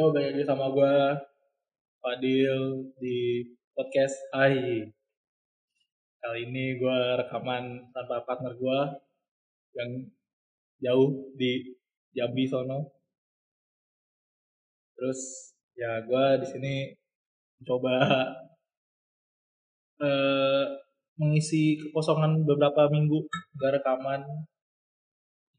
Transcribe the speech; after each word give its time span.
Yo, 0.00 0.16
balik 0.16 0.32
lagi 0.32 0.48
sama 0.48 0.72
gue 0.72 0.96
Fadil 2.00 2.88
di 2.96 3.44
podcast 3.76 4.16
Hai. 4.32 4.80
Kali 6.16 6.40
ini 6.48 6.80
gue 6.80 7.00
rekaman 7.20 7.84
tanpa 7.92 8.24
partner 8.24 8.56
gue 8.56 8.80
yang 9.76 10.00
jauh 10.80 11.28
di 11.36 11.76
Jambi 12.16 12.48
sono. 12.48 12.88
Terus 14.96 15.20
ya 15.76 16.00
gue 16.08 16.24
di 16.40 16.46
sini 16.48 16.74
coba 17.68 18.00
eh, 20.00 20.64
mengisi 21.20 21.76
kekosongan 21.76 22.48
beberapa 22.48 22.88
minggu 22.88 23.28
gak 23.60 23.84
rekaman 23.84 24.24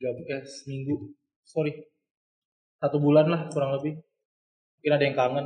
tiga 0.01 0.17
eh, 0.33 0.41
seminggu 0.41 1.13
sorry 1.45 1.77
satu 2.81 2.97
bulan 2.97 3.29
lah 3.29 3.45
kurang 3.53 3.77
lebih 3.77 4.01
mungkin 4.81 4.97
ada 4.97 5.05
yang 5.05 5.13
kangen 5.13 5.45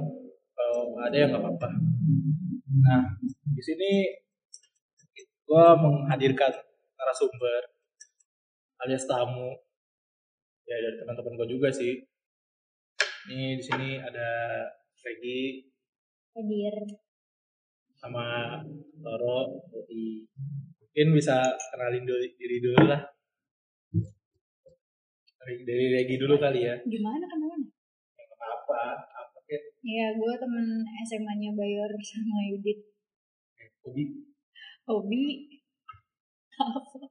kalau 0.55 0.95
ada 1.03 1.11
yang 1.11 1.27
nggak 1.27 1.43
apa-apa. 1.43 1.67
Nah 2.87 3.03
di 3.51 3.59
sini 3.59 3.91
gue 5.43 5.65
menghadirkan 5.75 6.55
narasumber 6.95 7.75
alias 8.79 9.03
tamu 9.03 9.51
ya 10.63 10.79
dari 10.79 10.95
teman-teman 11.03 11.35
gue 11.35 11.47
juga 11.51 11.67
sih. 11.67 11.99
Ini 13.27 13.59
di 13.59 13.63
sini 13.67 13.99
ada 13.99 14.31
Regi. 15.03 15.67
Hadir. 16.31 16.75
Sama 17.99 18.55
Toro 19.03 19.67
Doi. 19.67 20.23
mungkin 20.79 21.11
bisa 21.11 21.43
kenalin 21.75 22.07
dulu, 22.07 22.23
diri 22.39 22.57
dulu 22.63 22.87
lah. 22.87 23.03
Dari, 25.43 25.55
dari 25.67 25.85
Regi 25.91 26.15
dulu 26.15 26.39
kali 26.39 26.71
ya. 26.71 26.79
Gimana 26.87 27.27
kenalan 27.27 27.67
Nggak 28.15 28.31
apa-apa 28.39 29.14
apa 29.45 29.53
kayak 29.53 29.63
ya 29.85 30.05
gue 30.17 30.33
temen 30.41 30.67
SMA-nya 31.05 31.53
Bayor 31.53 31.91
sama 32.01 32.37
Yudit. 32.49 32.79
Hobi? 33.85 34.03
Hobi? 34.89 35.23
Apa 36.55 37.05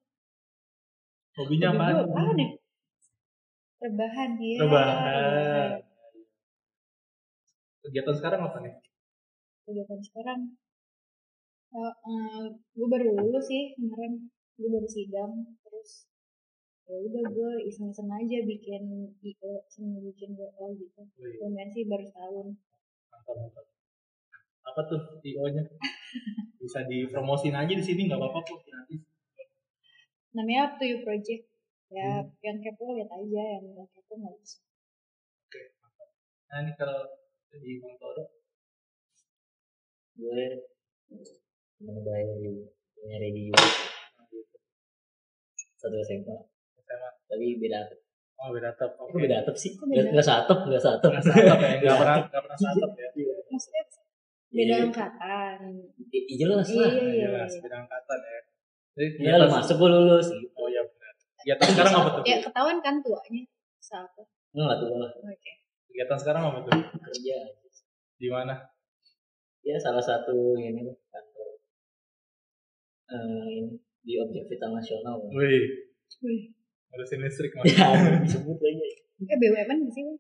hobinya 1.39 1.69
Hobi 1.71 1.79
apa? 1.79 1.85
gue 1.95 2.03
apaan 2.11 2.39
ya 2.39 2.49
rebahan 3.85 4.31
ya 4.41 4.57
rebahan. 4.65 5.71
Kegiatan 7.85 8.15
sekarang 8.17 8.41
apa 8.49 8.59
nih? 8.65 8.75
Kegiatan 9.69 10.01
sekarang? 10.01 10.41
Uh, 11.75 12.49
gue 12.73 12.87
baru 12.89 13.13
lulus 13.13 13.45
sih 13.45 13.77
kemarin. 13.77 14.33
Gue 14.57 14.69
baru 14.73 14.89
sidang 14.89 15.53
terus 15.63 16.09
ya 16.85 16.97
udah 17.01 17.25
gue 17.33 17.53
iseng-iseng 17.65 18.13
aja 18.13 18.39
bikin 18.45 18.83
io 19.25 19.53
sama 19.73 19.97
bikin 20.05 20.37
WO 20.37 20.77
gitu. 20.77 21.01
Lumayan 21.41 21.73
sih 21.73 21.89
baru 21.89 22.05
tahun 22.13 22.47
mantap 23.09 23.35
mantap. 23.41 23.67
Apa 24.69 24.81
tuh 24.89 25.01
IO 25.25 25.45
nya 25.49 25.65
bisa 26.61 26.85
dipromosin 26.85 27.57
aja 27.57 27.73
di 27.73 27.85
sini 27.85 28.05
nggak 28.09 28.21
apa-apa 28.21 28.41
kok 28.45 28.61
gratis. 28.69 29.01
Namanya 30.37 30.61
Up 30.69 30.73
to 30.77 30.85
You 30.85 31.01
Project. 31.01 31.49
Ya 31.93 32.21
Hmm. 32.21 32.33
yang 32.43 32.59
kepo 32.59 32.97
lihat 32.97 33.13
aja 33.13 33.43
yang 33.61 33.65
nggak 33.71 33.89
kepo 33.93 34.13
nggak 34.19 34.35
usah 34.41 34.61
oke 35.47 35.61
mantap. 35.81 36.09
Nah 36.51 36.59
ini 36.65 36.73
kalau 36.77 37.01
di 37.55 37.73
Bang 37.79 37.95
Toro? 37.97 38.25
Gue 40.19 40.43
temen 41.79 41.97
baik 42.03 42.29
di 42.41 42.51
punya 42.95 43.17
ready 43.21 43.53
juga 43.53 43.67
satu 45.77 45.97
SMA 46.09 46.54
tapi 47.25 47.47
beda 47.57 47.79
atap. 47.83 47.99
Oh 48.35 48.49
beda 48.51 48.69
atap. 48.71 48.91
Oke. 48.99 49.17
beda 49.17 49.37
atap 49.41 49.55
sih? 49.55 49.73
Nggak 49.75 50.13
nggak 50.13 50.27
satap 50.27 50.59
nggak 50.63 50.83
satap 50.83 51.11
nggak 51.11 51.25
satap 51.25 51.59
ya 51.59 51.75
nggak 51.79 51.97
pernah 51.97 52.17
nggak 52.23 52.43
pernah 52.43 52.59
satap 52.59 52.91
ya. 52.95 53.09
Maksudnya 53.49 53.83
beda 54.51 54.71
Iya. 54.71 54.85
angkatan. 54.87 55.59
I- 56.07 56.27
i- 56.31 56.39
jelas 56.39 56.67
Iya, 56.69 56.79
lah. 56.79 56.91
Iya, 56.91 57.11
iya. 57.11 57.27
jelas 57.29 57.53
beda 57.59 57.77
angkatan 57.81 58.19
ya. 58.21 58.41
Jadi 58.95 59.09
ya 59.21 59.33
lu 59.37 59.47
masuk 59.49 59.77
gue 59.77 59.91
lulus 59.91 60.27
gitu. 60.31 60.47
Oh 60.55 60.67
iya 60.67 60.83
benar. 60.83 61.15
Kegiatan 61.35 61.69
sekarang 61.69 61.93
apa 61.93 62.09
tuh? 62.09 62.23
Ya 62.23 62.37
ketahuan 62.39 62.79
kan 62.79 62.95
tuanya 63.03 63.43
siapa? 63.79 64.23
Nggak 64.55 64.75
tuh 64.79 64.89
lah. 64.95 65.11
Oke. 65.13 65.53
Kegiatan 65.91 66.19
sekarang 66.19 66.43
apa 66.47 66.59
tuh? 66.63 66.73
Kerja. 67.03 67.37
Di 68.15 68.29
mana? 68.31 68.55
Ya 69.61 69.75
salah 69.77 69.99
satu 70.01 70.55
ini 70.55 70.87
kantor. 71.09 71.49
Eh, 73.05 73.47
ini 73.51 73.75
di 74.01 74.15
objek 74.17 74.47
vital 74.47 74.71
nasional. 74.73 75.19
Wih. 75.27 75.67
Wih. 76.23 76.54
Ngurusin 76.95 77.21
listrik 77.27 77.51
mas. 77.59 77.67
Ya 77.75 77.91
disebut 78.23 78.59
aja 78.63 78.87
eh 79.25 79.37
BUMN 79.39 79.79
sih 79.91 80.03
Bang? 80.07 80.19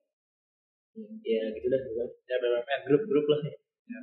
ya 1.27 1.43
gitu 1.51 1.67
dah 1.67 1.81
bukan 1.87 2.09
ya 2.27 2.37
BUMN 2.43 2.81
grup 2.91 3.03
grup 3.07 3.27
lah. 3.31 3.41
Ya. 3.87 4.01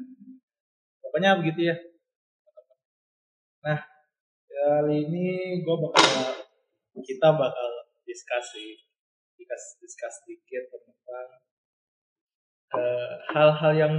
pokoknya 1.04 1.40
begitu 1.44 1.68
ya. 1.68 1.76
Nah 3.68 3.80
kali 4.48 5.04
ini 5.04 5.26
gue 5.60 5.76
bakal 5.76 6.08
kita 7.04 7.28
bakal 7.36 7.70
diskusi 8.08 8.88
discuss 9.36 9.64
discuss 9.82 10.16
sedikit 10.24 10.64
tentang 10.72 11.28
eh, 12.78 13.14
hal-hal 13.36 13.74
yang 13.76 13.94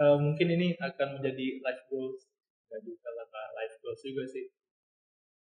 eh, 0.00 0.16
mungkin 0.18 0.48
ini 0.58 0.74
akan 0.80 1.20
menjadi 1.20 1.62
life 1.62 1.82
goals. 1.86 2.26
Dan 2.66 2.82
juga 2.82 3.14
life 3.54 3.76
goals 3.78 4.02
juga 4.02 4.24
sih. 4.26 4.50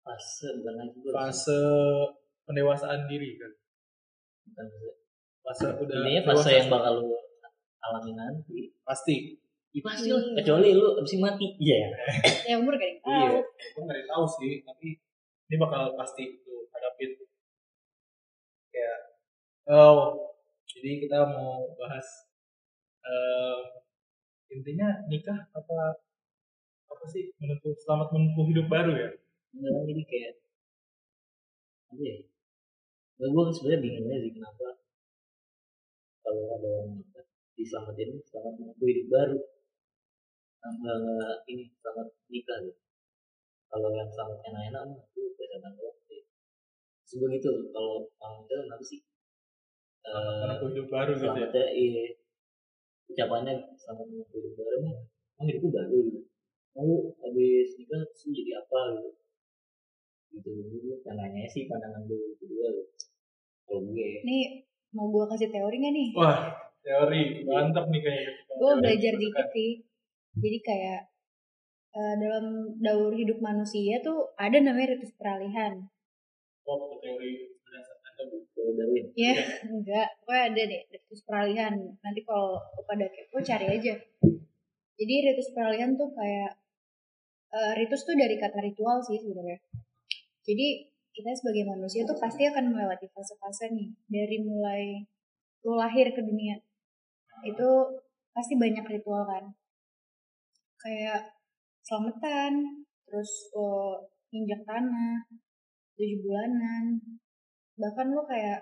Fase 0.05 0.47
bukan 0.61 0.75
lagi 0.79 0.97
fase 1.11 1.61
pendewasaan 2.47 3.05
diri 3.11 3.35
kan? 3.35 3.51
Bukan 4.47 4.67
fase 5.43 5.67
udah 5.75 5.95
intinya 6.03 6.23
fase 6.31 6.49
yang 6.55 6.67
bakal 6.71 7.03
lu 7.03 7.15
alami 7.83 8.11
nanti. 8.15 8.71
Pasti. 8.87 9.35
Ya 9.75 9.81
pasti. 9.83 10.09
Lah, 10.09 10.23
kecuali 10.39 10.71
lu 10.73 10.95
abis 10.97 11.13
ini 11.15 11.21
mati. 11.21 11.47
Iya. 11.59 11.77
ya 12.49 12.55
umur 12.59 12.79
gak 12.79 12.87
yang 12.87 12.99
tahu. 13.03 13.11
Iya 13.11 13.29
gue 13.75 13.83
nggak 13.83 14.07
tahu 14.09 14.25
sih 14.39 14.51
tapi 14.63 14.87
ini 15.47 15.55
bakal 15.59 15.93
pasti 15.99 16.23
tuh 16.43 16.71
hadapin. 16.71 17.11
Kayak 18.71 18.97
oh 19.67 20.31
jadi 20.67 21.03
kita 21.03 21.19
mau 21.31 21.75
bahas 21.75 22.07
eh, 23.03 23.59
intinya 24.55 25.03
nikah 25.11 25.47
apa 25.51 25.99
apa 26.87 27.05
sih? 27.11 27.35
Menempuh 27.39 27.75
selamat 27.83 28.15
menempuh 28.15 28.45
hidup 28.51 28.67
baru 28.71 28.93
ya? 28.95 29.09
Enggak, 29.55 29.83
jadi 29.87 30.03
kayak 30.07 30.33
apa 31.87 32.03
ya? 32.03 32.17
Gue 33.17 33.27
gue 33.33 33.43
sebenarnya 33.49 33.81
bingung 33.81 34.07
aja 34.13 34.19
sih 34.21 34.33
kenapa 34.37 34.67
kalau 36.21 36.43
ada 36.53 36.67
orang 36.69 37.01
nikah 37.01 37.25
diselamatin 37.57 38.09
selamat 38.29 38.53
menempuh 38.61 38.87
hidup 38.87 39.07
baru. 39.09 39.37
Enggak 40.67 41.35
ini 41.49 41.63
selamat 41.81 42.07
nikah 42.29 42.57
gitu. 42.61 42.81
Kalau 43.67 43.89
yang 43.95 44.09
selamat 44.13 44.39
enak-enak 44.45 44.81
mah 44.91 45.01
itu 45.17 45.43
doang 45.49 45.97
sih. 46.05 46.21
Sebegitu 47.07 47.49
gitu 47.49 47.69
kalau 47.73 48.05
orang 48.21 48.45
itu 48.45 48.53
kenapa 48.53 48.83
sih? 48.85 48.99
Eh, 50.07 50.39
menempuh 50.39 50.67
hidup 50.71 50.87
baru 50.87 51.11
gitu 51.19 51.27
ya 51.27 51.33
selamatnya 51.35 51.65
iya 51.75 52.05
ucapannya 53.11 53.53
selamat 53.75 54.05
menempuh 54.07 54.39
hidup 54.39 54.53
baru 54.55 54.77
mah 54.87 54.95
oh 55.35 55.43
hidupku 55.43 55.67
baru 55.67 55.97
gitu 56.07 56.21
lalu 56.79 56.95
habis 57.19 57.69
nikah 57.75 57.99
terus 58.07 58.23
lu 58.23 58.31
jadi 58.31 58.51
apa 58.63 58.81
gitu 58.95 59.09
gitu 60.31 60.49
dulu 60.63 60.95
pandangannya 61.03 61.49
sih 61.51 61.67
pandangan 61.67 62.07
dulu 62.07 62.39
kedua 62.39 62.67
gitu. 62.71 62.96
Kalau 63.67 63.83
gue. 63.91 64.23
Nih 64.23 64.63
mau 64.95 65.11
gue 65.11 65.23
kasih 65.27 65.51
teori 65.51 65.75
gak 65.83 65.93
nih? 65.93 66.09
Wah 66.15 66.39
teori. 66.81 67.21
Mantap 67.43 67.85
nih 67.91 68.01
kayaknya. 68.01 68.31
Gue 68.55 68.71
belajar 68.79 69.13
dikit 69.19 69.47
sih. 69.51 69.71
Jadi 70.37 70.57
kayak 70.63 71.01
eh, 71.91 72.13
dalam 72.23 72.45
daur 72.79 73.11
hidup 73.11 73.43
manusia 73.43 73.99
tuh 73.99 74.31
ada 74.39 74.57
namanya 74.63 74.95
ritus 74.95 75.11
peralihan. 75.19 75.83
Oh 76.63 76.95
teori 77.03 77.51
berdasarkan 77.63 78.25
dari 78.79 79.01
ya? 79.19 79.35
Enggak. 79.67 80.07
Gue 80.23 80.37
ada 80.39 80.61
deh 80.63 80.81
ritus 80.87 81.21
peralihan. 81.27 81.75
Nanti 81.99 82.21
kalau 82.23 82.63
pada 82.87 83.05
kepo 83.11 83.43
cari 83.43 83.67
aja. 83.67 83.93
Jadi 84.97 85.13
ritus 85.29 85.51
peralihan 85.51 85.93
tuh 85.99 86.09
kayak 86.15 86.51
eh, 87.51 87.71
ritus 87.75 88.07
tuh 88.07 88.15
dari 88.15 88.39
kata 88.39 88.63
ritual 88.63 89.03
sih 89.03 89.19
sebenarnya. 89.19 89.59
Jadi 90.47 90.96
kita 91.17 91.33
sebagai 91.33 91.65
manusia 91.65 92.05
tuh 92.05 92.13
pasti 92.21 92.45
akan 92.45 92.69
melewati 92.69 93.09
fase-fase 93.09 93.73
nih 93.73 93.89
dari 94.05 94.37
mulai 94.45 95.01
lo 95.65 95.73
lahir 95.73 96.13
ke 96.13 96.21
dunia. 96.21 96.61
Itu 97.41 97.97
pasti 98.29 98.53
banyak 98.53 98.85
ritual 98.85 99.25
kan. 99.25 99.49
Kayak 100.77 101.33
selamatan 101.81 102.85
terus 103.09 103.49
lo 103.57 104.05
injak 104.29 104.61
tanah 104.61 105.25
tujuh 105.97 106.21
bulanan 106.21 107.01
bahkan 107.81 108.13
lo 108.13 108.21
kayak 108.29 108.61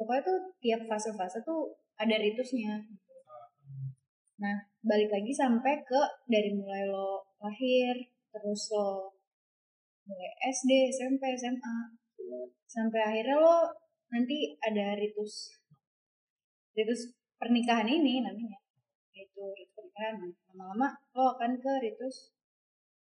pokoknya 0.00 0.22
tuh 0.24 0.38
tiap 0.64 0.80
fase-fase 0.88 1.44
tuh 1.44 1.76
ada 2.00 2.16
ritusnya. 2.16 2.80
Nah 4.40 4.56
balik 4.80 5.12
lagi 5.12 5.36
sampai 5.36 5.84
ke 5.84 6.00
dari 6.24 6.56
mulai 6.56 6.88
lo 6.88 7.20
lahir 7.44 8.00
terus 8.32 8.72
lo 8.72 9.19
mulai 10.10 10.30
SD 10.50 10.90
SMP 10.90 11.22
SMA. 11.38 11.76
Sampai 12.66 13.00
akhirnya 13.02 13.38
lo 13.38 13.70
nanti 14.10 14.58
ada 14.58 14.98
ritus 14.98 15.54
ritus 16.74 17.14
pernikahan 17.38 17.86
ini 17.86 18.26
namanya. 18.26 18.58
Itu 19.14 19.54
ritus 19.54 19.70
pernikahan. 19.74 20.34
Lama-lama 20.50 20.98
lo 21.14 21.24
akan 21.38 21.54
ke 21.62 21.72
ritus 21.86 22.34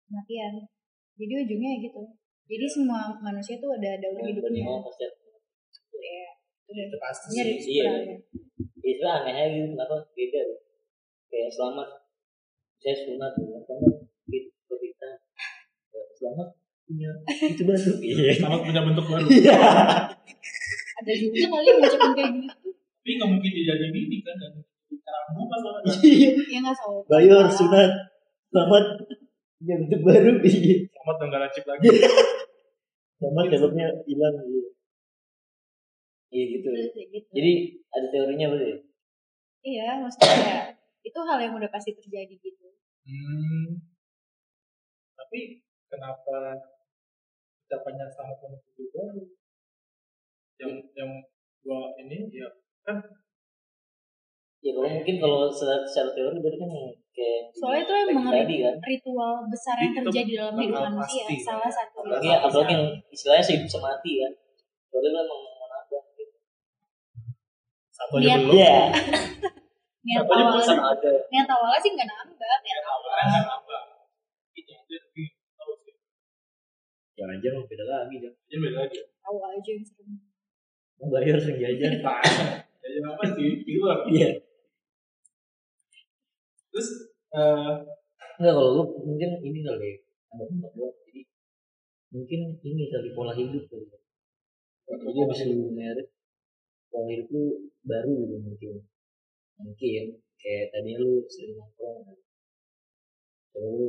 kematian. 0.05 0.69
Jadi 1.17 1.33
ujungnya 1.45 1.69
ya 1.75 1.77
gitu. 1.89 2.01
Jadi 2.49 2.65
semua 2.65 3.13
manusia 3.21 3.61
tuh 3.61 3.73
ada 3.77 3.97
daur 4.01 4.17
Dan 4.17 4.33
hidupnya. 4.33 4.65
ya 6.69 6.85
itu 6.85 6.97
pasti 7.01 7.33
sih 7.33 7.81
iya. 7.81 7.83
peralihan. 7.89 8.19
Istilah 8.77 9.25
aneh 9.25 9.33
aja 9.33 9.47
gitu, 9.57 9.73
kenapa 9.73 9.95
beda 10.13 10.39
gitu. 10.45 10.65
Kayak 11.29 11.49
selamat, 11.53 11.89
saya 12.77 12.95
sunat 13.05 13.31
gitu. 13.41 13.57
Selamat 13.65 13.95
gitu 14.29 14.73
kita. 14.77 15.09
Ya, 15.89 16.03
Selamat 16.13 16.58
punya 16.89 17.11
itu 17.45 17.63
baru. 17.69 17.91
Iya. 18.09 18.31
selamat 18.41 18.59
punya 18.65 18.81
bentuk 18.81 19.05
baru 19.05 19.25
Iya. 19.45 19.57
ada 20.99 21.13
juga 21.13 21.45
kali 21.45 21.69
ngucapin 21.77 22.11
kayak 22.17 22.31
gitu 22.41 22.69
tapi 22.99 23.11
nggak 23.15 23.29
mungkin 23.29 23.51
dijadiin 23.53 23.93
ini 23.95 24.17
kan 24.25 24.35
dan 24.41 24.53
karang 25.05 25.29
bunga 25.37 25.57
soalnya 25.61 25.93
ya 26.49 26.57
nggak 26.65 26.75
soal 26.77 27.05
Bayar 27.05 27.45
sunat. 27.49 27.91
Selamat 28.49 28.85
punya 29.61 29.75
bentuk 29.85 30.01
baru. 30.01 30.31
Iya. 30.49 30.77
selamat 30.89 31.15
dan 31.21 31.27
gak 31.29 31.41
lancip 31.45 31.63
lagi 31.69 31.87
Selamat 33.19 33.45
helmnya 33.53 33.87
hilang. 34.09 34.35
Iya. 34.41 34.63
Iya 36.29 36.43
gitu. 36.57 36.69
gitu. 37.13 37.29
Jadi 37.33 37.51
ada 37.93 38.07
teorinya 38.09 38.47
berarti. 38.53 38.69
ya? 38.73 38.77
iya 39.63 39.99
maksudnya 39.99 40.35
ya, 40.39 40.59
itu 41.03 41.19
hal 41.19 41.39
yang 41.39 41.53
udah 41.55 41.71
pasti 41.71 41.91
terjadi 41.95 42.35
gitu 42.39 42.67
hmm. 43.07 43.83
tapi 45.19 45.63
kenapa 45.91 46.59
ucapannya 47.69 48.05
selamat 48.09 48.35
punya 48.35 48.57
bentuk 48.57 48.87
baru 48.89 49.21
yang 50.57 50.73
yang 50.91 51.11
gua 51.61 51.79
ini 51.95 52.17
ya 52.33 52.49
kan 52.81 52.97
Ya 54.59 54.75
kalau 54.75 54.91
mungkin 54.91 55.15
kalau 55.15 55.47
secara, 55.47 55.87
secara 55.87 56.11
teori 56.11 56.35
berarti 56.35 56.59
kan 56.59 56.67
kayak 57.15 57.41
Soalnya 57.55 57.79
itu 57.79 57.93
emang 58.11 58.27
tadi, 58.27 58.55
kan. 58.59 58.75
ritual 58.83 59.33
besar 59.47 59.79
yang 59.79 59.93
Itu 59.95 59.99
terjadi 60.03 60.31
dalam 60.35 60.55
hidup 60.59 60.83
manusia 60.83 61.23
pasti. 61.23 61.35
salah 61.39 61.71
satu 61.71 61.95
Apalagi, 62.03 62.27
Bakal 62.27 62.43
apalagi 62.43 62.59
bisa. 62.59 62.75
yang 62.75 62.83
istilahnya 63.07 63.45
sehidup 63.47 63.69
semati 63.71 64.11
kan. 64.19 64.33
Soalnya 64.91 65.09
lo 65.15 65.19
emang 65.23 65.39
gitu. 66.11 66.25
satu 67.89 68.13
aja 68.13 68.25
Niat. 68.27 68.39
belum 68.43 68.51
Iya. 68.51 68.75
niat 70.09 70.23
Satu 70.27 70.33
awalnya 70.35 71.11
niat 71.31 71.47
awalnya 71.47 71.79
sih 71.79 71.91
nggak 71.95 72.07
nambah 72.09 72.35
niat 72.59 72.81
awal 72.83 73.09
Keren 73.15 73.47
apa 73.47 73.75
itu 74.51 74.71
aja 74.73 74.95
tapi 74.99 75.23
tahu 75.55 75.71
sih 75.77 75.95
Jangan-jangan 77.19 77.61
beda 77.67 77.85
lagi. 77.85 78.15
Jangan. 78.23 78.47
ini 78.47 78.57
beda 78.63 78.77
lagi 78.79 78.97
tahu 79.19 79.37
aja 79.43 79.69
yang 79.69 79.83
serem 79.85 80.11
Mau 80.99 81.07
bayar 81.11 81.35
sering 81.39 81.59
jajan. 81.59 81.93
jadi 82.79 82.97
apa 83.05 83.23
sih 83.35 83.45
itu 83.63 83.83
lah 83.83 83.99
Iya. 84.07 84.29
terus 86.71 86.87
Enggak 88.39 88.53
kalau 88.55 88.71
lu 88.71 88.83
mungkin 89.03 89.29
ini 89.43 89.59
kali 89.61 89.83
ya. 89.83 89.95
Ada 90.31 90.43
tempat 90.47 90.71
gua. 90.73 90.89
Jadi 91.05 91.21
mungkin 92.09 92.39
ini 92.63 92.83
kali 92.87 93.09
pola 93.11 93.35
hidup 93.35 93.63
kali. 93.67 93.83
ya. 93.85 93.99
Jadi 94.89 95.19
abis 95.23 95.39
lu 95.51 95.69
merit 95.75 96.07
pola 96.89 97.05
hidup 97.11 97.27
lu 97.35 97.43
baru 97.83 98.13
gitu 98.25 98.35
mungkin. 98.39 98.73
Mungkin 99.59 100.03
kayak 100.39 100.71
tadinya 100.71 101.03
lu 101.03 101.11
sering 101.27 101.59
nongkrong 101.59 101.99
kan. 102.07 102.17
Terus 103.51 103.71
lu 103.75 103.87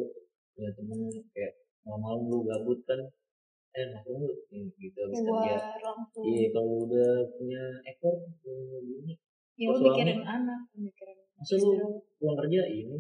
punya 0.53 0.71
temen 0.75 1.01
kayak 1.33 1.53
malam-malam 1.87 2.23
lu 2.27 2.39
gabut 2.45 2.79
kan. 2.85 3.01
Eh 3.71 3.85
nongkrong 3.95 4.19
lu 4.27 4.35
Nih, 4.51 4.67
gitu. 4.83 4.99
Abis 5.07 5.21
kerja. 5.23 5.31
keluar 5.31 5.79
langsung 5.79 6.23
Iya 6.27 6.47
kalau 6.51 6.75
udah 6.91 7.11
punya 7.39 7.63
ekor 7.87 8.15
punya 8.43 8.79
bini. 8.83 9.15
ya 9.61 9.67
lu 9.71 9.79
mikirin 9.79 10.21
anak 10.25 10.61
mikirin 10.73 11.17
Masa 11.37 11.55
lu 11.61 12.01
pulang 12.19 12.37
kerja 12.41 12.63
ini 12.67 12.99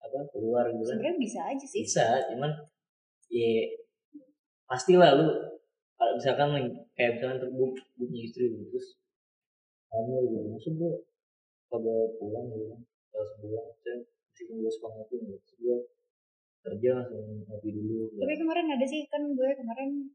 apa 0.00 0.18
keluar 0.34 0.64
gitu 0.68 0.84
kan? 0.84 0.96
Sebenarnya 0.98 1.16
bisa 1.22 1.40
aja 1.48 1.64
sih. 1.64 1.80
Bisa 1.86 2.06
cuman 2.34 2.50
ya 3.30 3.50
pastilah 4.68 5.10
lu 5.20 5.26
kalau 5.94 6.12
misalkan 6.18 6.50
kayak 6.98 7.16
misalkan 7.16 7.38
terbuk 7.40 7.72
punya 7.94 8.20
istri 8.26 8.50
gitu, 8.50 8.74
terus 8.74 8.98
kamu 9.88 10.14
gitu 10.26 10.48
maksud 10.50 10.72
gua 10.74 10.92
kagak 11.70 12.18
pulang 12.18 12.46
gitu 12.50 12.66
kan? 12.74 12.80
Kalau 13.14 13.26
sebulan 13.38 13.64
saya 13.78 13.96
gue 14.50 14.70
suka 14.74 14.88
ngopi 14.90 15.14
gitu 15.22 15.38
terus 15.38 15.54
gua 15.62 15.76
kerja 16.64 16.90
langsung 16.96 17.44
ngopi 17.44 17.68
dulu 17.76 18.08
tapi 18.16 18.34
kemarin 18.40 18.72
ada 18.72 18.86
sih 18.88 19.04
kan 19.12 19.20
gue 19.20 19.50
kemarin 19.52 20.08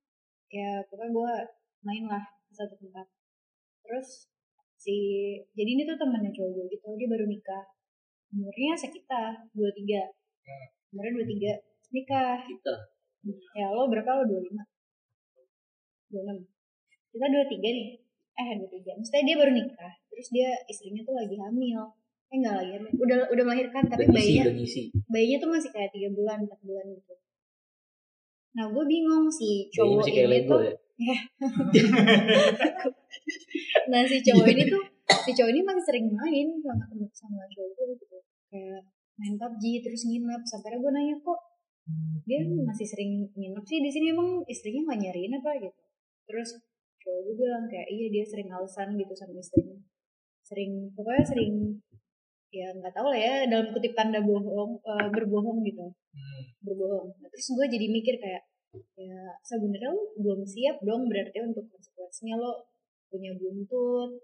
ya 0.50 0.81
pokoknya 0.90 1.13
gue 1.13 1.31
main 1.86 2.04
lah 2.10 2.24
ke 2.50 2.54
satu 2.57 2.75
tempat. 2.75 3.07
Terus 3.86 4.28
si 4.80 4.98
jadi 5.54 5.69
ini 5.78 5.84
tuh 5.86 5.98
temennya 6.00 6.34
cowok 6.34 6.50
gue 6.57 6.66
gitu 6.74 6.88
dia 6.98 7.07
baru 7.07 7.25
nikah. 7.30 7.63
Umurnya 8.34 8.74
sekitar 8.78 9.50
dua 9.54 9.69
tiga. 9.74 10.10
Umurnya 10.94 11.22
dua 11.22 11.28
tiga 11.30 11.54
nikah. 11.94 12.42
Kita 12.44 12.74
ya 13.56 13.69
lo 13.69 13.90
berapa? 13.90 14.10
Lo 14.22 14.24
dua 14.25 14.42
lima. 14.42 14.63
dua 16.10 16.22
enam. 16.25 16.38
Kita 17.13 17.25
dua 17.30 17.45
tiga 17.45 17.69
nih. 17.69 17.90
Eh 18.40 18.48
dua 18.57 18.69
tiga. 18.69 18.92
Maksudnya 18.98 19.24
dia 19.25 19.36
baru 19.38 19.52
nikah 19.54 19.94
terus 20.10 20.36
dia 20.36 20.52
istrinya 20.68 21.00
tuh 21.07 21.16
lagi 21.16 21.40
hamil 21.40 21.95
eh 22.30 22.38
enggak 22.38 22.56
lagi 22.62 22.72
hamil 22.78 22.94
udah 22.94 23.20
udah 23.34 23.44
melahirkan 23.44 23.84
tapi 23.90 24.06
udah 24.06 24.14
bayinya 24.14 24.44
udah 24.46 24.56
ngisi. 24.62 24.84
bayinya 25.10 25.38
tuh 25.42 25.50
masih 25.50 25.70
kayak 25.74 25.90
tiga 25.90 26.10
bulan 26.14 26.46
empat 26.46 26.60
bulan 26.62 26.86
gitu. 26.94 27.14
Nah 28.54 28.66
gue 28.70 28.86
bingung 28.86 29.26
si 29.34 29.66
cowok 29.74 30.06
ini 30.10 30.26
Lego 30.30 30.58
tuh 30.62 30.78
ya? 31.00 31.18
Nah 33.90 34.06
si 34.06 34.22
cowok 34.22 34.46
ini 34.54 34.64
tuh 34.70 34.84
si 35.26 35.31
cowok 35.34 35.50
ini 35.50 35.62
masih 35.66 35.84
sering 35.90 36.06
main 36.14 36.48
sama 36.62 36.86
temen 36.86 37.10
sama 37.14 37.42
cowok 37.50 37.70
gue 37.74 37.86
gitu. 37.98 38.18
Kayak 38.54 38.86
main 39.18 39.34
PUBG 39.38 39.64
terus 39.81 40.06
nginep. 40.06 40.42
Sampai 40.46 40.78
gue 40.78 40.92
nanya 40.94 41.18
kok 41.18 41.40
dia 42.30 42.46
masih 42.46 42.86
sering 42.86 43.26
nginep 43.34 43.66
sih 43.66 43.81
di 43.81 43.90
sini? 43.90 44.14
Emang 44.14 44.46
istrinya 44.46 44.86
nggak 44.86 45.00
nyariin 45.02 45.34
apa? 45.42 45.58
Gitu. 45.58 45.81
Terus 46.30 46.62
cowok 47.02 47.20
gue 47.26 47.36
bilang 47.42 47.66
kayak 47.66 47.90
iya 47.90 48.14
dia 48.14 48.22
sering 48.22 48.54
alasan 48.54 48.94
gitu 48.94 49.18
sama 49.18 49.42
istrinya. 49.42 49.81
Sering 50.46 50.94
pokoknya 50.94 51.26
sering 51.26 51.81
ya 52.50 52.68
nggak 52.74 52.94
tahu 52.98 53.07
lah 53.13 53.19
ya 53.19 53.36
dalam 53.46 53.69
kutip 53.69 53.94
tanda 53.94 54.19
bohong 54.19 54.81
eh, 54.81 55.07
berbohong 55.13 55.62
gitu 55.63 55.86
hmm, 55.94 56.42
berbohong 56.66 57.07
nah, 57.22 57.30
terus 57.30 57.48
gue 57.54 57.66
jadi 57.69 57.86
mikir 57.90 58.16
kayak 58.18 58.44
ya 58.98 59.18
sebenarnya 59.42 59.90
lo 59.90 60.13
belum 60.18 60.42
siap 60.46 60.78
dong 60.81 61.10
berarti 61.10 61.38
untuk 61.42 61.66
konsekuensinya 61.69 62.38
lo 62.38 62.51
punya 63.10 63.33
buntut 63.33 64.21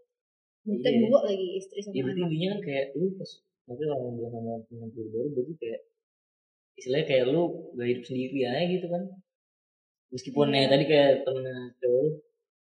buntut 0.65 0.93
Iya. 0.93 1.01
dua 1.05 1.19
lagi 1.25 1.47
istri 1.57 1.79
sama 1.81 1.93
ya 1.93 2.01
berarti 2.05 2.21
anak 2.21 2.29
intinya 2.29 2.49
kan 2.49 2.61
kayak 2.65 2.85
lu 2.97 3.07
pas 3.17 3.31
maksudnya 3.65 3.87
kalau 3.93 4.01
ngomong 4.09 4.29
sama 4.29 4.53
penghubung 4.69 5.07
baru 5.13 5.27
berarti 5.33 5.53
kayak 5.61 5.81
istilahnya 6.77 7.05
kayak 7.09 7.23
lu 7.29 7.41
gak 7.73 7.87
hidup 7.89 8.03
sendiri 8.05 8.39
aja 8.45 8.63
gitu 8.69 8.87
kan 8.89 9.03
meskipun 10.13 10.47
Iya. 10.49 10.59
ya 10.61 10.67
tadi 10.69 10.83
kayak 10.85 11.11
temennya 11.25 11.57
cowok 11.81 12.07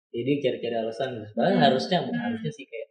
jadi 0.10 0.32
cari-cari 0.42 0.76
alasan 0.82 1.10
gitu 1.22 1.38
Hmm. 1.38 1.58
harusnya 1.62 1.98
Hmm. 2.02 2.18
harusnya 2.18 2.52
sih 2.54 2.66
kayak 2.66 2.89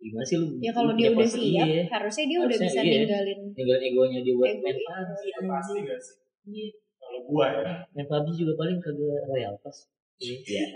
gimana 0.00 0.24
sih 0.24 0.36
lu? 0.40 0.46
Ya 0.58 0.72
kalau 0.72 0.92
dia 0.96 1.12
udah 1.12 1.28
siap 1.28 1.68
iya. 1.68 1.84
harusnya 1.92 2.24
dia 2.24 2.38
udah 2.40 2.56
Harusnya 2.56 2.68
bisa 2.72 2.80
iya. 2.80 2.92
ninggalin 3.04 3.40
ninggalin 3.52 3.82
egonya 3.84 4.20
dia 4.24 4.34
buat 4.34 4.48
Ego 4.48 4.60
main. 4.64 4.76
PUBG 4.80 5.20
itu 5.28 5.40
pasti 5.44 5.78
gak 5.84 6.00
sih? 6.00 6.66
Kalau 6.96 7.20
gua 7.28 7.46
ya. 7.52 7.72
Main 7.92 8.06
PUBG 8.08 8.28
juga 8.40 8.52
paling 8.56 8.78
kagak 8.80 9.22
royal 9.28 9.54
pas 9.60 9.76
iya. 10.20 10.66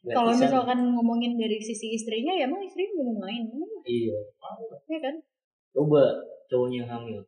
Kalau 0.00 0.32
Gratisan. 0.32 0.48
misalkan 0.48 0.78
ngomongin 0.96 1.36
dari 1.36 1.60
sisi 1.60 1.92
istrinya 1.92 2.32
ya 2.32 2.48
emang 2.48 2.64
istrinya 2.64 3.04
mau 3.04 3.20
main. 3.20 3.44
Iya. 3.84 4.16
Ya 4.88 4.98
kan? 5.04 5.14
Coba 5.76 6.24
cowoknya 6.48 6.76
yang 6.82 6.88
hamil. 6.88 7.20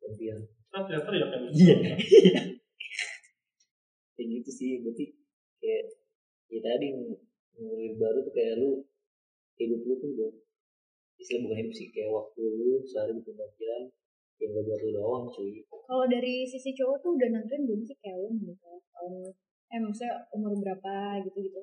Gantian. 0.00 0.40
Kan 0.72 0.80
teriak-teriak 0.88 1.28
kan? 1.28 1.40
Iya. 1.52 1.76
kayak 4.14 4.28
gitu 4.40 4.50
sih 4.54 4.70
berarti 4.80 5.10
kayak 5.58 5.84
ya 6.48 6.60
tadi 6.62 6.88
baru 7.98 8.18
tuh 8.22 8.32
kayak 8.34 8.54
lu 8.62 8.86
hidup 9.60 9.80
lu 9.86 9.94
tuh 9.98 10.10
udah 10.14 10.32
istilah 11.18 11.40
bukan 11.46 11.56
hidup 11.62 11.72
sih 11.74 11.88
kayak 11.94 12.10
waktu 12.10 12.40
lu 12.42 12.82
sehari 12.82 13.12
24 13.18 13.60
jam 13.60 13.82
yang 14.42 14.50
gak 14.50 14.64
buat 14.66 14.80
lu 14.82 14.90
doang 14.98 15.24
cuy. 15.30 15.62
Kalau 15.62 16.04
dari 16.10 16.42
sisi 16.42 16.74
cowok 16.74 16.96
tuh 17.00 17.10
udah 17.14 17.28
nentuin 17.30 17.62
belum 17.66 17.80
sih 17.86 17.96
kayak 18.02 18.18
lo 18.18 18.28
menikah 18.34 18.78
tahun 18.94 19.30
eh 19.74 19.80
maksudnya 19.82 20.22
umur 20.30 20.54
berapa 20.62 21.18
gitu 21.26 21.38
gitu 21.50 21.62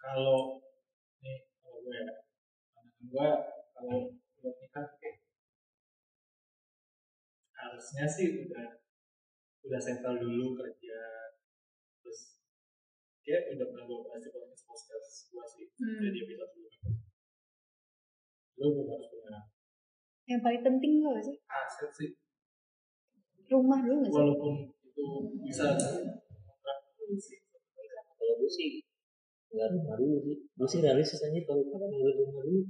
kalau 0.00 0.64
nih 1.20 1.44
kalau 1.60 1.84
gue 1.84 1.92
ya 1.92 2.04
pandangan 2.72 3.04
gue 3.04 3.28
kalau 3.76 3.96
buat 4.40 4.56
nikah 4.64 4.86
harusnya 7.52 8.04
sih 8.08 8.48
udah 8.48 8.80
udah 9.64 9.80
settle 9.80 10.16
dulu 10.20 10.56
kerja 10.56 11.00
terus 12.00 12.40
kayak 13.24 13.56
udah 13.56 13.66
pernah 13.72 13.84
gue 13.88 13.98
bahas 14.08 14.20
di 14.24 14.30
podcast 14.32 14.64
podcast 14.64 15.16
gue 15.28 15.44
sih 15.52 15.66
Hmm. 15.74 16.00
jadi 16.00 16.18
episode 16.24 16.52
dulu 16.54 16.63
lu 18.58 18.86
harus 18.86 19.08
punya. 19.10 19.40
Yang 20.24 20.40
paling 20.40 20.62
penting 20.62 20.92
lo 21.02 21.12
sih? 21.20 21.36
Aset 21.50 21.90
sih. 21.94 22.10
Rumah 23.50 23.78
dulu 23.84 23.94
nggak 24.02 24.12
sih? 24.12 24.18
Walaupun 24.18 24.54
itu 24.84 25.04
bisa 25.44 25.66
kontrak 25.76 26.78
dulu 26.96 27.16
sih 27.18 27.38
kalau 28.14 28.34
gue 28.40 28.50
sih 28.50 28.70
nggak 29.54 29.68
nggak 29.68 29.96
rumah 29.96 29.96
dulu 30.00 30.16
sih. 30.22 30.36
Gue 30.54 30.68
sih 30.70 30.80
realistis 30.80 31.20
aja 31.24 31.40
kalau 31.44 31.62
nggak 31.66 32.14
rumah 32.18 32.42
dulu 32.46 32.60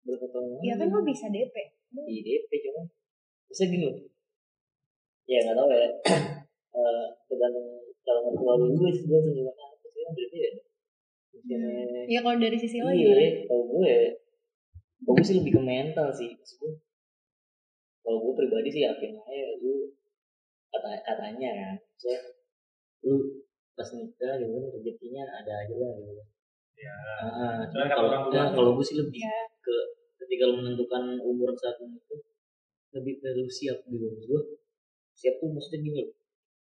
berapa 0.00 0.26
tahun 0.32 0.46
lalu 0.56 0.64
ya 0.64 0.74
kan 0.80 0.88
lo 0.88 1.04
bisa 1.04 1.28
DP 1.28 1.56
di 1.92 2.24
DP 2.24 2.50
cuma 2.64 2.88
bisa 3.50 3.62
gini 3.68 3.84
loh. 3.84 3.96
Ya 5.28 5.38
nggak 5.44 5.56
tahu 5.56 5.68
ya. 5.70 5.88
Eh, 6.70 7.06
tergantung 7.26 7.82
kalau 8.06 8.30
mertua 8.30 8.54
lu 8.62 8.78
gue 8.78 8.90
sih 8.94 9.10
gue 9.10 9.18
tuh 9.18 9.32
gimana 9.34 9.74
apa 9.74 9.86
sih 9.90 10.00
yang 10.06 10.14
beda 10.14 10.38
ya 10.38 10.50
ya 12.06 12.18
kalau 12.22 12.38
dari 12.38 12.54
sisi 12.54 12.78
lo 12.78 12.94
iya 12.94 13.42
kalau 13.50 13.64
gue 13.74 13.90
kalau 13.90 14.29
gue 15.00 15.24
sih 15.24 15.36
lebih 15.40 15.52
ke 15.56 15.62
mental 15.62 16.08
sih 16.12 16.36
Maksud 16.36 16.56
gue 16.60 16.72
kalau 18.00 18.18
gue 18.26 18.32
pribadi 18.36 18.68
sih 18.72 18.82
yakin 18.84 19.16
aja 19.16 19.46
lu 19.60 19.92
kata 20.70 20.88
katanya 21.04 21.50
kan 21.52 21.76
saya 22.00 22.18
lu 23.06 23.44
pas 23.76 23.88
nikah 23.96 24.34
gitu 24.36 24.52
kan 24.52 24.64
rezekinya 24.76 25.22
ada 25.40 25.52
aja 25.64 25.74
lah 25.76 25.92
gitu 25.96 26.24
Ya. 26.80 26.96
Ah, 27.20 27.60
cuma 27.68 27.84
kata 27.84 27.92
kalau 27.92 28.08
orang 28.08 28.24
tua 28.32 28.40
nah, 28.40 28.48
kalau 28.56 28.70
gue 28.72 28.84
sih 28.88 28.96
lebih 28.96 29.20
ya 29.20 29.44
ke 29.60 29.76
ketika 30.16 30.48
lu 30.48 30.64
menentukan 30.64 31.20
umur 31.20 31.52
saat 31.52 31.76
itu 31.76 32.16
lebih 32.96 33.20
ke 33.20 33.36
lu 33.36 33.44
siap 33.44 33.84
gitu 33.84 34.00
Maksud 34.08 34.24
gue 34.32 34.42
siap 35.12 35.36
tuh 35.44 35.52
maksudnya 35.52 35.84
gini 35.84 36.02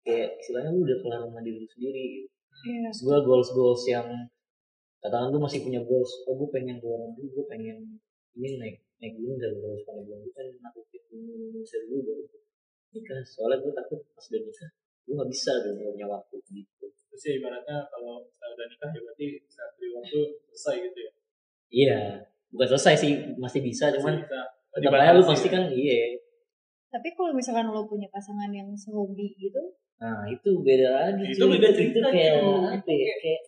kayak 0.04 0.36
istilahnya 0.44 0.76
lu 0.76 0.84
udah 0.84 0.98
kelar 1.00 1.24
sama 1.24 1.40
diri 1.40 1.64
lu 1.64 1.70
sendiri 1.72 2.04
gitu. 2.20 2.28
Ya 2.68 2.92
gue 2.92 3.18
goals 3.24 3.50
goals 3.56 3.84
yang 3.88 4.28
katakan 5.00 5.32
lu 5.32 5.40
masih 5.40 5.64
punya 5.64 5.80
goals 5.88 6.12
oh 6.28 6.36
gue 6.36 6.50
pengen 6.52 6.84
keluar 6.84 7.00
negeri 7.08 7.28
gue 7.32 7.46
pengen 7.48 7.78
ini 8.38 8.50
naik 8.60 8.76
naik 9.00 9.14
gunung 9.18 9.40
dan 9.40 9.52
goals 9.58 9.82
pada 9.88 10.02
gunung 10.04 10.22
gue 10.28 10.34
kan 10.36 10.48
aku 10.70 10.80
gunung 11.10 11.64
dulu 11.64 12.00
baru 12.06 12.24
nikah 12.94 13.22
soalnya 13.26 13.58
gue 13.64 13.72
takut 13.74 14.00
pas 14.14 14.26
udah 14.30 14.42
nikah 14.44 14.70
gue 15.06 15.14
nggak 15.18 15.30
bisa 15.34 15.52
gitu 15.64 15.70
nggak 15.80 15.94
punya 15.96 16.08
waktu 16.10 16.36
gitu 16.54 16.86
Terus 17.10 17.24
ya 17.26 17.32
ibaratnya 17.42 17.78
kalau 17.90 18.14
udah 18.30 18.66
nikah 18.70 18.90
ya 18.94 19.02
berarti 19.02 19.26
saat 19.50 19.72
reward 19.82 20.06
tuh 20.08 20.26
selesai 20.54 20.76
gitu 20.88 21.00
ya. 21.02 21.12
iya 21.70 22.00
bukan 22.54 22.68
selesai 22.76 22.94
sih 22.98 23.12
masih 23.38 23.62
bisa 23.66 23.90
cuman 23.98 24.22
Masih 24.22 24.26
bisa 24.26 24.42
tetap 24.70 24.94
aja 24.94 25.10
lu 25.14 25.22
dibatasi 25.22 25.30
pasti 25.34 25.48
ya. 25.48 25.54
kan 25.54 25.64
iya 25.74 25.98
tapi 26.90 27.08
kalau 27.14 27.32
misalkan 27.38 27.70
lo 27.70 27.86
punya 27.86 28.10
pasangan 28.10 28.50
yang 28.50 28.70
sehobi 28.74 29.34
gitu 29.38 29.62
nah 30.00 30.24
itu 30.32 30.50
beda 30.64 30.88
lagi 30.96 31.24
Itu 31.36 31.46
cuy. 31.46 31.60
beda 31.60 31.68
itu 31.70 31.78
cerita, 31.78 32.08
kayak 32.10 32.34
cuy. 32.40 32.74
apa 32.78 32.92
ya 32.94 33.14
kayak 33.22 33.42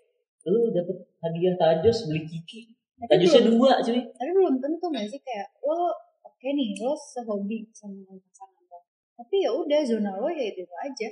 lu 0.51 0.61
dapet 0.73 0.97
hadiah 1.21 1.55
tajos 1.55 1.97
beli 2.09 2.21
kiki 2.25 2.73
tapi 3.01 3.12
tajosnya 3.17 3.41
belum, 3.50 3.58
dua 3.58 3.74
cuy. 3.81 4.01
Tapi 4.13 4.29
belum 4.31 4.55
tentu 4.62 4.86
nggak 4.88 5.05
sih 5.10 5.22
kayak 5.25 5.48
lo 5.65 5.89
oke 6.22 6.48
nih 6.53 6.70
lo 6.77 6.93
sehobi 6.93 7.65
sama 7.74 7.98
pasangan 8.13 8.62
lo. 8.70 8.79
Tapi 9.17 9.36
ya 9.41 9.50
udah 9.50 9.79
zona 9.81 10.12
lo 10.22 10.29
ya 10.29 10.46
itu, 10.48 10.62
aja. 10.62 11.10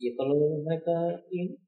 Ya 0.00 0.10
kalau 0.16 0.62
mereka 0.64 0.96
ini 1.28 1.58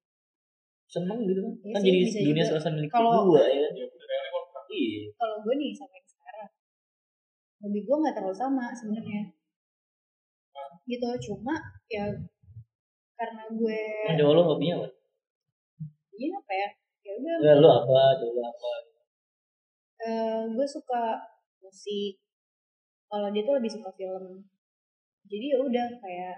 seneng 0.88 1.22
gitu 1.28 1.40
kan. 1.44 1.52
Iya 1.60 1.72
kan 1.74 1.80
sih, 1.80 1.86
jadi 1.86 1.98
bisa 2.02 2.18
dunia 2.24 2.34
juga. 2.34 2.48
serasa 2.48 2.68
milik 2.72 2.90
Kalau- 2.90 3.26
dua 3.28 3.42
ya 3.44 3.58
kan? 3.60 3.72
Ya 3.76 3.84
udah 3.86 4.06
kayak 4.08 4.22
reward. 4.24 4.48
iya. 4.70 5.00
Kalau 5.14 5.36
gue 5.42 5.54
nih 5.54 5.70
sama 5.74 5.92
yang 5.92 6.08
sekarang 6.08 6.50
hobi 7.60 7.80
gue 7.84 7.96
nggak 8.00 8.14
terlalu 8.16 8.36
sama 8.36 8.64
sebenarnya. 8.72 9.22
Gitu 10.86 11.08
cuma 11.28 11.54
ya 11.86 12.04
karena 13.14 13.42
gue 13.52 13.78
cowok 14.16 14.32
lo 14.32 14.42
hobinya 14.48 14.74
apa? 14.80 14.88
Ini 16.16 16.26
apa 16.32 16.52
ya? 16.52 16.68
Ya 17.04 17.12
udah. 17.20 17.34
Ya 17.40 17.52
lo 17.60 17.68
apa? 17.84 18.00
Apa 18.16 18.70
eh, 20.06 20.42
gue 20.48 20.66
suka 20.66 21.20
musik. 21.60 22.20
Kalau 23.10 23.28
dia 23.34 23.42
tuh 23.42 23.56
lebih 23.58 23.72
suka 23.72 23.90
film. 23.98 24.44
Jadi 25.26 25.46
ya 25.52 25.58
udah 25.60 25.88
kayak 26.00 26.36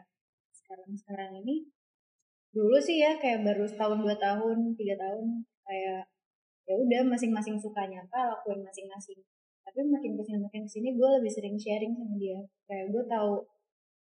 sekarang 0.53 0.91
sekarang 0.97 1.31
ini 1.45 1.69
dulu 2.53 2.77
sih 2.77 3.01
ya 3.01 3.17
kayak 3.17 3.45
baru 3.45 3.65
setahun 3.65 4.05
dua 4.05 4.17
tahun 4.21 4.77
tiga 4.77 5.01
tahun 5.01 5.41
kayak 5.65 6.05
ya 6.69 6.75
udah 6.77 7.01
masing-masing 7.09 7.57
sukanya 7.57 8.05
apa 8.05 8.37
lakuin 8.37 8.61
masing-masing. 8.65 9.21
Tapi 9.63 9.79
makin 9.89 10.19
ke 10.19 10.23
sini 10.27 10.39
makin 10.43 10.63
ke 10.67 10.71
sini 10.71 10.89
gue 10.97 11.09
lebih 11.21 11.33
sering 11.33 11.57
sharing 11.57 11.93
sama 11.97 12.17
dia. 12.21 12.41
Kayak 12.69 12.93
gue 12.93 13.05
tahu 13.09 13.33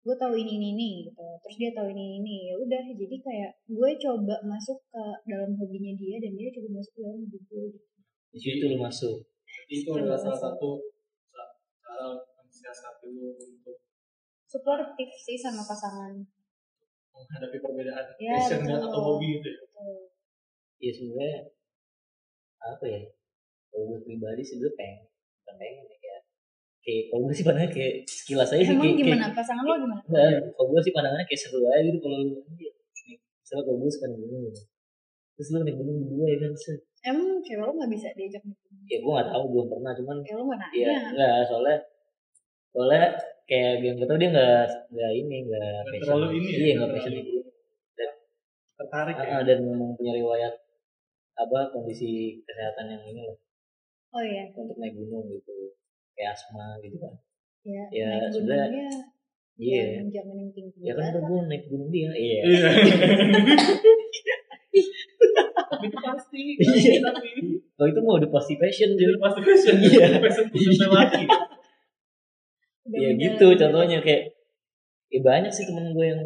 gue 0.05 0.15
tahu 0.21 0.33
ini 0.37 0.61
ini 0.61 0.67
ini 0.77 0.89
gitu. 1.09 1.25
Terus 1.41 1.55
dia 1.57 1.71
tahu 1.73 1.87
ini 1.89 2.21
ini 2.21 2.35
ya 2.53 2.55
udah 2.61 2.83
jadi 2.93 3.15
kayak 3.17 3.51
gue 3.65 3.89
coba 4.01 4.35
masuk 4.45 4.77
ke 4.93 5.03
dalam 5.25 5.57
hobinya 5.57 5.93
dia 5.97 6.21
dan 6.21 6.37
dia 6.37 6.49
coba 6.53 6.69
masuk 6.77 6.91
ke 6.93 7.01
dalam 7.01 7.17
hobi 7.25 7.39
gue 7.45 7.63
gitu. 7.73 7.87
di 8.35 8.39
situ 8.43 8.67
lo 8.67 8.77
masuk 8.83 9.23
Itu 9.65 9.89
adalah 9.91 10.17
salah 10.17 10.39
satu 10.39 10.69
sa- 11.27 11.55
cara 11.81 12.05
mensiasati 12.37 13.07
lu 13.09 13.33
untuk 13.33 13.77
supportif 14.45 15.09
sih 15.17 15.35
sama 15.35 15.61
pasangan 15.61 16.13
menghadapi 17.11 17.57
perbedaan 17.59 18.05
Ya, 18.19 18.35
passion 18.35 18.61
dan 18.61 18.77
betul. 18.77 18.87
atau 18.91 19.01
hobi 19.01 19.39
itu 19.39 19.47
ya. 19.47 19.59
Betul. 19.63 19.95
ya 20.75 20.91
sebenarnya 20.91 21.39
apa 22.59 22.85
ya 22.85 23.01
kalau 23.71 23.83
gue 23.87 23.99
pribadi 24.03 24.43
sih 24.43 24.59
gue 24.59 24.71
pengen 24.75 25.07
bukan 25.41 25.55
pengen 25.55 25.75
ya 25.81 25.97
kayak 25.97 26.21
kayak 26.83 27.03
kalau 27.07 27.21
gue 27.23 27.33
sih 27.33 27.45
pandangannya 27.47 27.71
kayak 27.71 27.93
sekilas 28.05 28.49
aja 28.51 28.61
sih 28.61 28.75
emang 28.75 28.85
kayak, 28.85 28.99
gimana 28.99 29.25
pasangan 29.31 29.63
lo 29.63 29.73
gimana 29.79 30.01
Nggak, 30.03 30.29
kalau 30.53 30.67
gue 30.69 30.81
sih 30.83 30.93
pandangannya 30.93 31.25
kayak 31.25 31.41
seru 31.41 31.59
aja 31.65 31.81
gitu 31.81 31.97
kalau 32.03 32.17
lu 32.19 32.39
nih 32.59 32.71
misalnya 33.15 33.63
kalau 33.63 33.77
gue 33.79 33.89
suka 33.89 34.05
naik 34.09 34.19
gunung 34.21 34.41
gitu. 34.49 34.61
terus 35.35 35.47
lu 35.47 35.57
naik 35.63 35.77
gunung 35.79 35.95
berdua 36.03 36.25
ya 36.27 36.37
kan 36.43 36.51
emang 37.05 37.29
cewek 37.45 37.63
lo 37.63 37.71
nggak 37.71 37.91
bisa 37.95 38.07
diajak 38.17 38.43
nih 38.43 38.57
ya 38.85 38.97
gue 38.97 39.11
nggak 39.11 39.29
tahu 39.29 39.43
belum 39.49 39.67
pernah 39.71 39.91
cuman 39.93 40.17
ya 40.19 40.33
nggak 40.35 40.57
nanya 40.57 40.75
Iya, 40.75 40.95
enggak 41.09 41.37
soalnya 41.45 41.77
soalnya 42.69 43.03
kayak 43.45 43.71
yang 43.79 43.95
gue 43.95 44.05
tau 44.05 44.17
dia 44.17 44.29
nggak 44.29 44.61
nggak 44.89 45.11
ini 45.15 45.37
nggak 45.45 45.69
Nggak 45.75 45.85
passion 45.91 46.05
terlalu 46.05 46.27
ini 46.33 46.45
ya, 46.45 46.55
iya 46.55 46.73
nggak 46.73 46.75
nggak 46.77 46.91
passion 46.95 47.13
itu 47.15 47.33
Tertarik 48.75 49.15
ya. 49.15 49.25
Ah, 49.31 49.41
dan 49.41 49.63
memang 49.63 49.95
punya 49.95 50.11
riwayat 50.13 50.53
apa 51.35 51.59
kondisi 51.71 52.09
kesehatan 52.43 52.91
yang 52.91 53.03
ini 53.05 53.21
loh 53.23 53.37
oh 54.11 54.19
iya 54.19 54.51
untuk 54.51 54.75
naik 54.75 54.95
gunung 54.95 55.27
gitu 55.29 55.71
kayak 56.11 56.31
asma 56.31 56.75
gitu 56.79 56.99
kan 56.99 57.13
ya, 57.63 57.83
Ya, 57.89 58.07
naik 58.19 58.35
gunungnya 58.35 58.87
iya 59.55 59.83
yang 60.03 60.11
tinggi 60.51 60.79
ya 60.83 60.91
kan 60.91 61.15
banget. 61.15 61.23
gue 61.23 61.39
naik 61.47 61.63
gunung 61.67 61.89
dia 61.89 62.11
iya 62.11 62.39
Iya. 62.43 62.67
Tapi 65.65 65.87
itu 65.87 65.97
pasti. 65.97 66.41
Iya. 66.59 66.99
Tapi 67.75 67.81
kalau 67.81 67.89
itu 67.91 67.99
mau 68.01 68.15
udah 68.15 68.31
pasti 68.31 68.53
passion 68.55 68.89
jadi 68.95 69.19
pasti 69.19 69.41
passion. 69.41 69.75
Iya. 69.77 70.07
Passion 70.17 70.45
untuk 70.47 70.91
laki. 70.91 71.23
Udah 72.85 72.97
ya 72.97 73.09
beda- 73.09 73.19
gitu 73.19 73.47
contohnya 73.57 73.99
kayak 73.99 74.23
ya 75.07 75.19
banyak 75.21 75.49
sih 75.49 75.65
temen 75.65 75.91
gue 75.91 76.05
yang 76.05 76.21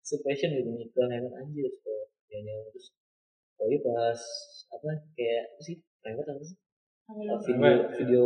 se-passion 0.00 0.50
gitu 0.52 0.70
nikah 0.70 1.06
ya 1.06 1.18
kan 1.18 1.32
anjir 1.36 1.70
kok 1.76 2.02
ya 2.26 2.38
ya, 2.38 2.54
terus 2.66 2.86
oh 3.56 3.66
iya 3.66 3.78
pas 3.78 4.20
apa 4.70 4.86
kayak 5.12 5.42
apa 5.50 5.60
sih 5.60 5.76
private 6.00 6.30
apa 6.30 6.44
sih 6.44 6.58
Oh, 7.10 7.18
video 7.36 7.58
Private, 7.58 7.82
ya. 7.82 7.96
video 7.98 8.22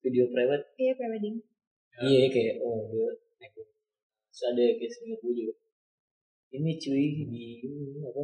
video 0.00 0.24
private 0.28 0.64
iya 0.76 0.92
prewedding 0.94 1.36
Ya. 1.90 2.00
iya 2.04 2.22
kayak 2.30 2.54
oh 2.60 2.86
dia 2.86 3.10
naik 3.36 3.52
terus 3.58 4.40
ada 4.44 4.64
kayak 4.70 4.90
senior 4.90 5.18
gue 5.18 5.32
juga 5.36 5.54
ini 6.50 6.70
cuy 6.76 7.04
di 7.20 7.26
ini 7.60 8.00
apa 8.02 8.22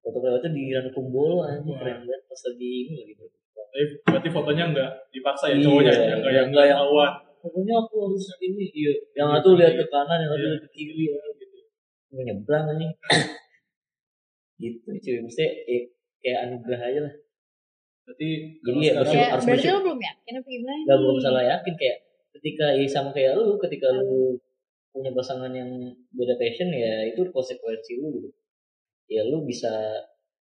foto 0.00 0.18
private 0.18 0.48
di 0.50 0.64
Rankumbolo 0.70 1.36
anjir 1.42 1.68
Wah. 1.68 1.78
keren 1.78 1.98
banget 2.02 2.22
pas 2.24 2.40
lagi 2.42 2.68
ini 2.80 2.92
lagi 2.96 3.12
Tapi 3.68 3.84
berarti 4.02 4.28
fotonya 4.30 4.64
enggak 4.66 4.90
dipaksa 5.10 5.44
ya 5.48 5.54
Iya, 5.54 5.64
cowoknya 5.64 5.92
ya, 5.92 6.14
enggak 6.16 6.32
yang 6.32 6.46
enggak 6.48 6.66
yang- 6.66 6.80
ketahuan. 6.80 7.12
pokoknya 7.38 7.74
aku 7.78 7.94
harus 8.02 8.24
ini 8.40 8.64
iya 8.72 8.92
yang 9.14 9.28
satu 9.30 9.48
lihat 9.54 9.72
ke 9.74 9.84
kanan 9.86 10.18
yang 10.18 10.30
satu 10.30 10.40
Iya. 10.40 10.50
lihat 10.50 10.62
ke 10.62 10.70
kiri 10.72 11.04
ya 11.06 11.18
gitu 11.36 11.56
nyebrang 12.18 12.64
nih 12.74 12.90
gitu 14.58 14.88
cuy 14.90 15.16
maksudnya 15.20 15.48
eh, 15.66 15.82
kayak 16.18 16.38
anugerah 16.44 16.80
aja 16.82 17.00
lah 17.02 17.14
Berarti 18.02 18.28
Jadi 18.56 18.64
kalau 18.64 18.80
ya, 18.80 18.92
bersyukur. 18.96 19.12
kayak 19.12 19.28
harus 19.28 19.44
berarti 19.44 19.52
bersyukur. 19.60 19.76
lo 19.76 19.84
belum 19.84 20.00
yakin 20.00 20.32
apa 20.34 20.48
gimana 20.48 20.78
nggak 20.80 20.98
belum 20.98 21.16
salah 21.20 21.42
yakin 21.46 21.74
kayak 21.76 21.96
ketika 22.32 22.66
ya 22.72 22.84
sama 22.88 23.10
kayak 23.12 23.32
lu 23.36 23.54
ketika 23.58 23.88
lu 23.92 24.40
punya 24.88 25.10
pasangan 25.12 25.52
yang 25.52 25.70
beda 26.10 26.34
passion 26.34 26.68
ya 26.72 27.04
itu 27.04 27.20
konsekuensi 27.28 27.92
lu 28.00 28.08
gitu 28.16 28.28
ya 29.08 29.24
lu 29.24 29.42
bisa 29.42 29.72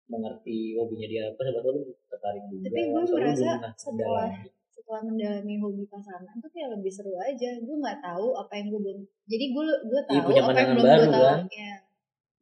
mengerti 0.07 0.75
hobinya 0.75 1.07
dia 1.07 1.23
apa 1.27 1.39
tahu 1.39 1.71
lu 1.71 1.81
tertarik 2.07 2.43
juga. 2.47 2.67
Tapi 2.71 2.81
gue 2.87 3.01
merasa 3.11 3.49
setelah 3.75 4.27
mendalami. 4.31 4.49
setelah 4.73 5.01
mendalami 5.03 5.55
hobi 5.59 5.83
pasangan 5.87 6.35
tuh 6.39 6.51
kayak 6.51 6.69
lebih 6.75 6.91
seru 6.91 7.13
aja. 7.19 7.51
Gue 7.59 7.75
nggak 7.79 7.99
tahu 7.99 8.27
apa 8.35 8.53
yang 8.59 8.67
gue 8.71 8.81
belum 8.83 8.99
jadi 9.27 9.45
gue 9.51 9.63
gue 9.87 10.01
Iya, 10.01 10.07
tahu 10.11 10.27
punya 10.27 10.41
apa 10.43 10.51
yang 10.53 10.69
belum 10.71 10.79
gue 10.79 10.89
baru, 10.91 11.03
tahu. 11.07 11.23
kan? 11.23 11.39
ya 11.51 11.73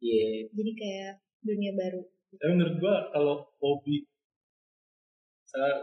iya. 0.02 0.26
Jadi 0.50 0.72
kayak 0.74 1.12
dunia 1.42 1.72
baru. 1.74 2.00
Tapi 2.32 2.52
menurut 2.56 2.76
gua 2.80 2.94
kalau 3.12 3.36
hobi 3.60 4.08
saya 5.44 5.74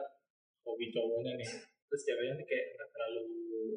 hobi 0.65 0.89
cowoknya 0.89 1.37
nih 1.37 1.49
terus 1.89 2.01
ceweknya 2.03 2.33
nih 2.37 2.47
kayak 2.47 2.65
nggak 2.73 2.89
terlalu 2.89 3.23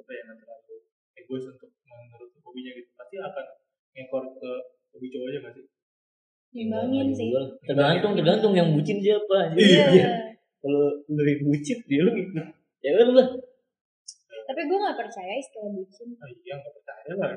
apa 0.00 0.10
ya 0.12 0.20
nggak 0.24 0.38
terlalu 0.40 0.74
egois 1.14 1.44
untuk 1.48 1.70
menuruti 1.84 2.38
hobinya 2.40 2.72
gitu 2.76 2.90
pasti 2.96 3.16
akan 3.20 3.46
ngekor 3.92 4.24
ke 4.40 4.50
hobi 4.88 5.06
cowoknya 5.08 5.38
nggak 5.44 5.54
sih 5.56 5.64
ngimbangin 6.52 7.06
Nggak 7.08 7.18
sih. 7.18 7.30
tergantung 7.64 8.12
tergantung 8.12 8.52
yang 8.52 8.68
bucin 8.70 9.00
siapa 9.00 9.34
anjir. 9.48 9.64
iya. 9.96 10.08
Kalau 10.60 10.82
lu 11.08 11.22
yang 11.22 11.42
bucin 11.42 11.78
dia 11.84 12.00
lu 12.00 12.12
ikut 12.12 12.46
ya 12.80 12.90
lu 13.00 13.12
lah. 13.16 13.28
Tapi 14.42 14.60
gue 14.62 14.78
nggak 14.78 14.96
percaya 14.96 15.32
istilah 15.34 15.70
bucin. 15.70 16.08
Ah, 16.14 16.28
iya 16.28 16.54
nggak 16.54 16.72
percaya 16.74 17.10
lah. 17.16 17.32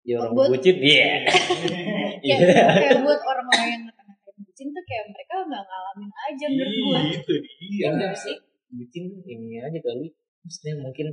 Ya 0.00 0.14
orang 0.16 0.32
Buat- 0.32 0.50
bucin 0.50 0.76
iya. 0.80 1.28
Kayak, 2.20 2.36
iya. 2.40 2.64
kayak 2.76 3.00
buat 3.00 3.20
orang-orang 3.20 3.68
yang 3.70 3.82
ngata-ngatain 3.84 4.36
bucin 4.40 4.66
tuh 4.70 4.84
kayak 4.84 5.04
mereka 5.08 5.34
nggak 5.42 5.64
ngalamin 5.64 6.10
aja 6.12 6.44
menurut 6.48 6.72
gue 6.74 6.98
Ih, 7.00 7.12
itu 7.16 7.34
dia. 7.40 7.80
Ya 7.80 7.88
enggak 7.92 8.14
sih? 8.14 8.36
Bucin 8.70 9.02
tuh 9.10 9.20
ini 9.24 9.56
aja 9.56 9.78
kali. 9.78 10.08
Maksudnya 10.40 10.74
mungkin 10.80 11.06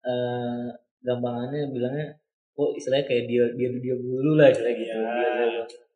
eh 0.00 0.66
gampangannya 1.00 1.70
bilangnya 1.70 2.06
oh 2.54 2.74
istilahnya 2.74 3.06
kayak 3.06 3.24
dia 3.26 3.44
dia 3.54 3.68
dia 3.72 3.94
dulu 3.94 4.34
lah 4.34 4.50
istilahnya 4.50 4.74
gitu. 4.76 4.90
Ya. 4.90 4.98
Dia- 4.98 5.66
dia- 5.66 5.86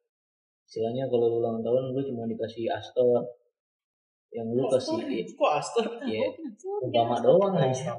istilahnya 0.72 1.04
kalau 1.04 1.28
lu 1.28 1.36
ulang 1.44 1.60
tahun 1.60 1.92
lu 1.92 2.00
cuma 2.00 2.24
dikasih 2.24 2.64
Astor. 2.72 3.20
Yang 4.32 4.48
lu 4.56 4.64
kasih 4.72 4.96
kok 5.36 5.52
Aster 5.52 5.84
ya 6.08 6.24
umpama 6.80 7.20
kan? 7.20 7.28
doang 7.28 7.52
aja 7.60 7.92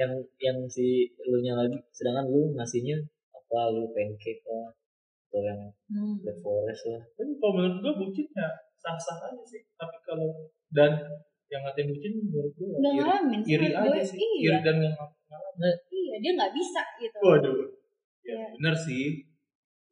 yang 0.00 0.12
yang 0.40 0.58
si 0.64 1.04
lu 1.20 1.44
nya 1.44 1.52
lagi. 1.52 1.76
Sedangkan 1.92 2.32
lu 2.32 2.56
ngasihnya 2.56 2.96
apa? 3.28 3.60
Lu 3.68 3.92
pancake 3.92 4.40
lah. 4.48 4.72
Atau 5.28 5.44
yang 5.44 5.60
Hmm. 5.92 6.16
black 6.24 6.40
forest 6.40 6.88
lah. 6.88 7.04
Tapi 7.12 7.36
kalau 7.36 7.52
menurut 7.60 7.76
gue 7.84 7.92
bucin 8.00 8.24
ya 8.32 8.48
sah-sah 8.80 9.28
aja 9.28 9.44
sih. 9.44 9.60
Tapi 9.76 9.96
kalau 10.00 10.48
dan 10.72 10.96
yang 11.52 11.60
ngatain 11.60 11.92
bucin 11.92 12.12
menurut 12.24 12.56
gue 12.56 12.64
ya 12.64 12.76
nggak 12.80 12.88
iri, 12.88 13.04
ngalamin 13.04 13.40
sih 13.44 13.52
iri 13.52 13.68
aja 13.68 13.84
gue. 13.84 14.00
sih. 14.00 14.16
iya. 14.16 14.48
Iri 14.48 14.58
dan 14.64 14.76
yang 14.80 14.94
ngalamin. 14.96 15.74
Iya 15.92 16.14
dia 16.24 16.32
nggak 16.32 16.52
bisa 16.56 16.82
gitu. 16.96 17.16
Waduh. 17.20 17.58
Ya 18.24 18.32
Iya. 18.32 18.46
bener 18.56 18.74
sih. 18.80 19.04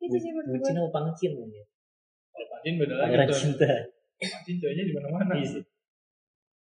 Itu 0.01 0.17
sih 0.17 0.31
menurut 0.33 0.57
bucin 0.57 0.75
apa 0.81 0.89
pangcin 0.91 1.33
ya 1.37 1.65
kalau 2.33 2.47
pancin 2.49 2.75
beda 2.81 2.95
lagi 2.97 3.15
pangeran 3.15 3.29
cinta 3.31 3.73
cowoknya 4.23 4.83
di 4.87 4.93
mana-mana. 4.95 5.33
Iya 5.35 5.47
sih. 5.47 5.63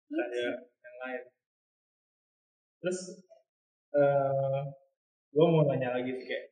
kayak 0.05 0.55
yang 0.69 0.98
lain. 1.01 1.24
Terus 2.84 3.00
eh 3.95 4.62
gue 5.36 5.45
mau 5.48 5.63
nanya 5.67 6.00
lagi 6.00 6.12
sih 6.15 6.25
kayak 6.27 6.45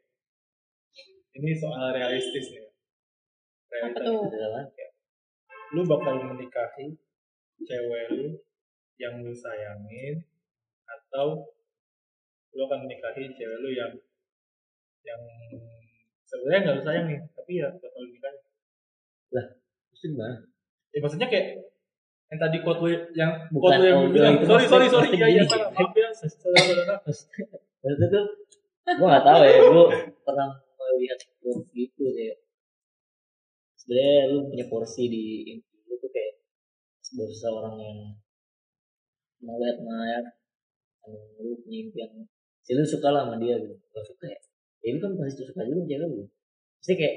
ini 1.40 1.52
soal 1.58 1.92
realistis 1.94 2.52
nih. 2.54 2.64
Apa 2.64 3.90
Realita. 3.90 4.02
tuh? 4.06 4.22
Adalah 4.30 4.66
lu 5.74 5.82
bakal 5.90 6.22
menikahi 6.22 6.94
cewek 7.66 8.06
lu 8.14 8.38
yang 9.02 9.26
lu 9.26 9.34
sayangin 9.34 10.22
atau 10.86 11.50
lu 12.54 12.62
akan 12.70 12.86
menikahi 12.86 13.34
cewek 13.34 13.58
lu 13.66 13.74
yang 13.74 13.90
yang 15.02 15.22
sebenarnya 16.30 16.60
nggak 16.62 16.76
lu 16.78 16.84
sayang 16.86 17.06
nih 17.10 17.20
tapi 17.34 17.52
ya 17.58 17.74
bakal 17.74 18.02
lu 18.06 18.14
nikahi 19.34 19.58
Maksudnya 19.90 20.10
gimana? 20.14 20.36
ya 20.94 21.00
maksudnya 21.02 21.28
kayak 21.30 21.48
yang 22.30 22.40
tadi 22.42 22.58
quote 22.62 22.80
lu 22.82 22.90
yang 23.14 23.32
Bukan, 23.50 23.62
quote 23.62 23.78
lu 23.82 23.86
yang 23.90 24.00
oh, 24.02 24.10
bilang. 24.14 24.34
itu 24.38 24.46
sorry 24.50 24.66
sorry 24.70 24.88
sorry. 24.90 25.08
Iya 25.14 25.28
iya 25.30 25.42
salah 25.46 25.70
gini. 25.70 25.78
maaf 25.82 25.94
ya 25.98 26.08
saudara 26.14 26.96
Maksudnya 27.04 28.08
tuh 28.10 28.26
gue 28.84 29.08
gak 29.10 29.26
tahu 29.26 29.42
ya 29.46 29.58
gue 29.64 29.86
pernah 30.22 30.50
melihat 30.78 31.20
quote 31.42 31.66
gitu 31.74 32.04
kayak 32.14 32.38
sebenarnya 33.78 34.22
lu 34.34 34.40
punya 34.50 34.66
porsi 34.72 35.04
di 35.12 35.24
lu 35.86 35.94
tuh 36.00 36.10
kayak 36.10 36.34
sebagai 37.04 37.36
seorang 37.38 37.76
yang 37.78 38.00
melihat 39.44 39.78
mayat 39.84 40.26
lu 41.38 41.60
punya 41.62 41.78
impian. 41.84 42.10
Si 42.64 42.72
lu 42.72 42.82
suka 42.88 43.12
lah 43.12 43.28
sama 43.28 43.36
dia 43.44 43.60
gitu. 43.60 43.76
Gak 43.92 44.06
suka 44.08 44.26
ya. 44.32 44.40
Ya 44.84 44.90
lu 44.96 45.00
kan 45.04 45.12
pasti 45.20 45.44
suka 45.44 45.62
juga 45.68 45.84
sama 45.84 45.90
cewek 45.92 46.08
lu. 46.08 46.24
Pasti 46.80 46.94
kayak 46.96 47.16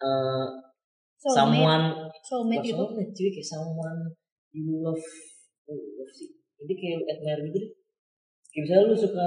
eh 0.00 0.48
soulmate. 1.20 1.36
Someone 1.36 1.86
soulmate 2.24 2.64
gitu. 2.64 2.80
Soulmate 2.80 3.12
cuy 3.12 3.28
kayak 3.28 3.48
someone 3.48 4.00
you 4.56 4.80
love. 4.80 5.04
Oh, 5.68 5.76
love 5.76 6.12
sih. 6.12 6.32
Jadi 6.60 6.72
kayak 6.76 6.98
admire 7.12 7.40
gitu 7.48 7.58
deh. 7.60 7.70
Kayak 8.50 8.62
misalnya 8.66 8.84
lu 8.88 8.96
suka 8.96 9.26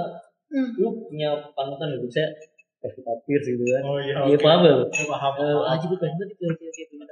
hmm. 0.50 0.70
lu 0.82 0.88
punya 1.06 1.30
panutan 1.54 1.96
gitu 1.96 2.08
saya 2.10 2.28
Pevita 2.84 3.12
Pierce 3.24 3.48
gitu 3.48 3.64
kan. 3.64 3.82
Oh 3.88 3.96
iya 3.96 4.20
iya 4.28 4.36
oke. 4.36 4.44
paham 4.44 4.60
gak 4.60 4.74
lu? 4.76 4.84
Paham 5.08 5.32
aja 5.64 5.84
gue 5.88 5.98
pengen 5.98 6.16
banget 6.20 6.36
itu 6.36 6.44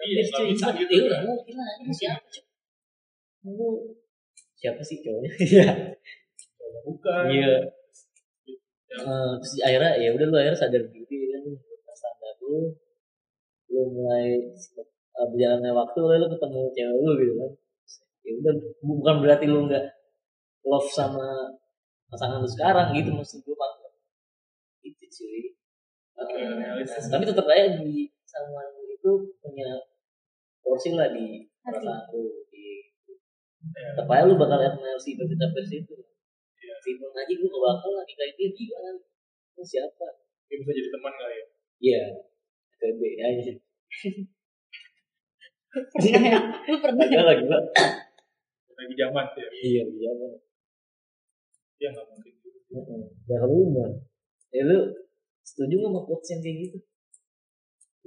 Iya, 0.02 0.22
cuy 0.34 0.46
bisa 0.52 0.68
gitu. 0.76 0.94
ya 1.08 1.18
mungkin 1.24 1.54
lah 1.56 1.68
ini 1.80 1.94
siapa 1.94 2.26
cuy. 2.28 2.44
lu 3.48 3.68
siapa 4.58 4.82
sih 4.84 4.98
cowoknya? 5.00 5.30
Iya. 5.42 5.68
Bukan 6.82 7.22
iya. 7.30 7.54
Eh, 8.92 9.32
terus 9.40 9.52
akhirnya 9.64 9.92
ya 9.96 10.08
udah 10.12 10.26
lu 10.28 10.36
akhirnya 10.36 10.60
sadar 10.60 10.82
diri 10.92 11.32
kan 11.32 11.42
standar 11.96 12.34
lu 12.44 12.76
lu 13.72 13.82
mulai 13.90 14.26
uh, 15.16 15.26
berjalannya 15.32 15.72
waktu 15.72 15.98
lu, 15.98 16.14
lu 16.20 16.26
ketemu 16.28 16.60
cewek 16.76 16.98
lu 17.00 17.12
gitu 17.18 17.34
kan. 17.40 17.50
Ya 18.22 18.30
udah 18.38 18.52
bu- 18.54 18.98
bukan 19.02 19.16
berarti 19.24 19.46
lu 19.48 19.66
nggak 19.66 19.84
love 20.62 20.88
sama 20.92 21.26
pasangan 22.06 22.38
lu 22.38 22.48
sekarang 22.48 22.92
gitu 22.94 23.10
maksud 23.10 23.40
gue 23.42 23.56
bang 23.56 23.74
itu 24.84 25.04
cuy. 25.08 25.42
Oke, 26.12 26.36
Eh, 26.38 26.48
realistis. 26.60 27.08
tapi 27.08 27.24
tetap 27.24 27.48
aja 27.48 27.80
di 27.80 28.04
sama 28.28 28.60
itu 28.84 29.10
punya 29.40 29.80
porsi 30.60 30.92
lah 30.92 31.08
di 31.10 31.48
perasaan 31.64 32.12
lu 32.12 32.46
di 32.52 32.84
Ya. 33.62 33.94
tetap 33.94 34.10
aja 34.10 34.26
lu 34.26 34.34
bakal 34.34 34.58
admire 34.58 34.98
si 34.98 35.14
Pevita 35.14 35.46
Pierce 35.54 35.72
itu. 35.78 35.94
Iya. 36.58 36.74
si 36.82 36.98
Bang 36.98 37.14
Haji 37.14 37.32
gue 37.38 37.46
gak 37.46 37.62
bakal 37.62 37.90
lah 37.94 38.04
nikahin 38.04 38.34
dia 38.34 38.48
gimana? 38.50 38.90
Lu 39.54 39.62
siapa? 39.62 40.06
Dia 40.46 40.56
bisa 40.58 40.70
jadi 40.74 40.88
teman 40.90 41.14
kali 41.14 41.34
ya? 41.34 41.46
Iya, 41.82 42.02
PB 42.82 43.00
aja. 43.22 43.52
pernah 45.72 46.20
ya 46.26 46.40
lu 46.68 46.76
pernah 46.82 47.06
ya 47.06 47.22
lagi 47.22 47.44
pak. 47.46 47.62
lagi 48.76 48.94
zaman 48.98 49.26
ya 49.38 49.46
Iya, 49.62 49.82
iya 49.86 50.10
pak. 50.18 50.32
dia 51.78 51.88
nggak 51.94 52.06
mungkin 52.10 52.32
Gak 53.28 53.42
rumah. 53.46 53.90
Ya 54.50 54.62
lu 54.66 54.78
setuju 55.46 55.74
nggak 55.78 55.92
sama 55.94 56.00
quotes 56.08 56.28
yang 56.34 56.40
kayak 56.42 56.56
gitu? 56.66 56.78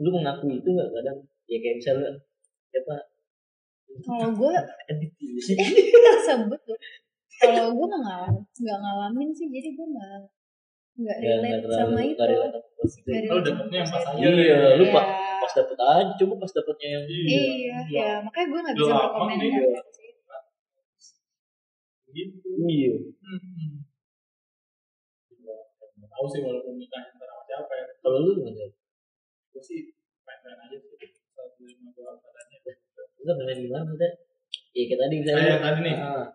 Lu 0.03 0.09
mengakui 0.11 0.59
itu 0.59 0.69
nggak 0.69 0.91
kadang? 0.91 1.19
Ya 1.47 1.57
kayak 1.63 1.75
misalnya 1.79 2.09
siapa? 2.69 3.15
kalau 4.03 4.29
gue 4.35 4.53
Edit 4.91 5.11
sebut 6.27 6.59
tuh 6.67 6.77
kalau 7.39 7.71
gue 7.71 7.85
nggak 7.87 8.03
ngalamin 8.03 8.43
nggak 8.43 8.79
ngalamin 8.83 9.29
sih 9.31 9.47
jadi 9.47 9.69
gue 9.71 9.87
nggak 9.87 10.19
nggak 10.95 11.17
Ya, 11.19 11.33
relate 11.37 11.67
sama 11.69 11.99
itu 12.01 12.15
kalau 12.15 13.41
dapetnya 13.41 13.77
yang 13.77 13.89
pas 13.91 14.03
aja. 14.05 14.15
Iya, 14.17 14.57
lu 14.79 14.85
Iya. 14.85 14.93
pas 14.95 15.07
pas 15.41 15.51
dapet 15.53 15.77
aja, 15.77 16.11
coba 16.15 16.33
pas 16.39 16.51
dapetnya 16.51 16.87
yang 16.89 17.05
iya 17.05 17.43
ya 17.85 18.09
makanya 18.19 18.45
gue 18.47 18.59
nggak 18.63 18.75
bisa 18.75 18.93
berkomentar 18.95 19.85
sih. 19.91 20.09
gitu 22.09 22.47
Iya. 22.65 22.93
Hmm. 23.19 23.83
Nggak 25.95 26.09
tahu 26.09 26.25
sih 26.27 26.39
walaupun 26.41 26.73
nikah 26.75 27.01
antara 27.05 27.31
sama 27.33 27.43
siapa 27.45 27.71
ya 27.73 27.85
Kalau 27.99 28.19
lu 28.21 28.31
gimana? 28.37 28.65
gue 29.51 29.61
sih 29.61 29.79
main-main 30.23 30.57
aja 30.61 30.77
sih 30.79 30.91
satu 31.29 31.61
lima 31.61 31.91
dua 31.91 32.15
padanya 32.17 32.57
Lu 33.17 33.31
main 33.37 33.57
gimana 33.57 33.83
maksudnya? 33.85 34.09
Ya 34.71 34.83
kayak 34.85 34.99
tadi 35.01 35.15
misalnya. 35.19 35.43
kayak 35.45 35.61
tadi 35.61 35.79
nih 35.81 35.95
Ah. 35.97 36.25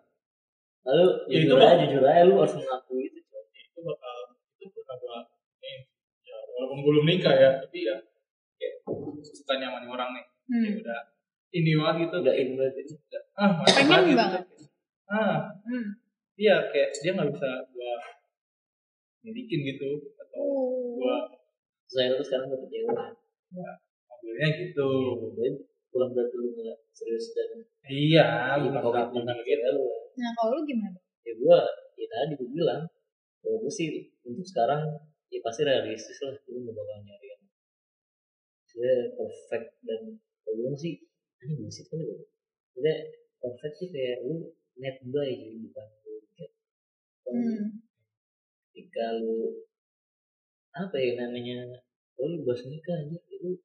Lalu 0.81 1.05
Ya, 1.29 1.37
itu 1.37 1.45
jujur 1.45 1.59
aja, 1.59 1.83
jujur 1.83 2.03
aja 2.03 2.21
lu 2.25 2.33
harus 2.37 2.53
mengakui 2.57 3.05
itu 3.07 3.19
bakal 3.79 4.17
itu 4.57 4.67
bakal 4.73 4.95
gua 4.99 5.19
nih 5.59 5.77
ya 6.23 6.37
walaupun 6.61 6.79
belum 6.85 7.05
nikah 7.09 7.33
ya 7.33 7.49
tapi 7.57 7.89
ya 7.89 7.97
kayak 8.55 8.75
suka 9.25 9.57
nyaman 9.57 9.89
orang 9.89 10.09
nih 10.13 10.25
ya 10.45 10.69
hmm. 10.69 10.79
udah 10.85 11.01
ini 11.51 11.71
banget 11.73 11.95
gitu 12.05 12.15
Udah 12.21 12.35
in 12.37 12.49
banget 12.53 12.75
itu. 12.79 12.93
ah 13.35 13.51
Pengen 13.65 13.89
banget 13.89 14.05
gitu. 14.05 14.19
banget. 14.21 14.43
ah 15.09 15.37
Hmm. 15.65 15.87
iya 16.35 16.55
kayak 16.69 16.93
dia 16.95 17.11
nggak 17.11 17.33
bisa 17.33 17.49
gua 17.67 17.93
milikin 19.21 19.59
gitu 19.67 19.89
atau 20.15 20.41
Oh. 20.41 20.97
gua 20.97 21.17
Saya 21.85 22.13
tuh 22.13 22.23
sekarang 22.23 22.47
dapet 22.47 22.69
cewek. 22.69 23.11
mobilnya 24.07 24.47
gitu 24.55 24.89
Jadi 25.33 25.49
bukan 25.91 26.07
berarti 26.13 26.35
lu 26.37 26.47
nggak 26.55 26.77
serius 26.91 27.35
dan 27.35 27.49
iya 27.83 28.55
bukan 28.55 28.79
komitmen 28.79 29.25
sama 29.27 29.41
gitu 29.41 29.83
nah 30.13 30.29
kalau 30.33 30.55
lu 30.55 30.63
gimana 30.63 30.97
Ya 31.21 31.33
gua, 31.37 31.61
ya 31.95 32.07
tadi 32.07 32.33
gue 32.33 32.49
bilang, 32.49 32.81
kalau 33.39 33.61
gue 33.61 33.69
sih 33.69 33.87
untuk 34.21 34.41
sekarang 34.41 34.81
ya 35.31 35.39
pasti 35.39 35.61
realistis 35.63 36.19
lah, 36.21 36.35
gue 36.35 36.59
nggak 36.59 36.75
bakal 36.75 36.97
nyari 37.07 37.27
yang 37.31 37.43
perfect 39.15 39.67
dan 39.83 40.01
kalau 40.43 40.55
gue 40.59 40.71
sih 40.79 40.93
ini 41.43 41.53
bullshit 41.59 41.87
kali 41.91 42.05
ya. 42.05 42.17
Maksudnya 42.71 42.95
perfect 43.41 43.75
sih 43.79 43.89
kayak 43.91 44.23
lu 44.23 44.51
net 44.79 44.97
buy 45.07 45.27
jadi 45.27 45.57
bukan 45.59 45.87
lu 46.05 46.13
get. 46.35 46.51
Kalau 47.23 47.35
hmm. 47.35 47.67
ketika 48.71 49.05
lu 49.19 49.65
apa 50.71 50.95
ya 50.95 51.11
namanya 51.19 51.57
kalau 52.15 52.27
lu 52.31 52.47
bahas 52.47 52.63
nikah 52.63 52.95
aja 52.95 53.17
itu 53.27 53.59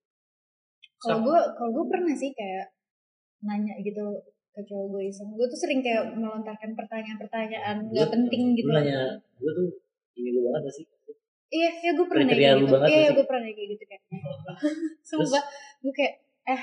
kalau 0.99 1.19
gue 1.23 1.41
kalau 1.55 1.71
gue 1.71 1.85
pernah 1.87 2.15
sih 2.19 2.35
kayak 2.35 2.75
nanya 3.47 3.79
gitu 3.79 4.27
ke 4.51 4.61
cowok 4.67 4.87
gue 4.97 5.03
iseng 5.13 5.31
gue 5.37 5.47
tuh 5.47 5.61
sering 5.61 5.85
kayak 5.87 6.17
melontarkan 6.19 6.75
pertanyaan-pertanyaan 6.75 7.93
nggak 7.95 8.09
Gua- 8.11 8.15
penting 8.17 8.43
gitu 8.59 8.67
lu 8.67 8.75
nanya 8.75 9.23
gue 9.39 9.53
tuh 9.55 9.69
ini 10.19 10.35
lu 10.35 10.51
banget 10.51 10.67
gak 10.67 10.75
sih 10.83 10.87
iya 11.53 11.71
iya 11.83 11.91
gue 11.95 12.07
pernah 12.07 12.27
Kriteria 12.27 12.47
kayak 12.47 12.59
lu 12.59 12.65
gitu. 12.67 12.75
banget 12.75 12.89
iya 12.91 13.09
gue 13.15 13.27
pernah 13.27 13.43
kayak 13.47 13.69
gitu 13.75 13.85
kayak 13.87 14.03
sumpah 15.09 15.45
gue 15.83 15.93
kayak 15.95 16.15
eh 16.47 16.63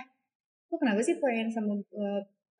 lu 0.72 0.76
kenapa 0.82 1.00
sih 1.06 1.16
pengen 1.22 1.48
sama 1.54 1.74
gue 1.78 2.12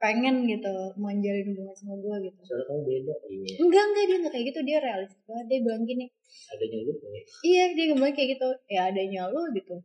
pengen 0.04 0.44
gitu 0.44 0.76
mau 1.00 1.16
jalin 1.16 1.48
hubungan 1.48 1.72
sama 1.80 1.96
gue 1.96 2.28
gitu. 2.28 2.40
Soalnya 2.44 2.66
kamu 2.68 2.82
beda 2.84 3.16
iya. 3.32 3.56
Enggak 3.56 3.84
enggak 3.88 4.04
dia 4.04 4.18
enggak 4.20 4.34
kayak 4.36 4.46
gitu. 4.52 4.60
Dia 4.68 4.78
realistis 4.84 5.24
banget. 5.24 5.46
Dia 5.48 5.60
bilang 5.64 5.84
gini 5.88 6.06
adanya 6.52 6.78
lu 6.84 6.94
kayak 7.00 7.24
iya 7.48 7.64
dia 7.72 7.86
bilang 7.96 8.12
kayak 8.12 8.30
gitu. 8.36 8.50
Ya 8.68 8.82
adanya 8.92 9.22
lu 9.32 9.42
gitu. 9.56 9.76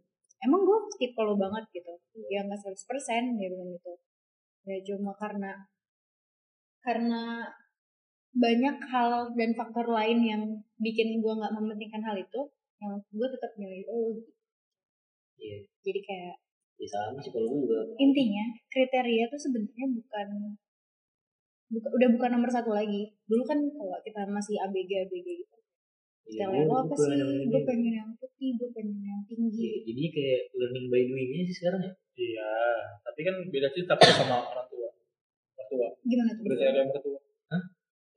Emang 0.42 0.60
gue 0.66 0.78
tipe 0.98 1.20
lo 1.22 1.38
banget 1.38 1.64
gitu. 1.70 1.92
Ya 2.26 2.42
nggak 2.42 2.58
100% 2.66 3.38
dia 3.38 3.48
bilang 3.54 3.70
gitu. 3.78 3.92
Ya 4.66 4.76
cuma 4.82 5.14
karena 5.14 5.54
karena 6.82 7.22
banyak 8.30 8.76
hal 8.84 9.10
dan 9.32 9.50
faktor 9.52 9.86
lain 9.88 10.18
yang 10.22 10.42
bikin 10.76 11.18
gue 11.18 11.32
nggak 11.32 11.50
mementingkan 11.50 12.02
hal 12.02 12.14
itu 12.14 12.40
yang 12.78 13.00
gue 13.02 13.28
tetap 13.28 13.52
milih 13.54 13.82
lo 13.84 14.00
Iya. 15.36 15.58
jadi 15.80 16.00
kayak 16.02 16.36
Ya 16.78 16.86
sama 16.86 17.18
sih 17.18 17.30
kalau 17.30 17.46
gue 17.48 17.60
juga. 17.64 17.80
intinya 17.96 18.44
kriteria 18.68 19.26
tuh 19.26 19.40
sebenarnya 19.40 19.86
bukan 19.92 20.28
buka- 21.68 21.92
udah 21.92 22.08
bukan 22.12 22.30
nomor 22.32 22.46
satu 22.48 22.70
lagi 22.70 23.14
dulu 23.24 23.42
kan 23.42 23.58
kalau 23.68 23.98
kita 24.00 24.22
masih 24.26 24.56
abg 24.56 24.90
abg 25.00 25.14
gitu 25.16 25.56
Iya, 26.28 26.44
kriteria 26.44 26.64
lo 26.64 26.74
apa 26.76 26.86
gue 26.88 26.96
sih 26.96 27.08
pengen 27.08 27.18
yang 27.18 27.48
gue 27.48 27.62
pengen 27.64 27.92
yang 27.96 28.10
putih 28.14 28.50
gue 28.54 28.68
pengen 28.70 28.98
yang 29.00 29.20
tinggi 29.24 29.58
Iya, 29.58 29.76
Jadi 29.84 30.02
kayak 30.08 30.42
learning 30.54 30.86
by 30.86 31.02
doing 31.02 31.30
sih 31.42 31.56
sekarang 31.56 31.80
ya. 31.82 31.92
Iya, 32.14 32.50
tapi 33.00 33.20
kan 33.22 33.34
beda 33.44 33.68
cerita 33.70 33.94
kalau 33.94 34.14
sama 34.16 34.36
orang 34.44 34.66
tua. 34.68 34.90
Orang 35.54 35.68
tua. 35.68 35.88
gimana 36.02 36.30
tuh 36.32 36.42
Berarti 36.44 36.64
ada 36.64 36.78
yang 36.78 36.88
mertua. 36.88 37.02
Kriteria. 37.14 37.27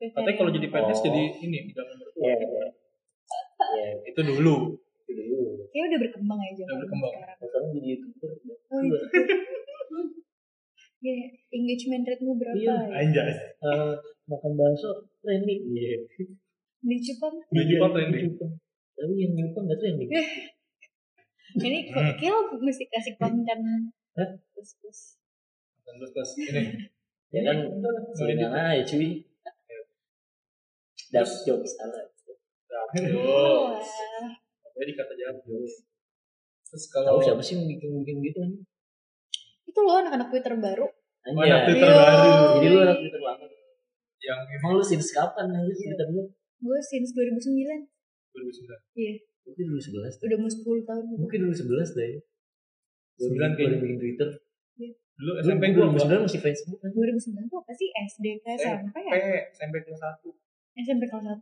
Katanya 0.01 0.33
kalau 0.35 0.49
jadi 0.49 0.67
PNS 0.67 0.97
Oh. 0.97 1.03
jadi 1.05 1.21
ini 1.39 1.57
tidak 1.69 1.85
mertua. 1.87 2.13
Iya. 2.17 2.35
Iya, 3.61 3.89
Itu 4.09 4.21
dulu. 4.23 4.55
itu 5.05 5.21
dulu. 5.21 5.69
Kayak 5.69 5.83
udah 5.87 5.99
berkembang 6.01 6.39
ya 6.39 6.51
zaman 6.57 6.75
berkembang. 6.79 7.13
sekarang 7.37 7.69
jadi 7.71 7.87
youtuber. 7.91 8.29
udah 8.33 8.57
oh, 8.67 8.81
iya. 8.81 8.99
Ya, 11.01 11.17
engagement 11.49 12.05
rate-mu 12.05 12.37
berapa 12.37 12.53
Iya. 12.55 12.77
ya? 12.77 12.93
Anjay. 12.95 13.29
Eh, 13.33 13.93
makan 14.27 14.51
bakso 14.53 14.89
trending. 15.19 15.61
Iya. 15.67 15.97
Di 16.79 16.97
Jepang 16.99 17.41
Di 17.49 17.61
Jepang 17.65 17.89
trending. 17.91 18.25
Jepang. 18.31 18.53
Tapi 18.93 19.13
yang 19.17 19.33
Jepang 19.35 19.63
nggak 19.65 19.79
trending. 19.81 20.09
ini 21.67 21.79
kok 21.85 21.99
Hmm. 21.99 22.15
lo 22.23 22.37
mesti 22.59 22.85
kasih 22.87 23.13
konten 23.17 23.59
Hah? 24.15 24.29
terus 24.55 24.71
terus 24.77 24.99
Terus 25.83 26.09
terus 26.13 26.31
ini. 26.39 26.63
Ya 27.29 27.41
kan 27.43 27.57
selingan 28.13 28.51
aja 28.53 28.83
cuy. 28.85 29.25
Dark 31.12 31.30
jokes 31.43 31.71
salah. 31.76 32.02
Oh. 32.02 33.76
Wah. 33.76 33.78
Apa 34.63 34.82
dikata 34.82 35.13
jahat 35.13 35.38
jokes. 35.43 35.84
Terus 36.65 36.84
Tahu 36.88 37.04
kalau 37.04 37.19
siapa 37.19 37.41
sih 37.43 37.56
yang 37.56 37.67
bikin-bikin 37.67 38.17
gitu 38.24 38.39
nih? 38.41 38.62
itu 39.63 39.80
loh 39.80 40.04
anak-anak 40.04 40.28
Twitter 40.28 40.52
baru 40.58 40.84
Mana 41.32 41.47
Anjay. 41.47 41.63
Twitter 41.63 41.88
Iya. 41.88 41.95
baru 41.95 42.28
Jadi 42.52 42.67
lu 42.67 42.80
anak 42.82 42.97
Twitter 43.00 43.21
banget. 43.21 43.50
yang 44.21 44.39
Emang 44.52 44.71
lu 44.76 44.84
since 44.84 45.10
kapan 45.12 45.45
nih 45.47 45.63
Twitter 45.71 46.08
lu? 46.12 46.24
gue 46.62 46.78
since 46.84 47.10
2009 47.15 47.88
2009. 48.36 49.47
Mungkin 49.47 49.63
dulu 49.65 49.80
11 49.80 50.19
udah 50.21 50.38
mau 50.38 50.52
10 50.52 50.84
tahun 50.84 51.04
gitu. 51.08 51.19
Mungkin 51.24 51.38
dulu 51.41 51.54
11 51.56 51.95
deh. 51.95 52.12
Sembilan 53.17 53.50
Gue 53.50 53.58
kayaknya. 53.58 53.78
bikin 53.80 53.97
Twitter. 53.97 54.30
Dulu 54.76 54.91
Dulu 55.21 55.32
SMP 55.39 55.63
gue 55.69 55.78
gua 55.78 55.88
2009 55.95 56.26
masih 56.28 56.41
Facebook 56.41 56.78
kan. 56.80 56.89
2009 56.91 57.47
tuh 57.47 57.58
apa 57.60 57.71
sih 57.74 57.88
SD 57.91 58.26
ke 58.39 58.50
SMP 58.56 58.95
ya 58.97 59.12
SMP 59.15 59.36
SMP 59.54 59.76
kelas 59.82 60.02
1. 60.19 60.50
SMP 60.77 61.03
kelas 61.07 61.25
1 61.39 61.41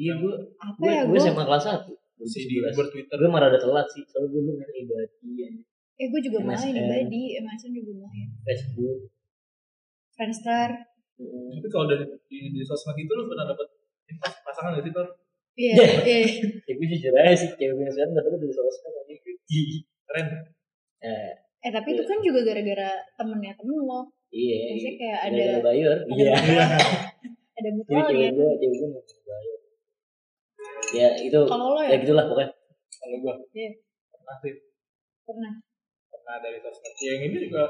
Iya 0.00 0.12
gue 0.16 0.34
apa 0.56 0.80
gue 0.80 0.90
ya 0.90 1.02
gue 1.04 1.12
gue 1.12 1.20
SMA 1.20 1.44
kelas 1.44 1.64
1. 1.66 2.24
Si 2.24 2.40
di 2.48 2.56
Uber 2.60 2.86
Twitter. 2.88 3.16
Gue 3.20 3.30
marah 3.32 3.48
udah 3.52 3.60
telat 3.60 3.86
sih. 3.92 4.04
Soalnya 4.08 4.28
gue 4.32 4.40
dulu 4.40 4.52
main 4.56 4.72
ibadi 4.72 5.30
ya. 5.36 5.48
eh 6.00 6.06
gue 6.08 6.20
juga 6.24 6.38
main 6.40 6.56
MSN. 6.56 6.72
di 6.72 6.82
Badi 6.88 7.22
MSN 7.44 7.70
juga 7.76 7.92
main 8.00 8.28
Facebook. 8.48 8.98
Friendster 10.16 10.90
Mm. 11.20 11.52
Tapi 11.60 11.68
kalau 11.68 11.84
dari 11.84 12.04
di, 12.32 12.48
di 12.48 12.64
sosmed 12.64 12.96
itu 12.96 13.12
lu 13.12 13.28
pernah 13.28 13.44
dapat 13.52 13.68
pasangan 14.40 14.72
gak 14.80 14.88
sih 14.88 14.92
Tor? 14.96 15.04
iya 15.60 15.76
Yeah. 15.76 16.00
iya 16.08 16.18
Ya 16.68 16.72
gue 16.80 16.86
jujur 16.96 17.12
aja 17.12 17.36
sih. 17.36 17.52
Cewek 17.60 17.76
gue 17.76 17.92
sekarang 17.92 18.16
gak 18.16 18.24
tau 18.24 18.40
dari 18.40 18.54
sosmed 18.56 18.94
aja. 19.04 19.14
Keren. 20.08 20.26
Eh, 21.04 21.30
eh 21.60 21.70
tapi 21.70 21.88
itu 21.92 22.02
kan 22.08 22.18
juga 22.24 22.40
gara-gara 22.40 22.90
temennya 23.20 23.52
temen 23.52 23.84
lo 23.84 24.08
iya. 24.32 24.72
Maksudnya 24.72 24.94
kayak 24.96 25.18
Ada 25.20 25.28
ada 25.28 25.44
yang 25.44 25.60
bayar. 25.60 25.96
Iya. 26.08 26.32
ada 27.60 27.68
Jadi 27.68 27.76
mutualnya 27.76 28.08
cewek 28.10 28.30
gue, 28.32 28.48
cewek 28.56 28.74
gue 28.74 28.88
mau 28.88 29.02
bayar. 29.22 29.58
Ya 30.90 31.08
itu. 31.18 31.40
kalau 31.44 31.66
lo 31.70 31.80
Ya 31.80 31.88
ya 31.88 31.96
gitulah 31.98 32.24
pokoknya. 32.26 32.50
Kalau 32.92 33.16
gua 33.18 33.34
Iya. 33.50 33.70
pernah 34.10 34.36
sih 34.38 34.52
pernah 35.22 35.52
pernah 36.10 36.36
dari 36.38 36.58
sosmed. 36.58 36.92
Yang 36.98 37.20
ini 37.22 37.36
juga 37.42 37.62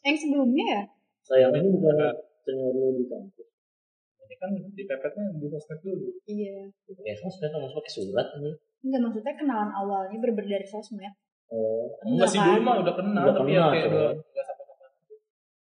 yang 0.00 0.16
sebelumnya 0.16 0.66
ya 0.68 0.82
Sayang 1.22 1.52
ini 1.52 1.68
bukan 1.70 1.96
senior 2.40 2.72
lu 2.72 2.88
di 2.94 3.04
kampus. 3.04 3.48
ini 4.20 4.34
kan 4.36 4.50
dipepetnya 4.70 5.24
di 5.34 5.46
sosmed 5.48 5.78
dulu. 5.80 6.08
iya 6.26 6.68
Ya 7.00 7.14
sosmed 7.14 7.48
sama 7.48 7.68
pakai 7.68 7.90
surat 7.90 8.26
ini. 8.34 8.52
enggak 8.80 9.00
maksudnya 9.02 9.34
kenalan 9.34 9.70
awalnya 9.74 10.16
berber 10.16 10.46
dari 10.46 10.64
sosmed 10.64 11.12
Oh, 11.48 11.88
Enggak 12.02 12.28
sih 12.28 12.36
kan? 12.36 12.46
dulu 12.46 12.60
mah 12.62 12.76
udah 12.78 12.94
kenal 12.94 13.24
Udah 13.24 13.34
tapi 13.34 13.50
kenal, 13.50 13.56
ya 13.58 13.72
kayak 13.74 13.86
udah 13.88 14.08
enggak 14.14 14.44
sapa-sapa. 14.46 14.84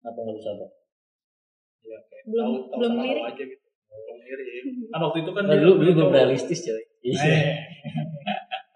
apa 0.03 0.17
nggak 0.19 0.35
bisa 0.35 0.49
apa? 0.51 0.65
Ya 1.81 1.97
kayak 2.03 2.23
Belum- 2.25 2.43
tahu, 2.45 2.55
tahu 2.61 2.77
belum 2.77 2.91
sama 2.91 3.01
lirik. 3.01 3.15
tahu 3.17 3.31
aja 3.31 3.43
gitu. 3.45 3.60
Lirik. 4.21 4.63
Kan 4.91 4.99
waktu 5.01 5.17
itu 5.21 5.31
kan 5.31 5.43
Nah, 5.43 5.55
dulu 5.55 5.71
dulu 5.77 5.91
belum 5.95 6.09
realistis 6.11 6.59
coy. 6.61 6.81
Iya. 7.01 7.21
Eh. 7.21 7.43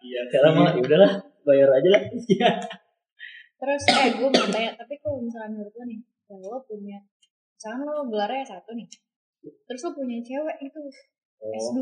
Iya. 0.01 0.19
Sekarang 0.27 0.53
mah 0.55 0.71
ya 0.71 0.81
udahlah 0.81 1.11
bayar 1.43 1.69
aja 1.71 1.89
lah. 1.91 2.01
Iya. 2.09 2.49
terus 3.55 3.81
eh 3.87 4.11
gue 4.13 4.27
mau 4.27 4.45
tanya 4.45 4.75
tapi 4.75 4.93
kalau 4.99 5.23
misalnya 5.23 5.49
menurut 5.49 5.73
lo 5.73 5.83
nih 5.83 5.97
ya 6.27 6.35
lo 6.37 6.59
punya 6.61 6.99
misalnya 7.49 7.87
lo 7.87 8.03
gelarnya 8.05 8.43
satu 8.45 8.75
nih 8.75 8.85
terus 9.63 9.81
lo 9.81 9.95
punya 9.95 10.19
cewek 10.19 10.57
itu 10.61 10.79
Oh, 11.39 11.49
S2 11.55 11.79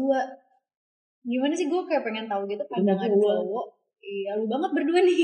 gimana 1.23 1.54
sih 1.54 1.65
gue 1.65 1.82
kayak 1.84 2.04
pengen 2.04 2.28
tahu 2.28 2.45
gitu 2.45 2.63
pandangan 2.67 3.10
cowok 3.10 3.67
iya 3.99 4.36
lu 4.36 4.45
banget 4.45 4.69
berdua 4.71 4.99
nih 5.02 5.17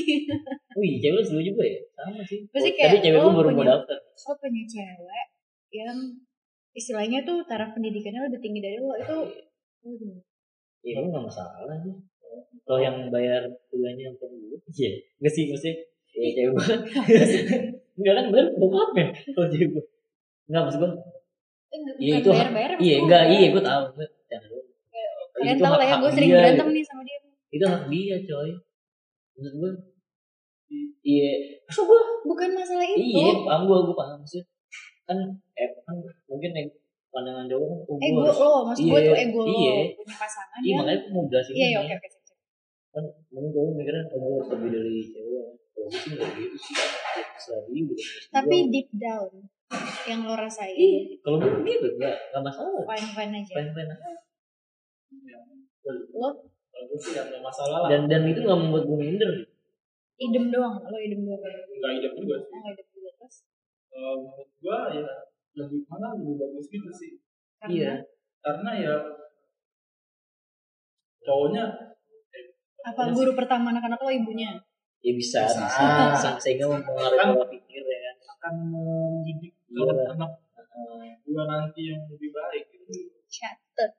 wih 0.74 0.94
cewek 1.04 1.22
dulu 1.24 1.42
juga 1.46 1.64
ya? 1.64 1.80
Sama 1.94 2.22
sih. 2.24 2.40
Pasti 2.50 2.70
Oh, 2.70 2.74
kayak 2.74 2.90
Tapi 2.90 3.00
cewek 3.04 3.20
lo 3.20 3.24
gue 3.24 3.36
baru 3.38 3.50
mau 3.50 3.58
punya- 3.60 3.72
daftar. 3.78 3.98
lo 4.02 4.34
punya 4.36 4.64
cewek 4.66 5.26
yang 5.70 5.98
istilahnya 6.80 7.20
tuh 7.22 7.44
taraf 7.44 7.76
pendidikannya 7.76 8.32
lebih 8.32 8.40
tinggi 8.40 8.60
dari 8.64 8.78
lo 8.80 8.96
itu 8.96 9.16
lo 9.84 9.92
gimana? 9.94 10.22
Ya 10.80 11.04
lu 11.04 11.08
nggak 11.12 11.26
masalah 11.28 11.76
sih. 11.84 11.94
Kalau 12.64 12.80
yang 12.80 13.12
bayar 13.12 13.44
kuliahnya 13.68 14.14
yang 14.14 14.16
perlu, 14.16 14.56
iya. 14.72 14.92
Nggak 15.20 15.34
sih 15.34 15.44
mesti. 15.52 15.72
Ya 16.16 16.30
cewek 16.34 16.52
gue. 16.56 16.66
Enggak 18.00 18.14
kan 18.18 18.26
bener 18.32 18.48
bokap 18.56 18.90
ya 18.96 19.08
kalau 19.36 19.48
cewek 19.52 19.70
gue. 19.76 19.84
Enggak 20.48 20.62
maksud 20.66 20.80
gue. 20.80 20.92
Eh, 21.70 21.80
Iya 22.02 22.14
itu. 22.24 22.30
bayar-bayar 22.34 22.72
Iya 22.80 22.96
apa 22.98 23.04
enggak 23.06 23.24
iya 23.30 23.48
gue 23.52 23.64
tahu. 23.64 23.84
Dulu. 23.94 24.58
kalian 25.40 25.58
tahu 25.58 25.76
lah 25.80 25.88
ya 25.88 25.96
gue 26.02 26.12
sering 26.12 26.32
berantem 26.36 26.68
nih 26.76 26.84
sama 26.84 27.02
dia 27.08 27.18
Itu 27.50 27.66
hak 27.66 27.84
dia 27.88 28.16
coy. 28.26 28.50
Maksud 29.38 29.54
gue. 29.56 29.72
Iya. 31.02 31.32
Maksud 31.66 31.84
gue 31.86 32.02
bukan 32.28 32.50
masalah 32.54 32.86
itu 32.86 33.00
Iya, 33.00 33.30
paham 33.42 33.62
gue, 33.66 33.78
gue 33.90 33.96
paham 33.98 34.22
sih. 34.24 34.44
Kan, 35.10 35.18
eh, 35.56 35.70
kan 35.82 35.96
mungkin 36.28 36.52
eh, 36.54 36.66
pandangan 37.10 37.50
cowok 37.50 37.66
kan, 37.66 37.78
oh, 37.84 37.98
ego 38.00 38.14
gue 38.16 38.24
harus, 38.24 38.38
lo 38.40 38.50
maksud 38.64 38.84
gue 38.84 38.94
Iya, 38.96 39.02
tuh 39.04 39.18
ego 39.18 39.42
iya. 39.44 39.74
lo 39.74 39.98
punya 39.98 40.16
pasangan 40.16 40.60
iya 40.60 40.70
yang 40.70 40.78
makanya 40.80 41.00
aku 41.00 41.10
muda 41.12 41.40
sih. 41.42 41.54
iya 41.54 41.68
iya 41.68 41.80
oke 41.82 41.94
oke. 41.96 42.08
Kan 42.90 43.04
mungkin 43.30 43.50
cowok 43.52 43.72
mikirnya, 43.76 44.04
oh, 44.08 44.18
gue 44.20 44.30
harus 44.32 44.50
lebih 44.52 44.70
dari 44.72 44.94
cewek. 45.04 45.46
Kalau 45.70 45.88
gue 45.88 45.98
sih 45.98 46.12
nggak 46.12 46.30
gitu 46.32 46.56
sih. 46.56 46.76
Udah 47.50 47.58
punya 47.66 48.30
tapi 48.30 48.56
S2. 48.60 48.70
deep 48.70 48.90
down 48.94 49.32
yang 50.06 50.20
lo 50.24 50.34
rasain 50.36 50.74
Iya, 50.74 51.00
kalau 51.20 51.38
gue 51.38 51.52
gitu, 51.64 51.88
nggak, 51.98 52.16
nggak 52.30 52.44
masalah. 52.44 52.82
fine 52.86 53.10
fine 53.12 53.34
aja 53.36 53.52
Fine-fine 53.52 53.90
aja. 53.90 54.12
lo 56.14 56.30
Kalau 56.70 56.86
gue 56.86 56.98
sih 56.98 57.12
nggak 57.12 57.42
masalah 57.42 57.78
lah. 57.84 57.90
Dan, 57.90 58.06
dan 58.06 58.22
itu 58.24 58.40
nggak 58.40 58.60
membuat 58.60 58.84
gue 58.86 58.98
minder. 59.00 59.32
idem 60.20 60.46
doang 60.50 60.76
lo 60.78 60.98
idem 60.98 61.22
doang 61.24 61.40
Enggak 61.40 61.92
hidup 61.96 62.12
juga 62.14 62.36
sih. 62.38 62.52
oh 62.52 62.68
idem 62.68 62.86
Eh, 63.90 64.14
menurut 64.16 64.50
gua 64.60 64.80
ya 64.90 65.06
lebih 65.56 65.82
mana 65.86 66.14
lebih 66.14 66.36
bagus 66.38 66.66
gitu 66.68 66.90
sih. 66.90 67.12
karena 67.58 67.74
Iya. 67.74 67.94
Karena 68.40 68.72
ya 68.74 68.96
cowoknya 71.20 71.64
apa 72.82 73.02
guru 73.12 73.32
pertama 73.34 73.70
anak-anak 73.70 74.00
lo 74.00 74.10
ibunya 74.10 74.56
Ya 75.00 75.16
bisa, 75.16 75.48
Bisa. 75.48 75.64
bisa. 76.12 76.30
Sehingga 76.38 76.68
mempengaruhi 76.68 77.16
Kan- 77.18 77.32
pola 77.32 77.48
pikir 77.48 77.80
ya 77.82 78.00
kan. 78.02 78.16
akan 78.30 78.54
mendidik 78.68 79.54
Iya. 79.66 80.12
anak 80.12 80.32
Heeh. 80.54 81.08
gua 81.26 81.44
nanti 81.46 81.82
yang 81.88 82.04
lebih 82.06 82.30
baik 82.30 82.64
gitu. 82.70 82.92
catet 83.26 83.92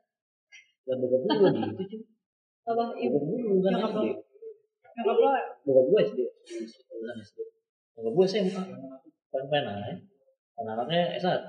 Dan 0.84 0.96
bokap 0.98 1.20
gue 1.22 1.30
juga 1.30 1.50
gitu 1.72 1.82
cuy. 1.88 2.00
apa 2.66 2.84
ibu 2.96 3.16
Nyokap 3.62 3.90
lo. 3.90 4.00
SD. 4.02 4.06
nyokap 4.92 5.16
lo 5.16 5.28
Bokap 5.64 5.84
gue 5.86 6.00
SD. 6.02 6.18
Bokap 7.96 8.12
gue 8.12 8.26
SMA. 8.26 8.62
Fine-fine 9.30 9.66
aja. 9.66 9.94
Anak-anaknya 10.60 11.02
S1. 11.16 11.48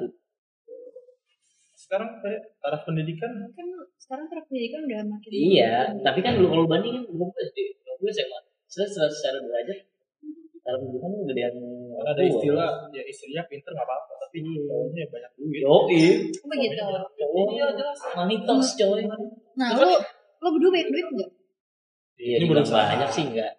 Sekarang 1.76 2.22
taraf 2.62 2.82
pendidikan 2.86 3.32
kan 3.58 3.68
sekarang 3.98 4.26
taraf 4.30 4.46
pendidikan 4.48 4.86
udah 4.86 5.02
makin 5.02 5.30
Iya, 5.34 5.74
tapi 6.06 6.20
kan 6.22 6.38
dulu 6.38 6.48
kalau 6.54 6.66
bandingin 6.70 7.04
bokap 7.10 7.34
gue 7.34 7.44
SD. 7.50 7.58
Gue 8.00 8.12
SMA. 8.14 8.40
Secara, 8.72 8.88
secara, 8.88 9.10
secara 9.12 9.38
derajat, 9.44 9.80
taraf 10.62 10.80
pendidikan 10.80 11.10
kan 11.10 11.22
gedean 11.28 11.54
kan 11.92 12.06
ada 12.18 12.22
istilah 12.26 12.70
ya 12.94 13.04
istrinya 13.06 13.44
pinter 13.50 13.72
nggak 13.74 13.86
apa-apa 13.86 14.14
tapi 14.26 14.38
cowoknya 14.46 15.06
banyak 15.12 15.32
duit. 15.38 15.62
Yo, 15.62 15.76
iya. 15.92 16.12
Oh, 16.42 16.48
begitu 16.50 16.74
Cowok. 16.80 17.48
Iya 17.52 17.66
jelas. 17.76 18.00
Money 18.16 18.38
talks, 18.48 18.70
coy. 18.80 19.02
nah 19.58 19.70
lo 19.76 20.00
lo 20.42 20.48
berdua 20.56 20.72
banyak 20.72 20.90
duit 20.90 21.08
nggak 21.12 21.32
Iya, 22.22 22.38
Ini 22.38 22.46
ini 22.46 22.54
banyak 22.54 23.10
sih 23.10 23.24
enggak. 23.34 23.52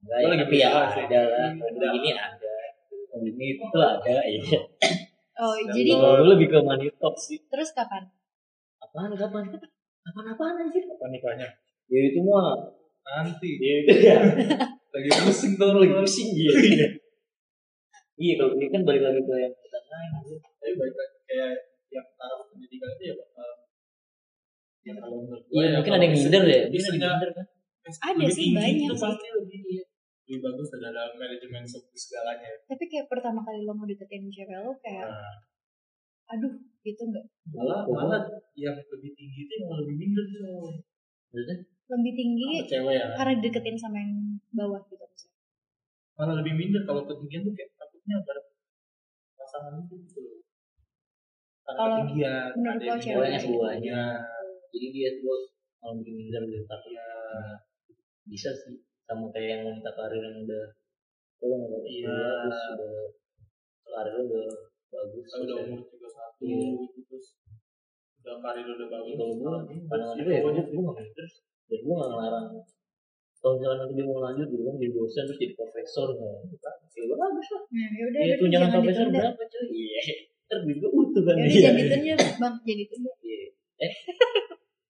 Enggak, 0.00 0.16
Gue 0.16 0.24
ya, 0.24 0.28
lagi 0.32 0.40
tapi 0.40 0.56
ya 0.56 0.70
sih. 0.88 1.02
ada 1.04 1.20
lah. 1.28 1.48
Begini 1.52 2.10
ada. 2.16 2.35
Ini 3.16 3.46
itu 3.56 3.78
ada, 3.78 4.16
iya. 4.28 4.60
Oh, 5.36 5.52
Dan 5.52 5.72
jadi 5.72 5.90
gue 5.92 6.26
lebih 6.32 6.48
ke 6.48 6.58
money 6.60 6.88
talk 6.96 7.16
sih. 7.16 7.36
terus 7.48 7.72
kapan? 7.72 8.08
Apaan 8.80 9.12
kapan? 9.12 9.44
Apaan 10.06 10.26
apaan 10.32 10.54
anjir? 10.60 10.84
apa 10.86 11.06
nikahnya 11.08 11.48
Ya 11.86 12.00
itu 12.02 12.18
mah 12.24 12.56
nanti 13.04 13.50
ya 13.60 13.74
itu 13.84 13.92
ya. 14.00 14.16
lagi 14.96 15.10
pusing 15.22 15.54
tuh 15.54 15.76
lagi 15.76 15.92
pusing 15.92 16.28
dia. 16.32 16.50
Iya 18.16 18.32
kalau 18.40 18.56
ini 18.56 18.66
kan 18.72 18.82
balik 18.82 19.02
lagi 19.04 19.20
ke 19.20 19.34
yang 19.36 19.52
kita 19.54 19.78
lain 19.86 20.10
anjir. 20.16 20.38
tapi 20.40 20.72
baik 20.72 20.94
lagi 20.96 21.16
kayak 21.28 21.52
yang 21.92 22.06
taraf 22.16 22.40
pendidikan 22.48 22.90
itu 22.96 23.02
ya 23.04 23.14
bakal 23.14 23.48
yang 24.82 24.96
kalau 24.98 25.16
menurut 25.20 25.42
gue 25.44 25.52
Iya 25.52 25.66
ya, 25.68 25.76
mungkin 25.76 25.92
ada 25.92 26.04
yang 26.08 26.14
minder 26.16 26.42
ya. 26.48 26.58
Mungkin 26.64 26.72
bisa 26.72 26.88
ada 26.88 26.96
yang 26.96 27.12
minder 27.12 27.30
kan. 27.36 27.46
Ada 27.86 28.26
sih, 28.32 28.48
banyak 28.56 28.90
sih. 28.90 28.98
pasti 28.98 29.26
lebih 29.30 29.60
lebih 30.26 30.42
bagus 30.42 30.68
dalam 30.74 31.10
manajemen 31.14 31.62
segalanya 31.94 32.50
Tapi 32.66 32.84
kayak 32.86 33.06
pertama 33.06 33.40
kali 33.40 33.62
lo 33.62 33.72
mau 33.72 33.86
deketin 33.86 34.26
cewek 34.26 34.58
lo 34.58 34.74
kayak, 34.82 35.06
nah, 35.06 35.38
aduh 36.26 36.50
gitu 36.82 37.02
nggak? 37.06 37.22
malah 37.54 37.86
Oh. 37.86 37.94
malah 37.94 38.26
yang 38.54 38.74
lebih 38.74 39.14
tinggi 39.14 39.46
itu 39.46 39.52
yang 39.54 39.66
malah 39.70 39.80
lebih 39.86 39.96
minder 39.96 40.26
tuh 40.26 40.82
Maksudnya? 41.30 41.56
Lebih 41.86 42.12
tinggi 42.12 42.48
Sama 42.58 42.66
cewek 42.66 42.94
ya 42.98 43.06
karena 43.14 43.34
deketin 43.38 43.76
sama 43.78 43.96
yang 44.02 44.12
bawah 44.50 44.82
gitu. 44.84 44.98
misalnya. 44.98 45.38
malah 46.18 46.34
lebih 46.42 46.54
minder 46.58 46.82
kalau 46.82 47.06
ketinggian 47.06 47.42
tuh 47.46 47.54
kayak 47.54 47.70
takutnya 47.78 48.14
ada 48.18 48.34
pasangan 49.36 49.72
itu 49.78 49.94
gitu 50.02 50.18
loh 50.20 50.38
karena 51.62 51.78
Kalau 51.78 51.96
ketinggian 52.02 52.48
menurut 52.52 52.74
ada 52.74 52.82
lo 52.82 52.90
yang 52.90 52.98
cewek 52.98 53.28
yang 53.30 53.42
semuanya. 53.42 53.86
Ya, 53.86 54.04
Jadi 54.74 54.86
dia 54.90 55.08
tuh 55.16 55.38
kalau 55.78 55.94
bikin 56.02 56.14
minder 56.18 56.42
gitu 56.44 56.66
takut. 56.66 56.90
ya, 56.90 57.06
Bisa 58.26 58.50
sih 58.50 58.82
sama 59.06 59.26
kayak 59.30 59.48
yang 59.48 59.62
wanita 59.64 59.90
karir 59.92 60.20
yang 60.20 60.36
udah 60.42 60.64
oh 61.36 61.46
nggak 61.48 61.70
dapat 61.70 61.86
Iya. 61.86 62.10
kuliah, 62.10 62.34
terus 62.42 62.60
udah 62.74 62.94
karirnya 63.86 64.22
udah 64.22 64.46
bagus. 64.88 65.24
saya 65.26 65.40
udah 65.40 65.56
terus 65.56 65.68
umur 65.68 65.80
31 65.86 66.42
Iya. 66.42 66.70
gitu 66.82 67.00
terus 67.06 67.26
udah 68.18 68.34
karir 68.40 68.64
udah 68.68 68.88
bagus 68.88 69.12
kalau 69.14 69.34
gue 69.34 69.50
pandangan 69.86 70.14
Terus 70.16 70.26
gue 70.26 70.34
ya 70.34 70.40
gue 70.42 70.52
gue 70.66 70.82
nggak 70.82 70.96
dan 71.66 71.78
gue 71.78 71.94
nggak 71.94 72.08
ngelarang 72.08 72.46
kalau 73.36 73.52
misalnya 73.54 73.78
nanti 73.78 73.94
dia 73.94 74.04
mau 74.04 74.18
lanjut 74.18 74.46
gitu 74.48 74.62
kan 74.64 74.74
jadi 74.76 74.92
dosen 74.92 75.22
terus 75.24 75.38
jadi 75.38 75.54
profesor 75.54 76.06
nggak 76.10 76.36
gitu 76.42 76.56
kan 76.58 76.74
ya 76.90 77.14
bagus 77.14 77.46
lah 77.48 77.62
Nah, 77.66 77.88
ya 77.88 78.04
berarti 78.06 78.34
tunjangan 78.36 78.50
jangan 78.64 78.70
profesor 78.74 79.04
ditunda. 79.04 79.18
berapa 79.22 79.42
cuy 79.44 79.66
iya 79.70 80.02
ntar 80.46 80.58
gue 80.62 80.90
utuh 80.90 81.22
kan 81.22 81.34
Yaudah 81.36 81.46
Iya. 81.46 81.60
jangan 81.60 81.76
ditunda, 81.76 82.14
bang, 82.16 82.54
jangan 82.56 82.78
ditunda. 82.80 83.10
Iya. 83.20 83.38
eh 83.78 83.92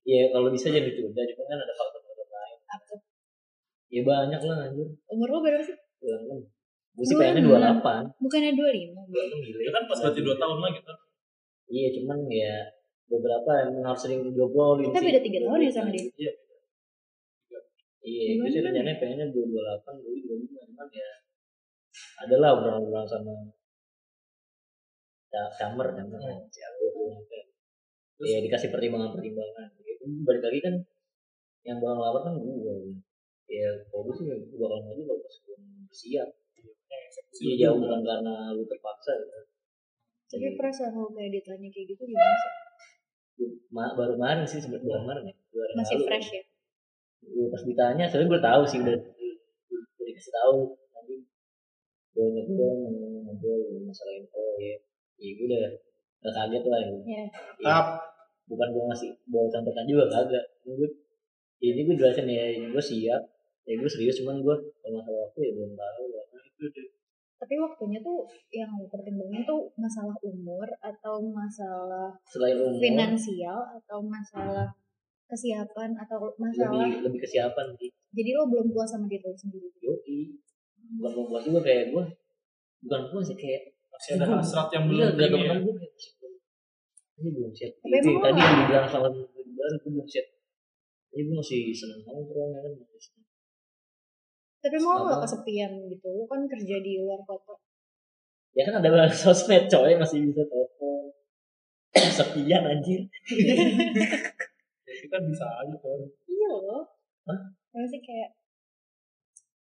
Iya 0.07 0.22
kalau 0.31 0.48
bisa 0.48 0.66
jadi 0.68 0.87
ditunda 0.87 1.20
cuma 1.26 1.42
kan 1.44 1.59
ada 1.59 1.74
Apa? 1.74 1.95
Ya 3.96 4.02
banyak 4.04 4.40
lah 4.42 4.56
anjir 4.62 4.88
Umur 5.09 5.28
lo 5.30 5.38
berapa 5.40 5.64
sih? 5.64 5.76
dua 5.96 6.16
enam 6.20 6.38
gue 6.92 7.04
sih 7.04 7.16
dua 7.16 7.56
delapan 7.56 8.02
Bukannya 8.20 8.52
25? 8.52 9.09
dua 9.09 9.22
enam 9.24 9.38
gila 9.40 9.61
ya 9.61 9.70
kan 9.72 9.82
pas 9.88 9.98
berarti 10.00 10.20
2 10.20 10.37
tahun 10.37 10.59
lagi 10.61 10.80
kan 10.85 10.96
iya 11.66 11.88
cuman 11.96 12.18
ya 12.28 12.54
beberapa 13.06 13.50
yang 13.62 13.70
harus 13.80 14.00
sering 14.00 14.20
diobrolin 14.28 14.90
Kita 14.90 15.00
beda 15.00 15.20
3 15.20 15.38
tahun 15.40 15.61
ya 15.61 15.70
sama 15.72 15.90
dia. 15.90 16.04
iya 16.14 16.32
Iya, 18.06 18.38
itu 18.38 18.46
sih 18.54 18.62
rencananya 18.62 19.02
pengennya 19.02 19.26
dua 19.35 19.50
dua 19.50 19.62
delapan, 19.66 19.98
dua 19.98 20.14
dua 20.14 20.37
lima, 20.38 20.62
cuman 20.62 20.87
ya 20.94 21.11
adalah 22.22 22.48
obrolan-obrolan 22.54 23.02
sama 23.02 23.35
ca- 25.26 25.52
camer, 25.59 25.88
camer, 25.90 26.20
Hmm. 26.22 26.46
jago, 26.46 26.87
kayak 27.26 27.46
ya 28.22 28.38
dikasih 28.46 28.70
pertimbangan-pertimbangan. 28.70 29.66
Itu 29.82 30.04
balik 30.22 30.38
lagi 30.38 30.61
kan 30.62 30.74
yang 31.66 31.82
bakal 31.82 31.98
ngelamar 31.98 32.22
kan 32.22 32.35
gue. 32.38 32.76
Ya 33.46 33.70
kalau 33.88 34.02
gue 34.11 34.14
sih 34.18 34.24
gue 34.26 34.59
bakal 34.59 34.78
maju 34.82 35.02
kalau 35.06 35.20
pas 35.22 35.37
gue 35.38 35.56
siap. 35.94 36.28
Iya 37.37 37.54
jauh 37.62 37.78
bukan 37.80 38.00
karena 38.02 38.35
lu 38.52 38.62
terpaksa. 38.66 39.12
Gitu. 39.16 39.40
Tapi 40.26 40.42
Jadi, 40.42 40.56
perasaan 40.59 40.92
lo 40.98 41.06
kayak 41.14 41.30
ditanya 41.38 41.68
kayak 41.70 41.87
gitu 41.94 42.02
gimana 42.02 42.35
sih? 42.35 42.52
ma- 43.70 43.92
baru 43.92 44.16
kemarin 44.16 44.48
sih 44.48 44.59
sebenarnya 44.59 44.85
bulan 44.85 45.00
kemarin 45.04 45.22
ya. 45.30 45.35
Masih 45.76 45.96
lalu. 46.00 46.06
fresh 46.09 46.30
ya? 46.32 46.42
Iya 47.26 47.46
pas 47.52 47.62
ditanya, 47.66 48.04
soalnya 48.09 48.28
gue 48.32 48.42
tahu 48.42 48.62
sih 48.64 48.78
udah 48.80 48.96
udah 48.96 50.04
dikasih 50.06 50.32
tahu 50.32 50.59
nanti 50.94 51.14
gue 52.16 52.26
ngobrol 52.32 52.74
ngobrol 53.28 53.61
masalah 53.85 54.14
info 54.16 54.40
ya, 54.56 54.76
ya 55.20 55.30
gue 55.37 55.46
udah 55.52 55.62
udah 56.24 56.32
kaget 56.32 56.64
lah 56.64 56.80
ya. 56.80 56.90
Iya. 56.96 57.24
Ya, 57.61 57.76
bukan 58.48 58.68
gue 58.72 58.85
ngasih 58.88 59.11
bawa 59.28 59.46
contekan 59.52 59.85
juga 59.85 60.04
kagak. 60.09 60.44
Gue 60.64 60.88
ini 61.61 61.80
gue 61.85 61.96
jelasin 61.98 62.28
ya, 62.30 62.44
ini 62.56 62.66
gue 62.72 62.82
siap, 62.85 63.22
ya 63.66 63.74
gue 63.76 63.90
serius 63.90 64.22
cuman 64.22 64.40
gue 64.40 64.57
kalau 64.81 65.02
masalah 65.02 65.20
waktu 65.29 65.38
ya 65.42 65.52
belum 65.59 65.72
tahu. 65.74 66.02
Itu 66.57 66.66
deh. 66.70 66.88
Tapi 67.37 67.55
waktunya 67.61 68.00
tuh 68.00 68.24
yang 68.48 68.70
lo 68.81 68.88
pertimbangin 68.88 69.44
tuh 69.44 69.68
masalah 69.76 70.16
umur 70.24 70.64
atau 70.81 71.20
masalah 71.20 72.16
Selain 72.24 72.57
umur, 72.57 72.81
finansial 72.81 73.61
atau 73.76 74.00
masalah 74.00 74.72
kesiapan 75.29 75.92
atau 76.00 76.33
masalah 76.40 76.87
lebih 76.87 77.02
lebih 77.05 77.20
kesiapan 77.26 77.66
sih. 77.76 77.90
jadi 78.14 78.31
lo 78.40 78.48
belum 78.48 78.72
puas 78.72 78.88
sama 78.88 79.05
diri 79.11 79.26
lo 79.26 79.37
sendiri 79.37 79.68
Yoi. 79.85 80.38
Bukan 80.96 81.11
belum 81.12 81.26
puas 81.29 81.42
juga 81.44 81.61
kayak 81.66 81.92
gue, 81.92 82.05
bukan 82.87 83.00
puas 83.11 83.26
sih 83.26 83.37
kayak 83.37 83.74
masih 83.90 84.11
ada 84.16 84.24
hasrat 84.38 84.68
yang 84.70 84.85
Iya, 84.87 85.12
belum 85.12 85.18
gak 85.18 85.29
tau 85.29 85.40
ya 85.42 85.55
gue 85.61 85.74
ini 87.16 87.29
belum 87.33 87.52
siap. 87.52 87.72
Tapi 87.81 87.96
Itu 87.96 88.09
yang 88.12 88.20
tadi 88.20 88.40
yang 88.44 88.57
dibilang 88.61 88.87
sama 88.92 89.09
gue 89.09 89.24
baru 89.24 89.76
gue 89.81 89.90
belum 89.92 90.09
siap. 90.09 90.26
Ini 91.16 91.20
gue 91.24 91.37
masih 91.40 91.61
seneng 91.72 92.00
nongkrong 92.05 92.50
ya 92.52 92.61
kan. 92.61 92.72
masih 92.76 93.00
seneng. 93.00 93.26
Tapi 94.66 94.79
mau 94.79 94.92
lo 94.92 95.00
Sama. 95.00 95.11
gak 95.11 95.20
kesepian 95.24 95.72
gitu 95.87 96.09
lo 96.11 96.24
kan 96.24 96.40
kerja 96.44 96.76
di 96.79 96.92
luar 96.98 97.22
kota 97.22 97.55
Ya 98.52 98.64
kan 98.64 98.74
ada 98.79 98.88
sosmed 99.14 99.64
coy 99.66 99.92
masih 99.94 100.26
bisa 100.26 100.42
telepon. 100.42 101.12
Sepian 102.16 102.62
anjir. 102.64 103.05
ya, 104.87 104.94
kita 104.98 105.16
bisa 105.22 105.44
aja 105.59 105.76
kan 105.76 106.00
iya 106.26 106.50
loh 106.50 106.85
Hah? 107.24 107.40
Apa 107.70 107.87
sih 107.87 108.00
kayak 108.00 108.33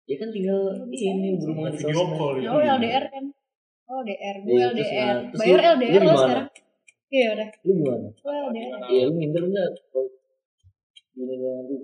Ya 0.05 0.17
kan 0.17 0.29
tinggal 0.29 0.73
Bisa 0.87 1.05
ini 1.11 1.37
berhubungan 1.37 1.69
di 1.71 1.85
sosmed. 1.85 2.17
call 2.17 2.35
ya. 2.39 2.49
oh 2.49 2.61
LDR 2.61 3.05
kan 3.07 3.25
oh 3.85 4.01
LDR 4.01 4.37
gue 4.39 4.57
terus 4.73 4.89
LDR 4.89 5.17
bayar 5.35 5.59
lu- 5.59 5.69
LDR 5.77 5.93
lu 5.99 6.07
lo 6.07 6.17
sekarang 6.19 6.49
iya 7.09 7.27
udah 7.31 7.49
Lu 7.59 7.73
gimana? 7.75 8.09
lo 8.15 8.31
LDR? 8.47 8.69
Iya 8.87 9.03
lu 9.03 9.13
minder 9.15 9.43
nggak? 9.45 9.69
Kalau 9.87 10.09
Ini 11.15 11.35
gue 11.35 11.51
nanti 11.51 11.75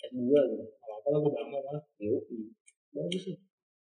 S2 0.00 0.18
gitu. 0.24 0.64
apa 0.88 1.06
lah 1.06 1.18
gue 1.18 1.30
bangga 1.30 1.58
malah 1.60 1.82
Yoi. 1.98 2.38
Bagus 2.94 3.22
sih. 3.22 3.36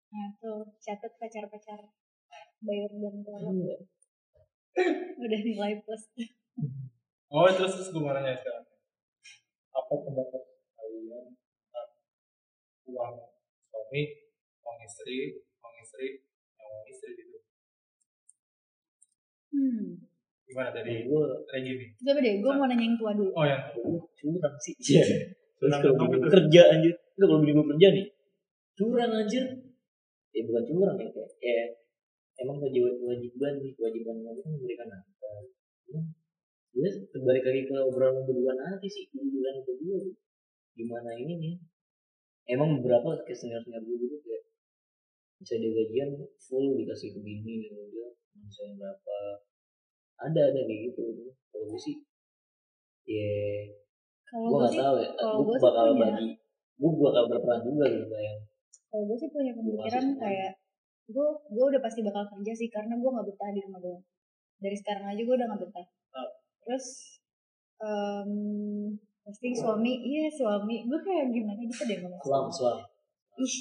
nah 0.08 0.30
tuh 0.38 0.62
catat 0.78 1.12
pacar-pacar 1.18 1.80
bayar 2.62 2.90
dan 2.92 3.14
keluar 3.20 3.50
Iya. 3.50 3.76
udah 5.18 5.40
nilai 5.42 5.74
plus 5.82 6.02
oh 7.34 7.50
terus 7.50 7.72
terus 7.74 7.88
gue 7.90 7.98
mau 7.98 8.10
nanya 8.10 8.38
sekarang 8.38 8.64
apa 9.70 9.92
pendapat 9.92 10.42
kalian 10.72 11.34
tentang 11.34 11.90
uang 12.86 13.14
suami 13.66 14.02
uang 14.62 14.78
istri 14.82 15.18
uang 15.58 15.74
istri 15.78 16.08
yang 16.54 16.68
uang 16.68 16.86
istri 16.86 17.10
gitu 17.14 17.38
hmm 19.50 19.86
gimana 20.44 20.70
dari 20.70 21.04
gue 21.04 21.22
dari 21.44 21.60
gini 21.64 21.86
coba 21.98 22.20
deh 22.20 22.34
gue 22.38 22.52
mau 22.54 22.66
nanya 22.66 22.84
yang 22.86 22.96
tua 22.96 23.12
dulu 23.12 23.30
oh 23.34 23.42
yang 23.44 23.62
curang 24.14 24.56
sih. 24.62 24.74
Iya. 24.78 25.04
Terus 25.58 25.74
kalau 25.80 26.06
kerja 26.28 26.62
anjir. 26.70 26.94
Enggak 27.16 27.26
kalau 27.26 27.40
bini 27.40 27.52
gue 27.52 27.66
kerja 27.74 27.88
nih. 27.90 28.06
Curang 28.74 29.12
anjir. 29.14 29.44
Ya 30.34 30.40
bukan 30.50 30.64
curang 30.66 30.98
ya 30.98 31.06
kayak, 31.14 31.30
kayak 31.38 31.68
emang 32.42 32.58
kewajiban 32.58 32.94
kewajiban 32.98 33.52
nih 33.62 33.72
kewajiban 33.78 34.16
kami 34.26 34.40
kan 34.42 34.50
memberikan. 34.50 34.88
Cuman 35.86 36.04
gue 36.74 36.88
balik 37.22 37.44
lagi 37.46 37.62
ke 37.70 37.74
obrolan 37.78 38.26
berdua 38.26 38.52
nanti 38.58 38.90
sih 38.90 39.06
obrolan 39.14 39.62
berdua. 39.62 39.98
Gimana 40.74 41.10
ini 41.14 41.34
nih? 41.38 41.54
Emang 42.50 42.82
beberapa 42.82 43.22
kayak 43.22 43.38
senior 43.38 43.62
senior 43.62 43.78
gue 43.86 43.94
dulu 43.94 44.18
kayak 44.26 44.42
bisa 45.38 45.54
dia 45.62 45.70
gajian 45.70 46.10
full 46.42 46.74
dikasih 46.74 47.14
ke 47.14 47.20
bini 47.22 47.70
gitu 47.70 47.78
dia 47.94 48.10
misalnya 48.42 48.74
berapa? 48.82 49.16
Ada 50.18 50.40
ada 50.50 50.60
kayak 50.66 50.80
gitu. 50.90 51.30
Kalau 51.54 51.64
gue 51.70 51.78
sih 51.78 51.96
ya 53.06 53.30
kalau 54.26 54.50
gue 54.50 54.58
gak 54.66 54.72
sih 54.72 54.80
tahu 54.80 54.96
ya. 54.98 55.08
gue 55.14 55.44
sih 55.46 55.62
bakal 55.62 55.86
bagi 55.94 56.28
gue 56.74 56.90
bakal 56.98 57.24
berperan 57.30 57.60
juga 57.62 57.84
gitu 57.86 58.06
kayak 58.10 58.36
kalau 58.94 59.10
gue 59.10 59.18
sih 59.18 59.30
punya 59.34 59.50
pemikiran 59.58 60.14
kayak 60.22 60.54
gue 61.10 61.28
gue 61.50 61.64
udah 61.66 61.82
pasti 61.82 62.06
bakal 62.06 62.30
kerja 62.30 62.54
sih 62.54 62.70
karena 62.70 62.94
gue 62.94 63.10
nggak 63.10 63.26
betah 63.26 63.50
di 63.50 63.60
rumah 63.66 63.82
doang 63.82 64.04
dari 64.62 64.76
sekarang 64.78 65.10
aja 65.10 65.18
gue 65.18 65.34
udah 65.34 65.48
nggak 65.50 65.62
betah. 65.66 65.86
Ah. 66.14 66.30
terus 66.62 66.86
em, 67.82 68.30
pasti 69.26 69.50
suami 69.50 69.98
iya 69.98 70.30
suami 70.30 70.86
gue 70.86 71.00
kayak 71.02 71.34
gimana 71.34 71.58
gitu 71.58 71.82
deh 71.90 71.98
ngomong. 72.06 72.22
Suam 72.22 72.46
suam 72.46 72.78
ih 73.42 73.56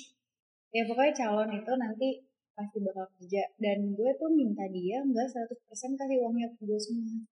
ya 0.70 0.86
pokoknya 0.86 1.14
calon 1.18 1.50
itu 1.50 1.72
nanti 1.82 2.10
pasti 2.54 2.78
bakal 2.86 3.10
kerja. 3.18 3.42
Dan 3.58 3.98
gue 3.98 4.12
tuh 4.22 4.30
minta 4.30 4.70
dia 4.70 5.02
nggak 5.02 5.28
100% 5.34 5.98
kasih 5.98 6.18
uangnya 6.22 6.46
ke 6.54 6.62
gue 6.62 6.78
semua. 6.78 7.26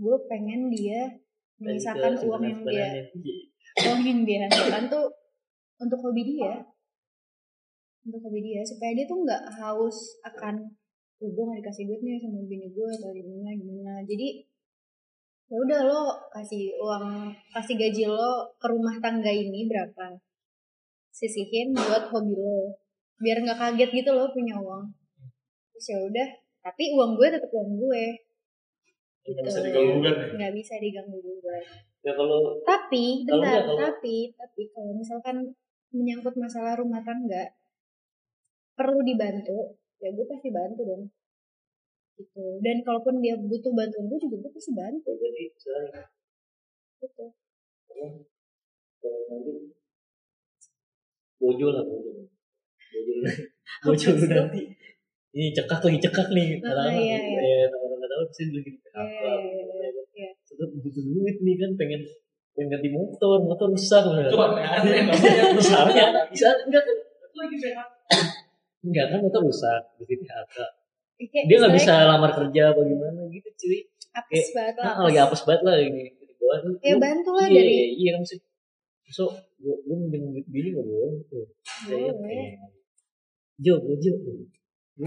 Gue 0.00 0.16
pengen 0.24 0.72
dia 0.72 1.20
menyisakan 1.60 2.16
uang 2.24 2.42
yang 2.48 2.64
dia 2.64 2.88
uang 3.84 4.00
yang 4.08 4.20
dia 4.24 4.48
hasilkan 4.48 4.88
tuh 4.88 5.12
untuk 5.76 6.00
hobi 6.00 6.24
dia 6.24 6.64
untuk 8.06 8.20
hobi 8.24 8.40
dia 8.40 8.62
supaya 8.64 8.96
dia 8.96 9.04
tuh 9.04 9.20
nggak 9.24 9.42
haus 9.60 10.20
akan 10.24 10.54
gue 11.20 11.28
gak 11.28 11.60
dikasih 11.60 11.84
duit 11.84 12.00
nih 12.00 12.16
sama 12.16 12.40
bini 12.48 12.72
gue 12.72 12.88
atau 12.88 13.12
gimana 13.12 13.52
gimana. 13.52 14.00
Jadi 14.08 14.40
ya 15.50 15.56
udah 15.60 15.80
lo 15.84 16.02
kasih 16.32 16.72
uang 16.80 17.28
kasih 17.52 17.76
gaji 17.76 18.04
lo 18.08 18.48
ke 18.56 18.66
rumah 18.70 18.96
tangga 19.04 19.28
ini 19.28 19.68
berapa 19.68 20.16
sisihin 21.12 21.76
buat 21.76 22.08
hobi 22.08 22.32
lo 22.38 22.72
biar 23.20 23.44
nggak 23.44 23.58
kaget 23.60 23.90
gitu 23.92 24.10
lo 24.16 24.32
punya 24.32 24.56
uang. 24.56 24.88
Terus 25.76 25.86
ya 25.92 25.98
udah 26.00 26.28
tapi 26.64 26.96
uang 26.96 27.20
gue 27.20 27.28
tetap 27.28 27.52
uang 27.52 27.70
gue. 27.76 28.04
Gitu. 29.20 29.36
Nggak 29.36 29.52
bisa 29.52 29.60
diganggu 29.60 29.92
gugat 30.00 30.16
ya? 30.16 30.26
nggak 30.40 30.52
bisa 30.56 30.74
diganggu 30.80 31.18
gugat 31.20 31.64
ya 32.00 32.12
kalau 32.16 32.56
tapi 32.64 33.28
bentar 33.28 33.60
kalau- 33.60 33.76
tapi 33.76 34.32
tapi 34.32 34.62
kalau 34.72 34.96
misalkan 34.96 35.36
menyangkut 35.92 36.32
masalah 36.40 36.72
rumah 36.80 37.04
tangga 37.04 37.44
perlu 38.80 39.04
dibantu 39.04 39.76
ya 40.00 40.08
gue 40.08 40.24
pasti 40.24 40.48
bantu 40.48 40.80
dong 40.82 41.02
gitu 42.16 42.44
dan 42.60 42.80
kalaupun 42.80 43.20
dia 43.20 43.36
butuh 43.36 43.68
bantuan 43.70 44.08
gue 44.08 44.18
juga 44.18 44.36
gue 44.38 44.52
pasti 44.52 44.72
bantu 44.72 45.10
ya 45.12 45.20
jadi 45.20 45.42
misalnya 45.46 46.02
gitu 46.98 47.24
kalau 49.00 49.20
nanti 49.28 49.52
bojo 51.36 51.66
lah 51.70 51.84
bojo 51.84 52.10
bojo 52.88 53.12
bojo 53.84 54.08
Apa 54.08 54.16
lu 54.16 54.20
sih? 54.20 54.28
nanti 54.30 54.60
ini 55.30 55.52
cekak 55.52 55.80
lagi 55.80 55.98
cekak 56.00 56.28
nih 56.32 56.48
Ah, 56.60 56.72
lama 56.74 56.96
iya, 56.96 57.16
iya. 57.16 57.40
ya 57.40 57.68
orang 57.70 57.96
nggak 57.96 58.10
tahu 58.10 58.22
bisa 58.26 58.42
lagi 58.50 58.60
di 58.66 58.72
PHK 58.76 58.96
Iya, 58.98 59.32
iya, 59.38 59.64
iya, 59.86 60.02
iya. 60.10 60.30
terus 60.42 60.70
butuh 60.74 61.02
duit 61.06 61.36
nih 61.38 61.54
kan 61.56 61.70
pengen 61.76 62.00
pengen 62.52 62.68
ganti 62.68 62.88
motor 62.90 63.38
motor 63.40 63.68
rusak 63.68 64.02
Itu 64.04 64.36
aneh-aneh 64.36 65.06
namanya. 65.06 65.44
misalnya 65.54 66.04
bisa 66.28 66.48
enggak 66.64 66.82
kan 66.82 66.96
Lagi 67.30 67.56
sehat. 67.56 67.88
Enggak 68.80 69.06
kan 69.12 69.18
motor 69.20 69.42
rusak 69.44 69.82
di 70.00 70.16
PHK 70.16 70.56
Eh, 71.20 71.28
kayak 71.28 71.44
dia 71.52 71.56
nggak 71.60 71.74
bisa 71.76 71.92
lamar 72.08 72.32
kerja 72.32 72.72
apa 72.72 72.80
gimana 72.80 73.20
gitu 73.28 73.48
cuy. 73.52 73.78
Apes 74.16 74.56
banget 74.56 74.74
lah 74.80 74.84
nah, 74.96 75.04
lagi 75.04 75.18
apes. 75.20 75.42
banget 75.44 75.62
lah 75.68 75.76
ini 75.78 76.04
ya 76.82 76.94
bantu 76.98 77.30
lah 77.36 77.46
iya, 77.46 77.62
dari 77.62 77.70
iya, 77.70 77.86
iya 77.94 78.10
kan 78.18 78.22
sih 78.26 78.40
so 79.10 79.30
gue 79.60 79.74
gue 79.86 79.96
minjem 80.00 80.22
duit 80.32 80.46
bini 80.48 80.68
nggak 80.72 80.86
boleh. 80.86 81.12
Pengen 81.86 82.16
Jo, 83.60 83.76
gue 83.84 83.96
Jo. 84.00 84.12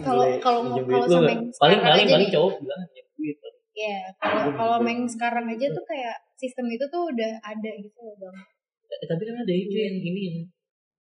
Kalau- 0.05 0.37
kalau- 0.37 0.63
kalau 0.85 1.05
yang 1.17 1.49
paling 1.57 1.79
paling 1.81 2.05
paling 2.05 2.29
cowok 2.29 2.53
bilang 2.61 2.81
duit. 3.17 3.37
ya 3.73 3.97
kalau 4.21 4.53
kalau 4.53 4.77
main 4.85 5.01
sekarang 5.09 5.49
aja 5.49 5.65
tuh 5.73 5.85
kayak 5.89 6.15
sistem 6.37 6.69
itu 6.69 6.85
tuh 6.93 7.09
udah 7.09 7.41
ada 7.41 7.71
gitu 7.81 7.97
loh 8.05 8.13
bang. 8.21 8.37
Eh, 8.93 9.07
tapi 9.09 9.21
kan 9.25 9.35
ada 9.41 9.53
itu 9.53 9.73
yang 9.73 9.97
ini 9.97 10.21
yang 10.29 10.37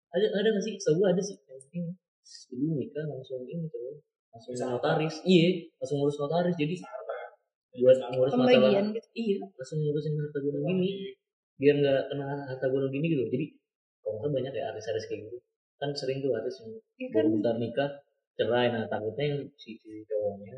ada 0.09 0.27
ada 0.33 0.49
nggak 0.57 0.65
sih? 0.65 0.75
Setahu 0.81 1.05
gue 1.05 1.09
ada 1.13 1.21
sih 1.21 1.37
yang 1.37 1.61
ini. 1.85 1.93
Jadi 2.23 2.67
nikah 2.71 3.05
langsung 3.11 3.43
ini 3.45 3.67
tuh 3.69 4.01
langsung 4.33 4.53
Bisa 4.55 4.67
notaris. 4.71 5.17
Iya, 5.27 5.69
langsung 5.83 5.97
ngurus 6.01 6.17
notaris. 6.23 6.57
Jadi 6.57 6.75
buat 7.81 7.97
ngurus 8.13 8.33
masalah 8.37 8.53
pembagian 8.53 8.87
gitu. 8.93 9.09
Iya 9.17 9.37
langsung 9.49 9.79
ngurusin 9.81 10.13
harta 10.21 10.39
gunung 10.45 10.65
gini. 10.69 10.91
Biar 11.57 11.75
nggak 11.81 12.01
kena 12.13 12.29
harta 12.53 12.67
gunung 12.69 12.93
gini 12.93 13.07
gitu. 13.17 13.25
Jadi 13.33 13.47
kalau 14.05 14.17
nggak 14.21 14.33
banyak 14.37 14.53
ya 14.53 14.65
artis-artis 14.73 15.05
kayak 15.09 15.21
gitu. 15.25 15.39
Kan 15.81 15.91
sering 15.97 16.19
tuh 16.21 16.37
artis 16.37 16.55
yang 16.61 16.71
ya 17.01 17.09
kan? 17.09 17.15
baru 17.17 17.29
bentar 17.41 17.55
nikah 17.57 17.91
cerai. 18.37 18.67
Nah 18.77 18.85
takutnya 18.93 19.25
yang 19.25 19.41
si, 19.57 19.81
si 19.81 20.05
cowoknya 20.05 20.57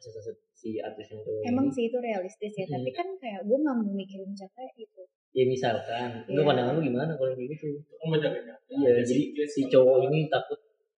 si, 0.00 0.08
si, 0.08 0.32
si 0.56 0.68
artis 0.80 1.06
yang 1.12 1.20
cowok 1.20 1.42
emang 1.44 1.66
sih 1.68 1.92
itu 1.92 1.98
realistis 2.00 2.52
ya. 2.56 2.64
Hmm. 2.64 2.80
tapi 2.80 2.90
kan 2.96 3.08
kayak 3.20 3.40
gue 3.44 3.58
nggak 3.60 3.76
mau 3.76 3.92
mikirin 3.92 4.32
capek 4.32 4.70
gitu. 4.80 5.02
Ya 5.36 5.44
misalkan. 5.44 6.24
Iya. 6.24 6.32
lu 6.32 6.40
pandangan 6.48 6.80
lu 6.80 6.82
gimana 6.88 7.12
kalau 7.20 7.36
kayak 7.36 7.52
gitu? 7.52 7.84
Jaga-jaga. 8.00 8.54
iya 8.72 9.04
jadi 9.04 9.22
si 9.44 9.68
cowok 9.68 10.08
ini 10.08 10.32
takut 10.32 10.56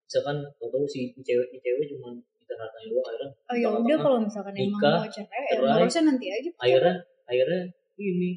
misalkan 0.08 0.36
tahu 0.56 0.84
si 0.88 1.12
cewek 1.20 1.46
si 1.52 1.56
cewek 1.60 1.84
cuma 1.92 2.16
kita 2.40 2.56
hartanya 2.56 2.86
doang 2.88 3.06
akhirnya 3.12 3.28
oh 3.44 3.56
ya 3.60 3.68
udah 3.76 3.98
kalau 4.00 4.18
misalkan 4.24 4.54
emang 4.56 4.80
mau 4.80 5.04
cerai 5.04 5.42
ya 5.44 5.52
cerai. 5.60 5.68
ngurusnya 5.76 6.02
nanti 6.08 6.26
aja 6.32 6.50
akhirnya 6.56 6.94
akhirnya 7.28 7.60
ini 8.00 8.30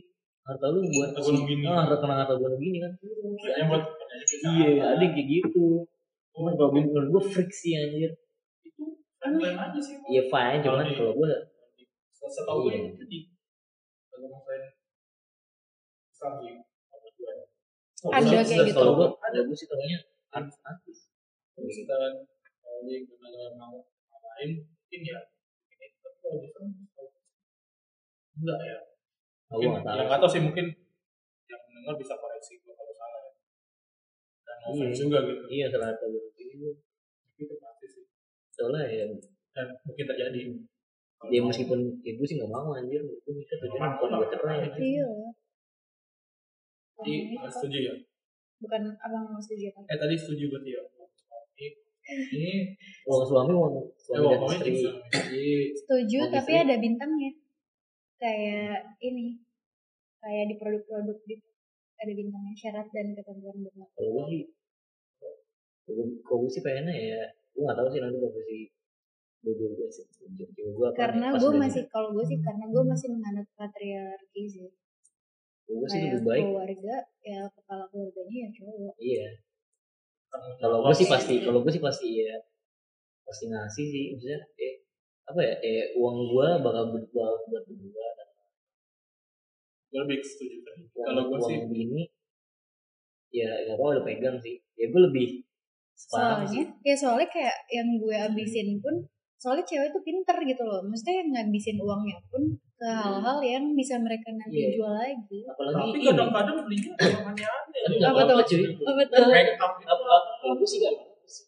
harta 0.43 0.67
lu 0.73 0.84
buat 0.84 1.10
Harta 1.15 1.21
gunung 1.23 1.45
gini. 1.47 1.63
ah 1.69 1.86
harta 1.88 1.95
kena 2.01 2.15
harta 2.25 2.36
gunung 2.36 2.60
gini 2.60 2.77
kan 2.84 2.91
Kayaknya 3.39 3.65
buat 3.71 3.84
iya 4.51 4.84
ada 4.84 4.99
yang 4.99 5.13
kayak 5.15 5.27
gitu 5.31 5.88
cuman 6.36 6.53
kalau 6.60 6.69
gue 6.75 6.81
menurut 6.91 7.07
gue 7.07 7.23
freak 7.31 7.51
sih 7.55 7.71
anjir 7.79 8.12
itu 8.67 8.84
fine 9.21 9.55
aja 9.55 9.79
sih. 9.79 9.95
Iya 10.12 10.23
fine 10.27 10.60
cuman 10.60 10.84
Kalau 10.84 10.95
kalau 10.99 11.13
gue 11.23 11.31
Setahu 12.31 12.60
gue 12.67 12.71
Iya. 12.75 12.95
itu 12.95 13.03
di 13.10 13.19
agama 14.13 14.38
saya 14.45 14.69
Islam 16.12 16.34
sih. 16.38 16.53
Gue. 18.01 18.12
Ada 18.13 18.39
kayak 18.45 18.65
gitu. 18.71 18.77
kalau 18.77 18.93
gue 18.97 19.07
ada 19.19 19.39
gue 19.45 19.55
sih 19.57 19.67
tahunya 19.67 19.99
artis 20.31 21.11
Terus 21.53 21.75
kita 21.77 21.95
kalau 22.57 22.79
di 22.81 22.95
mau 23.53 23.75
lain 24.31 24.49
mungkin 24.61 25.01
ya 25.03 25.19
ini 25.69 25.85
tapi 25.95 26.17
kalau 26.17 26.37
di 26.37 26.47
Islam 26.47 26.65
enggak 28.33 28.59
ya. 28.61 28.77
Aku 29.47 29.59
Mungkin 29.59 29.69
nggak 29.69 29.83
tahu. 29.83 29.97
yang 29.97 30.07
nggak 30.07 30.19
tahu 30.19 30.31
sih 30.31 30.41
mungkin 30.41 30.65
yang 31.45 31.61
mendengar 31.65 31.95
bisa 31.95 32.13
koreksi 32.15 32.53
kalau 32.61 32.93
salah 32.93 33.19
ya. 33.19 33.31
Dan 34.41 34.57
Iya. 34.71 34.87
juga 34.93 35.17
gitu. 35.23 35.43
iya 35.47 35.65
salah 35.67 35.91
gunung 35.93 36.31
gini 36.31 36.71
Itu 37.35 37.53
pasti 37.57 37.85
sih. 37.87 38.03
soalnya 38.51 38.87
ya 38.87 39.05
Dan 39.51 39.67
mungkin 39.83 40.05
terjadi. 40.07 40.41
Kalau 41.17 41.29
ya 41.29 41.39
mau- 41.39 41.49
meskipun 41.51 41.79
ya 42.01 42.11
gue 42.11 42.25
sih 42.25 42.35
nggak 42.35 42.49
mau 42.49 42.71
anjir 42.71 42.97
gue 42.97 43.31
nikah 43.31 43.57
tujuannya 43.59 43.89
bukan 43.93 44.09
buat 44.15 44.29
cerai 44.31 44.57
iya 44.79 45.05
Jadi 46.97 47.13
itu 47.29 47.47
setuju 47.51 47.77
ya. 47.83 47.93
bukan 48.57 48.81
abang 48.95 49.23
nggak 49.27 49.43
setuju 49.43 49.69
kan 49.71 49.83
Eh 49.85 49.97
tadi 49.97 50.15
setuju 50.15 50.43
berarti 50.49 50.71
ya. 50.71 50.81
Ini 51.62 51.69
ini 52.34 52.52
uang 53.06 53.24
suami 53.24 53.52
uang 53.54 53.74
eh, 53.78 53.86
suami 53.95 54.26
wah, 54.26 54.34
dan 54.34 54.50
istri. 54.50 54.74
Jadi 55.13 55.45
setuju 55.78 56.17
Bagi 56.26 56.34
tapi 56.34 56.52
istri. 56.52 56.63
ada 56.65 56.76
bintangnya. 56.82 57.32
Kayak 58.17 58.78
ini 59.00 59.26
kayak 60.17 60.45
di 60.50 60.56
produk-produk 60.58 61.17
gitu 61.26 61.45
ada 61.97 62.12
bintangnya 62.13 62.54
syarat 62.54 62.88
dan 62.89 63.13
ketentuan 63.13 63.58
berlaku 63.62 63.93
kalau 63.93 64.10
gue 64.13 64.26
sih 64.30 64.43
kalau 65.82 65.93
gue- 65.97 66.21
kalau 66.21 66.45
sih 66.45 66.62
pengennya 66.62 66.93
ya 66.93 67.21
gue 67.54 67.62
nggak 67.62 67.78
tahu 67.78 67.88
sih 67.89 68.00
nanti 68.02 68.17
posisi 68.17 68.60
bojo 69.41 69.65
gue 69.74 69.89
sih 69.89 70.06
gue 70.62 70.89
karena 70.93 71.34
gue 71.34 71.52
masih 71.58 71.84
kalau 71.89 72.13
gue 72.13 72.26
sih 72.26 72.38
karena 72.38 72.65
gue 72.69 72.84
masih 72.86 73.08
menganut 73.10 73.47
patriarki 73.58 74.43
sih. 74.45 74.69
Gue 75.65 75.88
sih 75.89 75.97
kayak 76.06 76.21
lebih 76.21 76.26
baik. 76.30 76.43
keluarga 76.45 76.95
ya 77.26 77.39
kepala 77.50 77.86
keluarganya 77.89 78.38
ya 78.38 78.50
cowok. 78.54 78.93
Iya 79.02 79.28
kalau 80.31 80.77
gue 80.87 80.95
sih 80.95 81.07
Iya. 81.07 81.13
pasti 81.15 81.35
kalau 81.43 81.59
gue 81.61 81.71
sih 81.71 81.83
pasti 81.83 82.07
ya 82.23 82.35
pasti 83.27 83.43
ngasih 83.51 83.85
sih 83.87 84.03
maksudnya 84.15 84.39
eh 84.57 84.73
apa 85.27 85.39
ya 85.39 85.53
eh 85.59 85.83
uang 85.99 86.17
gue 86.31 86.47
bakal 86.63 86.83
buat 86.91 87.05
buat 87.47 87.63
berdua 87.67 88.07
dan 88.17 88.27
gue 89.91 89.99
lebih 90.07 90.19
setuju 90.23 90.57
uang, 90.63 90.79
Kalau 91.03 91.21
gue 91.27 91.37
uang 91.37 91.47
sih 91.47 91.57
bini 91.67 92.03
ya 93.31 93.47
nggak 93.63 93.75
apa 93.79 93.83
udah 93.95 94.03
pegang 94.03 94.37
sih. 94.43 94.59
Ya 94.75 94.91
gue 94.91 95.01
lebih 95.07 95.27
sepakat 95.95 96.47
soalnya 96.51 96.63
ya 96.81 96.95
soalnya 96.97 97.27
kayak 97.31 97.57
yang 97.71 97.87
gue 97.99 98.15
abisin 98.15 98.79
pun 98.81 98.95
soalnya 99.41 99.65
cewek 99.65 99.89
tuh 99.89 100.01
pinter 100.01 100.38
gitu 100.43 100.62
loh. 100.62 100.86
Maksudnya 100.86 101.25
ngabisin 101.25 101.82
uangnya 101.82 102.21
pun 102.30 102.45
ke 102.77 102.86
hal-hal 102.86 103.38
yang 103.41 103.73
bisa 103.73 103.97
mereka 103.97 104.30
nanti 104.32 104.54
Iya. 104.60 104.69
jual 104.75 104.93
lagi. 104.93 105.39
Apalagi 105.43 105.77
tapi 105.82 105.97
kadang-kadang 106.04 106.58
belinya 106.62 106.93
yang 106.95 107.25
aneh-aneh. 107.25 107.82
Apa 108.04 108.21
tuh? 108.23 108.38
cuy. 108.43 108.63
Apa 108.77 109.01
kalau 110.38 110.54
gue 110.54 110.67
sih 110.67 110.80
apa-apa 110.86 111.25
sih. 111.25 111.45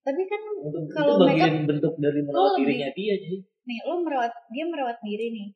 tapi 0.00 0.22
kan 0.24 0.40
untuk 0.58 0.82
Kalau 0.90 1.16
itu 1.18 1.24
bagian 1.26 1.54
bentuk 1.66 1.94
dari 1.96 2.20
merawat 2.20 2.52
lebih- 2.54 2.64
dirinya 2.66 2.88
dia 2.90 3.14
jadi 3.16 3.36
nih 3.62 3.78
lo 3.84 3.94
merawat 4.00 4.32
dia 4.48 4.64
merawat 4.64 4.98
diri 5.00 5.26
nih. 5.30 5.48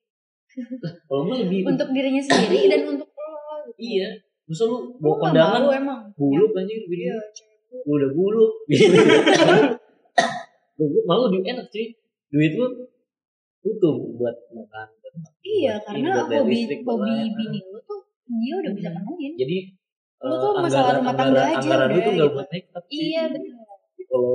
Kalau 1.05 1.23
gue 1.25 1.37
lebih 1.45 1.61
untuk 1.73 1.89
dirinya 1.91 2.23
sendiri 2.23 2.61
dan 2.69 2.81
untuk 2.93 3.09
lo 3.09 3.29
gitu. 3.67 3.77
iya. 3.79 4.09
Masa 4.45 4.65
lu 4.65 4.77
Lo 4.77 5.01
bawa 5.01 5.15
kondangan 5.23 5.61
buluk 6.15 6.53
anjir 6.55 6.77
iya 6.85 7.17
gini 7.33 7.57
Lu 7.85 7.93
udah 7.97 8.11
buluk 8.13 8.53
malah 11.05 11.23
lebih 11.29 11.41
enak 11.45 11.67
cuy. 11.69 11.87
Duit 12.29 12.53
lu 12.55 12.67
utuh 13.65 13.95
buat 14.19 14.37
makan 14.53 14.87
buat 15.01 15.15
iya 15.41 15.79
buat 15.79 15.87
karena 15.89 16.09
buat 16.13 16.29
hobi 16.43 16.53
listrik, 16.53 16.81
hobi 16.85 17.13
bini 17.33 17.61
lo 17.65 17.81
tuh 17.83 18.01
dia 18.27 18.55
udah 18.59 18.73
bisa 18.73 18.89
Hmm. 18.91 18.99
penuhin. 19.01 19.33
Jadi 19.37 19.59
Lu 20.21 20.33
eh, 20.33 20.39
tuh 20.41 20.51
masalah 20.57 20.93
rumah 20.97 21.15
tangga 21.15 21.43
aja 21.45 21.57
anggaran 21.61 21.89
lu 21.89 22.01
tuh 22.01 22.13
nggak 22.13 22.29
gitu. 22.29 22.37
buat 22.37 22.49
make 22.51 22.69
up 22.73 22.85
cuy. 22.85 22.97
iya 22.99 23.23
betul 23.29 23.55
kalau 24.05 24.35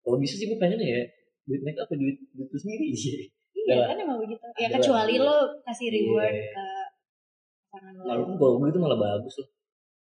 kalau 0.00 0.16
bisa 0.16 0.34
sih 0.34 0.46
gue 0.46 0.58
pengen 0.58 0.78
ya 0.78 1.02
duit 1.44 1.60
make 1.62 1.76
up 1.76 1.86
apa 1.86 1.94
duit 1.94 2.16
duit 2.30 2.48
lu 2.48 2.58
sendiri 2.58 2.86
sih. 2.92 3.30
Iya 3.56 3.74
kan 3.86 3.96
emang 3.96 4.18
begitu. 4.20 4.44
Ya 4.56 4.68
kecuali 4.70 5.14
lo 5.16 5.36
kasih 5.62 5.88
reward 5.90 6.30
Iya. 6.30 6.46
ke 6.50 6.66
pasangan 7.64 7.92
lo 7.94 8.02
kalau 8.04 8.22
kalau 8.36 8.52
gue 8.58 8.68
itu 8.68 8.78
malah 8.78 8.98
bagus 8.98 9.34
loh. 9.38 9.48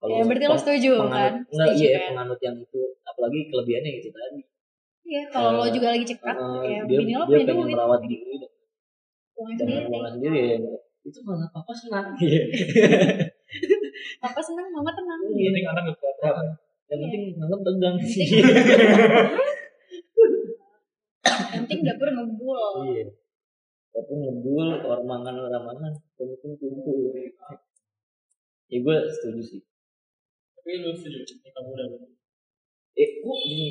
Ya 0.09 0.23
berarti 0.23 0.45
lo 0.47 0.55
setuju 0.55 0.91
kan? 1.05 1.31
enggak 1.45 1.67
iya 1.75 1.89
kan? 1.93 2.01
penganut 2.15 2.39
yang 2.39 2.55
itu 2.57 2.79
apalagi 3.03 3.39
kelebihannya 3.47 3.91
itu 3.99 4.07
tadi 4.09 4.39
iya 5.09 5.21
kalau 5.27 5.49
lo 5.55 5.63
Eh, 5.65 5.71
juga 5.71 5.87
lagi 5.89 6.05
cekat 6.05 6.35
Eh, 6.35 6.61
ya 6.69 6.79
dia 6.85 6.97
bini 6.99 7.13
lo 7.13 7.25
dia 7.25 7.33
punya 7.33 7.45
pengen 7.47 7.57
duit 7.59 7.73
merawat 7.73 8.01
diri 8.03 8.35
dan 8.39 8.51
uangnya 9.35 9.65
dan 9.89 10.11
sendiri 10.13 10.39
ya 10.39 10.57
itu 11.01 11.19
malah 11.23 11.49
papa 11.49 11.73
senang 11.73 12.07
Iya. 12.15 12.43
papa 14.21 14.39
senang 14.39 14.67
mama 14.69 14.91
tenang 14.91 15.19
Yang 15.25 15.49
penting 15.49 15.65
anak 15.65 15.81
nggak 15.83 15.97
kelaparan. 15.97 16.47
yang 16.85 16.99
Iya. 16.99 17.03
penting 17.03 17.23
malam 17.35 17.59
tegang 17.59 17.95
Penting. 17.97 18.29
Yang 21.19 21.61
penting 21.61 21.79
dapur 21.83 22.07
ngebul. 22.09 22.57
iya 22.87 23.05
tapi 23.89 24.11
ngebul 24.15 24.69
orang 24.79 25.03
mangan 25.03 25.35
orang 25.41 25.63
mangan 25.65 25.91
yang 26.15 26.29
penting 26.31 26.53
kumpul 26.55 27.09
ya 28.69 28.77
gue 28.77 28.97
setuju 29.09 29.41
sih 29.41 29.61
Tapi 30.55 30.71
lu 30.77 30.93
setuju 30.93 31.17
nikah 31.35 31.63
muda 31.63 31.83
berarti? 31.87 32.07
eh 32.07 32.15
kok 32.15 32.15
ini 32.15 32.88
kamu 32.88 32.88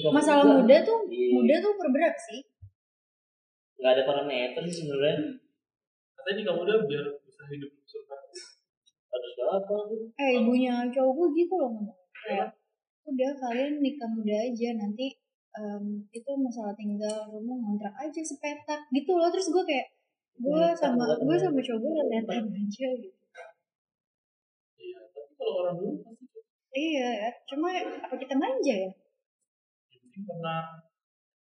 Masalah 0.08 0.42
juga? 0.42 0.56
muda 0.58 0.76
tuh, 0.80 0.98
Iya. 1.06 1.28
muda 1.32 1.54
tuh 1.58 1.72
berberat 1.76 2.16
sih. 2.18 2.40
nggak 3.78 3.92
ada 3.92 4.02
parameter 4.04 4.62
sih 4.64 4.82
sebenarnya 4.82 5.38
Katanya 6.12 6.34
nikah 6.36 6.56
muda 6.56 6.72
biar 6.82 7.04
bisa 7.22 7.42
hidup 7.46 7.70
surga. 7.84 8.16
harus 9.08 9.32
apa 9.40 9.56
tuh 9.86 10.10
Eh 10.12 10.30
ibunya 10.36 10.82
cowok 10.88 11.12
gue 11.14 11.28
gitu 11.38 11.54
loh 11.54 11.70
ngomong. 11.70 11.98
Kayak 12.18 12.48
udah 13.04 13.30
kalian 13.38 13.72
nikah 13.78 14.08
muda 14.08 14.36
aja 14.36 14.68
nanti 14.74 15.06
em, 15.54 15.84
itu 16.10 16.30
masalah 16.36 16.74
tinggal 16.74 17.24
rumah 17.26 17.56
ngontrak 17.56 17.94
aja 17.96 18.20
sepetak 18.20 18.84
gitu 18.90 19.12
loh 19.14 19.28
terus 19.28 19.48
gue 19.48 19.62
kayak 19.62 19.86
gue 20.36 20.60
Iya, 20.60 20.74
sama 20.74 21.04
gue 21.16 21.36
sama 21.36 21.56
cowok 21.58 21.80
gue 21.80 21.92
liatan 22.04 22.44
aja 22.46 22.88
gitu 22.94 23.18
Iya, 24.76 24.98
tapi 25.08 25.30
kalau 25.34 25.54
orang 25.62 25.74
dulu 25.78 25.92
pasti 26.02 26.24
iya 26.70 27.10
cuma 27.44 27.72
apa 27.74 28.14
kita 28.14 28.34
manja 28.34 28.74
ya 28.76 28.90
karena 30.26 30.54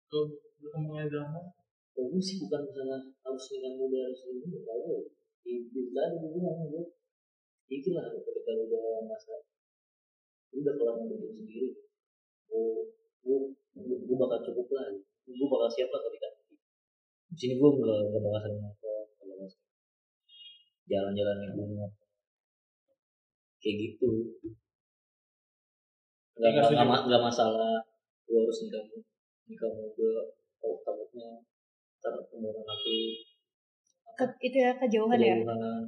ke 0.07 0.19
berkembangnya 0.61 1.07
zaman. 1.09 1.45
Oh, 1.93 2.09
gue 2.09 2.21
sih 2.21 2.41
bukan 2.41 2.61
masalah 2.65 3.01
harus 3.05 3.45
nikah 3.53 3.73
muda 3.77 3.99
harus 4.09 4.21
ini 4.25 4.45
nggak 4.49 4.65
tahu 4.65 4.81
ya. 4.89 5.01
Di 5.43 5.81
tadi 5.93 6.15
gue 6.17 6.29
bilang 6.33 6.57
gue 6.69 6.85
itu 7.69 7.89
lah 7.93 8.05
ketika 8.09 8.51
udah 8.53 9.05
masa 9.05 9.45
udah 10.53 10.73
kelar 10.73 10.95
hidup 11.05 11.33
sendiri. 11.37 11.69
Gue 12.49 12.89
gue 13.77 13.97
gue 14.05 14.17
bakal 14.17 14.39
cukup 14.41 14.67
lah. 14.73 14.89
Gue 15.29 15.47
bakal 15.49 15.69
siap 15.69 15.89
lah 15.93 16.01
ketika 16.09 16.29
di 17.33 17.37
sini 17.37 17.53
gue 17.57 17.69
nggak 17.77 17.99
nggak 18.09 18.21
bakal 18.21 18.39
sering 18.45 18.61
nongkrong 18.61 19.07
nggak 19.17 19.27
bakal 19.29 19.49
jalan-jalan 20.85 21.37
di 21.41 21.47
gunung 21.57 21.93
kayak 23.61 23.75
gitu. 23.77 24.09
Nggak 26.41 26.73
nggak 27.05 27.21
masalah 27.21 27.92
gue 28.23 28.39
harus 28.39 28.57
nikah 28.63 28.83
nikah 29.45 29.69
muda 29.71 30.11
oh 30.61 30.75
takutnya 30.81 31.29
ntar 31.99 32.13
umur 32.29 32.53
anak 32.55 32.79
lu 32.81 32.99
Ke- 34.13 34.37
itu 34.41 34.57
ya 34.59 34.77
kejauhan 34.77 35.17
ya? 35.17 35.35
Kejauhan. 35.35 35.83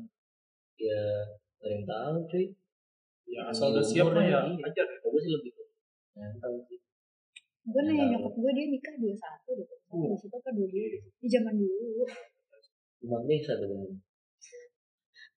Ya 0.76 1.02
nggak 1.56 1.62
ada 1.62 1.72
yang 1.72 1.86
tahu 1.86 2.16
cuy. 2.26 2.46
Ya 3.26 3.42
asal 3.46 3.70
udah 3.70 3.82
siap 3.82 4.08
mah 4.10 4.22
ya 4.22 4.40
Iya. 4.44 4.66
ajar. 4.66 4.86
gue 4.98 5.20
sih 5.20 5.32
lebih 5.32 5.52
ke 5.54 5.64
mental 6.14 6.52
sih 6.66 6.80
gue 7.66 7.82
nanya 7.82 8.06
nyokap 8.14 8.34
gue 8.36 8.52
dia 8.54 8.66
nikah 8.68 8.94
dua 8.98 9.14
satu 9.16 9.50
deh 9.54 9.66
dua 9.66 10.14
satu 10.16 10.36
apa 10.36 10.50
dua 10.54 10.68
dua 10.68 10.86
di 11.16 11.28
zaman 11.28 11.54
dulu. 11.56 12.06
Bang 13.06 13.24
desa 13.26 13.54
tuh 13.56 13.68
kan 13.70 13.90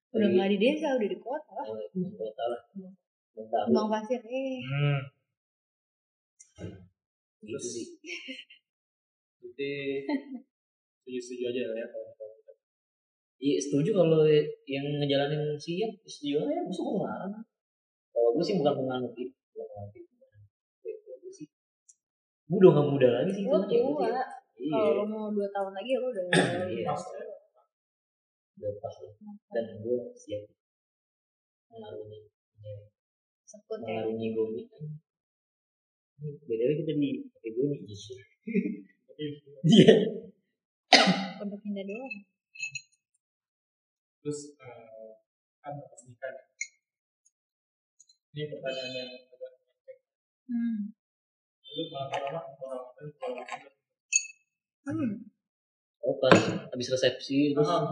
udah 0.09 0.29
nggak 0.29 0.49
di 0.49 0.59
desa 0.59 0.97
udah 0.97 1.09
di 1.09 1.19
kota. 1.21 1.53
Lah 1.55 1.67
Oh, 1.69 1.77
Bang 1.93 2.13
kota 2.15 2.45
lah. 2.47 2.61
Tahu 3.39 3.69
bang 3.71 3.89
pasir 3.89 4.21
eh. 4.25 4.57
Hmm. 4.65 5.01
Gitu 7.45 7.59
sih. 7.61 7.87
Berarti 9.39 9.71
setuju-setuju 11.03 11.45
aja 11.55 11.63
lah 11.71 11.77
ya 11.79 11.87
kalau 11.91 12.09
muda. 12.11 12.53
Iya 13.39 13.57
setuju 13.63 13.91
kalau 13.95 14.27
yang 14.67 14.87
ngejalanin 14.99 15.55
siap 15.55 15.93
setuju 16.03 16.43
aja 16.43 16.61
gue 16.67 16.75
suka 16.75 16.91
ngelarang 16.99 17.35
kalau 18.11 18.31
gue 18.35 18.45
sih 18.45 18.55
bukan 18.59 18.75
menganut 18.83 19.15
itu 19.15 19.31
bukan 19.55 19.67
menganut 19.71 19.95
itu. 19.95 20.13
Gue 21.23 21.33
sih 21.33 21.47
gue 22.49 22.59
udah 22.59 22.71
gak 22.75 22.87
muda 22.91 23.09
lagi 23.23 23.31
sih 23.31 23.45
kayak 23.47 23.69
gitu 23.71 23.93
tua. 23.95 24.09
ya. 24.11 24.23
iya. 24.59 24.75
Kalau 24.75 24.93
lo 24.99 25.05
mau 25.07 25.27
dua 25.31 25.49
tahun 25.55 25.73
lagi 25.77 25.91
lo 26.03 26.07
udah 26.11 26.25
Iya. 26.67 26.93
udah 28.59 28.73
pas 28.83 28.95
lah. 29.07 29.15
Dan 29.55 29.67
gue 29.87 29.99
siap. 30.19 30.43
Mengarungi 31.71 32.27
sekut 33.49 33.81
ya 33.81 34.05
mengarungi 34.05 34.29
ini 34.29 35.08
btw 36.19 36.71
kita 36.83 36.93
di 36.99 37.11
pakai 37.31 37.51
Goni 37.55 37.79
Tapi 37.87 38.15
iya. 39.67 39.95
Untuk 41.39 41.61
pindah 41.63 41.85
doang. 41.87 42.15
Terus 44.23 44.41
eh, 44.59 45.11
kan 45.63 45.75
pas 45.79 46.03
nikah 46.03 46.31
nih. 46.35 46.47
Ini 48.35 48.43
pertanyaan 48.51 48.93
yang 48.95 49.11
agak 49.31 49.53
hmm. 50.51 50.79
lu 51.69 51.85
orang 51.95 52.47
hmm. 54.89 55.13
oh 56.03 56.15
pas 56.19 56.39
habis 56.75 56.89
resepsi 56.91 57.55
terus? 57.55 57.69
Ah, 57.69 57.87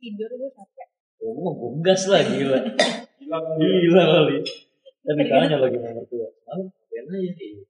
tidur 0.00 0.30
gue 0.32 0.50
capek. 0.56 0.88
Oh, 1.20 1.36
gue 1.36 1.52
mau 1.52 1.76
gas 1.84 2.08
lah 2.08 2.24
gila. 2.24 2.60
Gila. 3.60 4.02
Kali. 4.04 4.36
Tapi 5.00 5.22
tanya 5.28 5.56
lagi 5.60 5.76
sama 5.80 6.00
mertua? 6.00 6.28
Malu 6.48 6.79
ngapain 7.04 7.30
aja 7.30 7.44
iya 7.44 7.64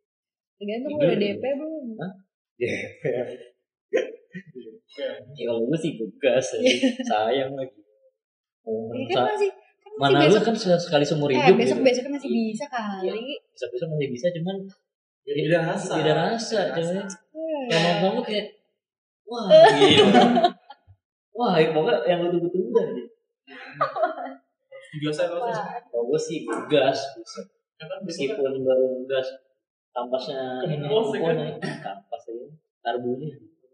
tergantung 0.61 0.91
Tidur. 0.93 1.09
udah 1.09 1.19
DP 1.19 1.45
belum 1.57 1.85
Hah? 1.97 2.13
Oke. 2.51 2.71
ya 5.01 5.45
kalau 5.49 5.63
gue 5.67 5.79
sih 5.81 5.91
gue 5.97 6.09
gas 6.21 6.47
aja 6.59 6.71
sayang 7.07 7.53
lagi 7.57 7.79
mau 8.67 8.93
ya 8.93 9.07
kan 9.09 9.33
masih 9.33 9.51
kan 9.51 9.93
masih 9.97 9.99
mana 9.99 10.19
lu 10.23 10.27
besok 10.29 10.43
kan 10.45 10.55
sekali 10.79 11.05
seumur 11.07 11.31
eh 11.33 11.39
hidup 11.41 11.57
besok 11.57 11.79
gitu. 11.81 11.87
besok 11.89 12.05
masih 12.13 12.29
bisa 12.31 12.65
kali 12.69 13.09
bisa 13.55 13.67
besok 13.73 13.89
masih 13.97 14.09
bisa 14.13 14.27
cuman 14.37 14.57
jadi 15.21 15.41
Beda 15.47 15.59
rasa. 15.69 15.93
beda 16.01 16.13
rasa 16.17 16.59
coy 16.73 16.81
rasa. 16.81 17.17
Eh, 17.37 17.63
yang 17.71 17.81
mau 17.85 17.95
kamu 18.01 18.21
kayak 18.25 18.47
wah 19.29 19.47
gila 19.79 20.25
wah 21.37 21.55
pokoknya 21.57 21.97
yang 22.09 22.19
lu 22.25 22.29
tunggu-tunggu 22.37 22.71
dah 22.77 22.87
gitu. 22.97 23.07
Biasa 25.07 25.23
kalau 25.31 26.05
gue 26.11 26.19
sih 26.21 26.43
gas 26.67 26.99
bisa 27.15 27.41
ya 27.81 27.97
meskipun 28.05 28.61
baru 28.61 28.89
gas 29.09 29.29
kampasnya 29.91 30.63
ini 30.69 30.85
ya 30.85 30.87
kan? 30.87 30.91
komposnya 30.93 31.47
kampas 31.81 32.23
ya 32.29 32.47
karbunya. 32.85 33.29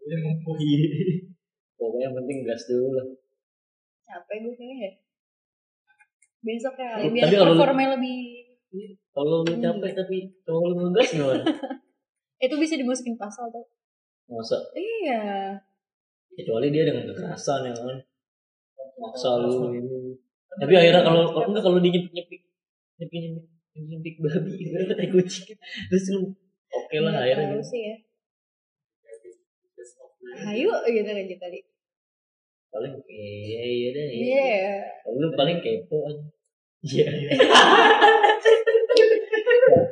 Dia 0.07 0.17
ngumpul. 0.23 0.55
pokoknya 1.77 2.09
yang 2.09 2.15
penting 2.15 2.37
gas 2.47 2.63
dulu 2.71 2.87
lah. 2.95 3.05
Capek 4.07 4.37
gue 4.47 4.53
kayaknya 4.55 4.89
besok 6.37 6.75
ya 6.79 6.95
Tapi 6.95 7.11
biar 7.11 7.27
kalau 7.27 7.53
lu- 7.53 7.59
performanya 7.59 7.89
lebih 7.99 8.17
kalau 9.11 9.43
lu 9.43 9.53
capek 9.59 9.91
tapi 9.91 10.17
kalau 10.47 10.59
lu 10.71 10.73
ngegas 10.87 11.09
gimana? 11.11 11.43
Itu 12.45 12.55
bisa 12.55 12.79
dimasukin 12.79 13.19
pasal 13.19 13.51
tuh 13.51 13.65
masa? 14.27 14.59
Iya. 14.75 15.55
Kecuali 16.37 16.71
dia 16.71 16.83
dengan 16.87 17.09
kekerasan 17.11 17.67
ya 17.67 17.73
kan. 17.75 17.97
Maksa 18.99 19.29
lu 19.43 19.71
ini. 19.75 20.15
Tapi 20.57 20.73
akhirnya 20.73 21.03
kalau 21.03 21.31
kalau 21.35 21.47
enggak 21.51 21.63
kalau 21.67 21.77
dia 21.83 21.91
nyepik 21.91 22.13
nyepik 22.15 22.41
nyepik 22.97 23.56
nyepik 23.85 24.15
babi 24.23 24.51
ibaratnya 24.65 24.95
tai 24.97 25.09
kucing. 25.13 25.57
Terus 25.89 26.05
lu 26.13 26.33
oke 26.73 26.95
lah 27.03 27.11
Nggak 27.13 27.23
akhirnya 27.29 27.47
gitu. 27.53 27.65
sih 27.69 27.81
ya. 27.85 27.95
Ayo 30.37 30.71
gitu 30.89 31.09
aja 31.09 31.35
kali 31.41 31.59
paling 32.67 32.93
iya 33.09 33.61
iya 33.63 33.87
deh 33.95 34.07
iya. 34.11 34.53
Kalau 35.01 35.17
lu 35.17 35.27
paling 35.33 35.57
kepo 35.63 35.97
aja. 36.05 36.23
Iya. 36.85 37.09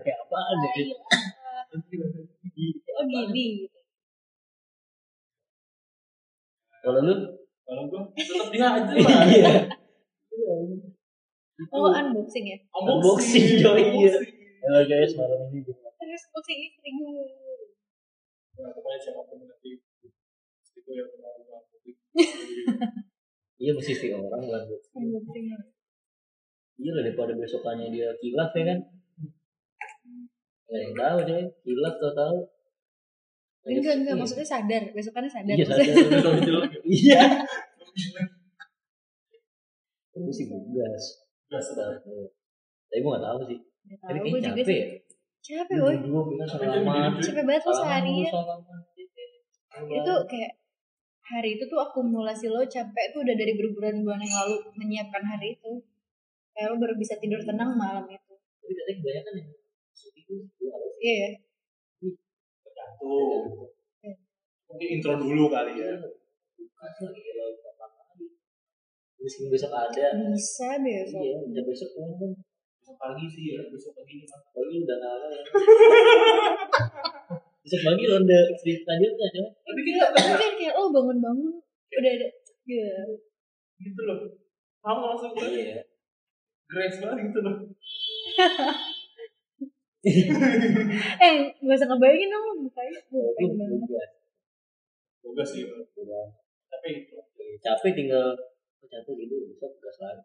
Kayak 0.05 0.17
apaan 0.27 0.57
ya 0.61 0.69
oh 2.95 3.03
gini 3.09 3.65
gitu. 3.65 3.79
kalau 6.85 7.01
lu? 7.01 7.15
Kalau 7.65 7.89
gua 7.89 8.05
tetap 8.13 8.47
dia 8.53 8.67
aja 8.69 8.93
lah. 8.93 9.25
iya 9.25 10.53
oh 11.71 11.87
unboxing 11.91 12.45
ya? 12.51 12.57
Unboxing, 12.75 13.63
coy, 13.63 13.83
iya. 14.03 14.13
Halo 14.65 14.81
guys 14.89 15.13
malam 15.15 15.39
ini 15.53 15.61
gue 15.61 15.75
terus 15.75 16.21
unboxing 16.31 16.59
istri 16.67 16.89
gue 16.91 17.25
Ya, 18.55 18.71
pokoknya 18.71 18.99
siapa 19.03 19.19
pun 19.27 19.43
nanti. 19.43 19.83
Itu 20.79 20.91
yang 20.95 21.11
kenal 21.11 21.31
dengan 21.43 21.59
publik. 21.75 21.95
iya 23.59 23.71
mesti 23.75 23.91
si 23.91 24.07
orang 24.15 24.31
kan 24.31 24.63
unboxing. 24.95 25.51
Iya 26.75 26.91
lah 26.95 27.03
daripada 27.03 27.35
besokannya 27.35 27.91
dia 27.91 28.15
kilaf 28.23 28.55
ya 28.55 28.63
kan? 28.63 28.79
Gak 30.71 30.79
yang 30.79 30.95
tahu 30.95 31.17
coy. 31.27 31.43
Kilaf 31.67 31.95
tau 31.99 32.13
tahu 32.15 32.37
enggak. 33.67 33.93
Enggak 33.99 34.15
maksudnya 34.23 34.47
sadar. 34.47 34.83
Besokannya 34.95 35.31
sadar. 35.31 35.55
Iya 35.55 35.65
sadar. 35.67 35.83
Ya. 35.83 36.59
iya. 36.87 37.23
Gue 40.15 40.31
sih 40.31 40.47
Gas. 41.55 41.67
tapi 42.85 42.99
gue 43.01 43.11
gak 43.11 43.25
tahu 43.25 43.39
sih. 43.47 43.59
Nggak 43.85 43.99
tapi 44.03 44.17
tahu, 44.19 44.25
kayaknya 44.25 44.39
juga 44.39 44.47
capek 44.51 44.65
sih. 44.65 44.77
ya. 44.77 44.87
Capek 45.45 45.75
kita 45.77 46.43
Capek 47.21 47.43
banget 47.45 47.63
lo 47.63 47.73
seharian. 47.73 48.31
salaman 48.33 48.81
itu 49.75 50.13
kayak 50.31 50.53
hari 51.25 51.49
itu 51.59 51.63
tuh 51.67 51.79
akumulasi 51.83 52.47
lo 52.47 52.63
capek 52.63 53.05
tuh 53.11 53.27
udah 53.27 53.35
dari 53.35 53.53
berbulan-bulan 53.59 54.19
yang 54.23 54.35
lalu 54.45 54.55
menyiapkan 54.79 55.23
hari 55.25 55.59
itu. 55.59 55.83
Kayak 56.55 56.71
lo 56.71 56.75
baru 56.79 56.95
bisa 56.95 57.19
tidur 57.19 57.43
tenang 57.43 57.75
malam 57.75 58.07
itu. 58.07 58.33
Tapi 58.35 58.71
katanya 58.71 58.95
kebanyakan 59.03 59.33
yang 59.35 59.49
itu 60.15 60.35
iya. 61.03 61.27
Ya 61.27 61.29
Tergantung. 62.65 63.43
Mungkin 64.65 64.87
intro 64.99 65.13
dulu 65.19 65.47
kali 65.51 65.79
ya. 65.79 65.93
Bukan 66.55 66.89
sih, 66.99 67.07
gila, 67.13 67.45
kapan 67.63 67.89
lagi. 67.95 68.25
Meskipun 69.25 69.49
besok 69.49 69.73
ada, 69.73 70.05
Bisa 70.29 70.77
besok. 70.77 71.19
iya, 71.19 71.35
udah 71.41 71.63
besok 71.65 71.89
kan 71.91 72.31
Besok 72.77 72.95
pagi 72.95 73.25
sih 73.25 73.43
ya, 73.51 73.59
besok 73.65 73.91
pagi 73.91 74.21
cuma. 74.21 74.37
pagi 74.53 74.75
udah 74.77 74.95
kalah 74.95 75.27
ya. 75.27 75.41
besok 77.65 77.81
pagi 77.83 78.03
ronde 78.05 78.39
selanjutnya 78.55 79.27
ya. 79.33 79.45
Tapi 79.57 79.79
kita 79.81 80.05
Tapi 80.13 80.31
kan 80.35 80.51
kayak 80.55 80.73
oh 80.75 80.87
bangun-bangun 80.87 81.53
udah 81.91 82.11
ada. 82.13 82.27
Ya. 82.65 82.91
gitu 83.75 84.01
loh. 84.03 84.19
Kamu 84.79 85.01
langsung 85.03 85.31
ke 85.33 85.43
Iya. 85.43 85.83
grace 86.67 86.99
banget 86.99 87.17
gitu 87.25 87.39
loh. 87.41 87.55
Eh 91.17 91.33
gak 91.57 91.73
usah 91.73 91.89
ngebayangin 91.89 92.29
dong 92.29 92.61
mukanya. 92.61 92.99
Pengen 93.09 93.57
banget. 93.57 94.09
Boga 95.19 95.41
sih. 95.41 95.65
Tapi 96.69 97.09
capek 97.57 97.91
tinggal 97.95 98.37
oh, 98.85 99.01
capek 99.01 99.13
tidur 99.17 99.41
besok 99.49 99.73
gas 99.81 99.97
lagi. 99.97 100.23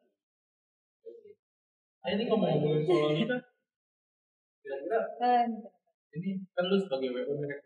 Ah, 2.01 2.09
ini 2.13 2.23
ngomong-ngomongin 2.29 2.85
soal 2.85 3.13
nikah. 3.17 3.41
Kira-kira 4.61 5.01
Kan. 5.17 5.49
ini 6.13 6.45
kan 6.53 6.65
lu 6.69 6.77
sebagai 6.77 7.09
WO 7.13 7.33
nih 7.41 7.49
Rek. 7.49 7.61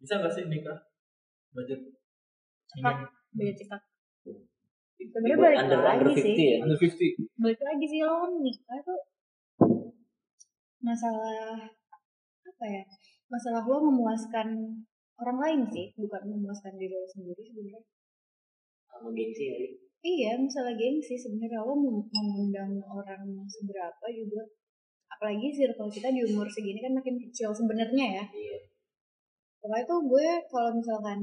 Bisa 0.00 0.20
gak 0.20 0.32
sih 0.32 0.44
nikah? 0.48 0.88
Budget. 1.56 1.80
Cekak. 2.72 2.96
Beda 3.32 3.52
cekak. 3.56 3.82
Sebenarnya 4.96 5.36
Sebenarnya 5.36 5.36
balik 5.36 5.58
under, 5.60 5.80
lagi 5.84 5.96
under 6.00 6.12
50 6.16 6.24
sih. 6.24 6.34
ya. 6.36 6.56
Under 6.64 6.78
50. 6.80 7.40
Balik 7.44 7.60
lagi 7.60 7.84
sih 7.88 8.00
lo 8.04 8.16
nikah 8.40 8.78
tuh 8.84 9.00
masalah 10.80 11.68
apa 12.46 12.64
ya? 12.68 12.82
Masalah 13.28 13.62
lo 13.68 13.76
memuaskan 13.84 14.48
orang 15.16 15.38
lain 15.40 15.60
sih, 15.72 15.92
bukan 15.96 16.22
memuaskan 16.28 16.76
diri 16.76 16.92
lo 16.96 17.04
sendiri 17.08 17.42
sebenarnya. 17.44 17.80
Sama 18.96 19.12
gengsi 19.12 19.44
kali. 19.52 19.68
Iya, 20.06 20.38
masalah 20.40 20.72
gengsi 20.72 21.14
sebenarnya 21.20 21.60
lo 21.66 21.76
mengundang 21.76 22.72
orang 22.88 23.24
seberapa 23.44 24.06
juga. 24.08 24.42
Apalagi 25.12 25.52
circle 25.52 25.92
kita 25.92 26.08
di 26.14 26.24
umur 26.24 26.48
segini 26.48 26.80
kan 26.80 26.96
makin 26.96 27.20
kecil 27.20 27.52
sebenarnya 27.52 28.22
ya. 28.22 28.24
Iya. 28.24 28.58
Pokoknya 29.60 29.84
tuh 29.84 30.00
gue 30.06 30.28
kalau 30.48 30.70
misalkan 30.78 31.20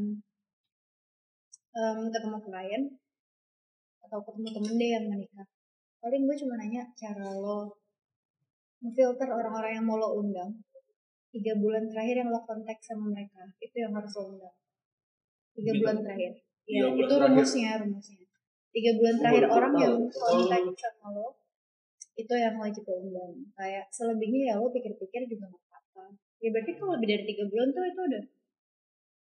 em, 1.74 1.99
ketemu 2.13 2.38
klien 2.43 2.84
atau 4.03 4.19
ketemu 4.21 4.49
temen 4.51 4.74
deh 4.76 4.89
yang 4.93 5.05
menikah, 5.07 5.47
paling 6.03 6.21
gue 6.28 6.36
cuma 6.43 6.59
nanya 6.59 6.84
cara 6.93 7.34
lo 7.34 7.71
ngefilter 8.84 9.30
orang-orang 9.32 9.80
yang 9.80 9.86
mau 9.88 9.97
lo 9.97 10.19
undang. 10.19 10.51
Tiga 11.34 11.57
bulan 11.57 11.89
terakhir 11.89 12.21
yang 12.21 12.30
lo 12.30 12.43
kontak 12.45 12.78
sama 12.84 13.09
mereka, 13.09 13.41
itu 13.57 13.76
yang 13.80 13.95
harus 13.95 14.11
lo 14.19 14.24
undang. 14.38 14.55
Tiga 15.55 15.71
bulan 15.82 15.97
terakhir. 16.03 16.34
Ya, 16.64 16.88
bulan 16.88 16.95
itu 16.95 17.14
terakhir. 17.14 17.28
rumusnya, 17.36 17.72
rumusnya. 17.84 18.18
Tiga 18.74 18.91
bulan 18.97 19.14
Oh, 19.14 19.20
terakhir 19.22 19.45
orang 19.51 19.74
yang 19.78 19.95
Betul. 20.07 20.22
kontak 20.49 20.61
sama 20.80 21.07
lo, 21.14 21.28
itu 22.16 22.34
yang 22.34 22.55
wajib 22.57 22.84
lo 22.88 22.95
undang. 23.03 23.34
Kayak 23.53 23.86
selebihnya 23.91 24.41
ya 24.49 24.53
lo 24.57 24.68
pikir-pikir 24.72 25.28
juga 25.28 25.51
gak 25.51 25.61
apa-apa. 25.70 26.03
Ya 26.41 26.49
berarti 26.49 26.72
kalau 26.76 26.91
lebih 26.97 27.07
dari 27.14 27.24
tiga 27.28 27.43
bulan 27.47 27.68
tuh 27.72 27.84
itu 27.86 28.01
udah 28.01 28.24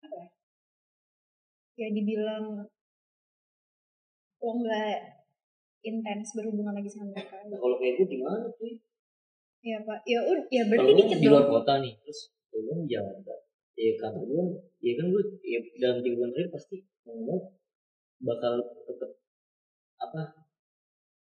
apa 0.04 0.16
ya? 0.20 0.28
Ya 1.74 1.88
dibilang 1.90 2.46
lo 4.44 4.52
nggak 4.60 4.96
intens 5.84 6.36
berhubungan 6.36 6.76
lagi 6.76 6.92
sama 6.92 7.12
mereka. 7.12 7.40
Nah, 7.48 7.58
kalau 7.60 7.76
kayak 7.80 7.94
gue 8.04 8.08
gimana 8.08 8.48
sih? 8.60 8.80
Ya 9.64 9.80
pak, 9.80 10.04
ya 10.04 10.20
udah, 10.20 10.44
ya 10.52 10.64
Kalau 10.68 10.76
berarti 10.76 10.92
dikit 11.00 11.18
di 11.24 11.28
luar 11.32 11.44
dong. 11.48 11.54
kota 11.56 11.74
nih, 11.80 11.96
terus 12.04 12.20
di 12.52 12.88
Jakarta. 12.92 13.43
Ya 13.74 13.92
kantor 13.98 14.24
gue, 14.30 14.46
ya 14.86 14.94
kan 15.02 15.06
gue 15.10 15.24
ya 15.42 15.60
dalam 15.82 15.98
tiga 16.06 16.16
bulan 16.16 16.32
terakhir 16.32 16.50
pasti 16.54 16.76
mau 17.10 17.50
bakal 18.22 18.54
tetap 18.86 19.12
apa 19.98 20.22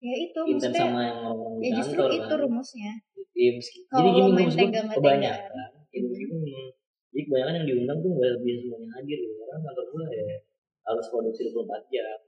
Ya 0.04 0.12
itu 0.20 0.40
intens 0.44 0.76
sama 0.76 1.00
yang 1.00 1.18
di 1.56 1.72
Ya 1.72 1.80
justru 1.80 1.96
kantor 1.96 2.12
itu 2.12 2.28
kan. 2.28 2.40
rumusnya. 2.44 2.92
Iya, 3.34 3.50
meski, 3.56 3.78
jadi 3.88 4.08
gini 4.12 4.30
main 4.30 4.50
tega 4.52 4.80
kebanyakan. 4.92 5.52
Ya, 5.90 6.00
Hmm. 6.28 6.68
jadi 7.10 7.22
kebanyakan 7.24 7.54
yang 7.56 7.66
diundang 7.66 7.98
tuh 8.04 8.10
nggak 8.12 8.32
bisa 8.44 8.58
semuanya 8.60 8.88
hadir 8.92 9.18
gitu. 9.18 9.34
Karena 9.40 9.58
kantor 9.64 9.84
gue 9.88 10.04
ya 10.12 10.36
harus 10.84 11.06
produksi 11.08 11.40
24 11.48 11.82
jam. 11.88 12.18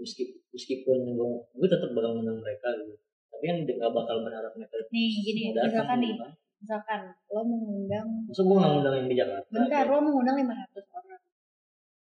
Meskipun, 0.00 0.36
meskipun 0.50 0.98
gue, 1.14 1.28
gue 1.54 1.68
tetap 1.70 1.90
bakal 1.94 2.10
ngundang 2.18 2.40
mereka 2.42 2.68
gitu. 2.74 2.98
Tapi 3.30 3.44
kan 3.46 3.56
nggak 3.62 3.92
bakal 3.94 4.16
berharap 4.26 4.52
mereka 4.58 4.74
Nih 4.90 5.08
gini, 5.22 5.40
misalkan 5.54 5.98
nih, 6.02 6.10
gitu 6.10 6.22
kan. 6.26 6.32
Misalkan 6.60 7.00
lo 7.26 7.42
mengundang 7.42 8.06
Masa 8.24 8.42
gue 8.42 8.56
ngundang 8.56 8.94
yang 8.94 9.08
di 9.08 9.16
Jakarta? 9.16 9.48
Bentar, 9.48 9.82
gitu. 9.82 9.92
lo 9.92 9.98
mengundang 10.02 10.36
500 10.36 10.92
orang. 10.92 11.22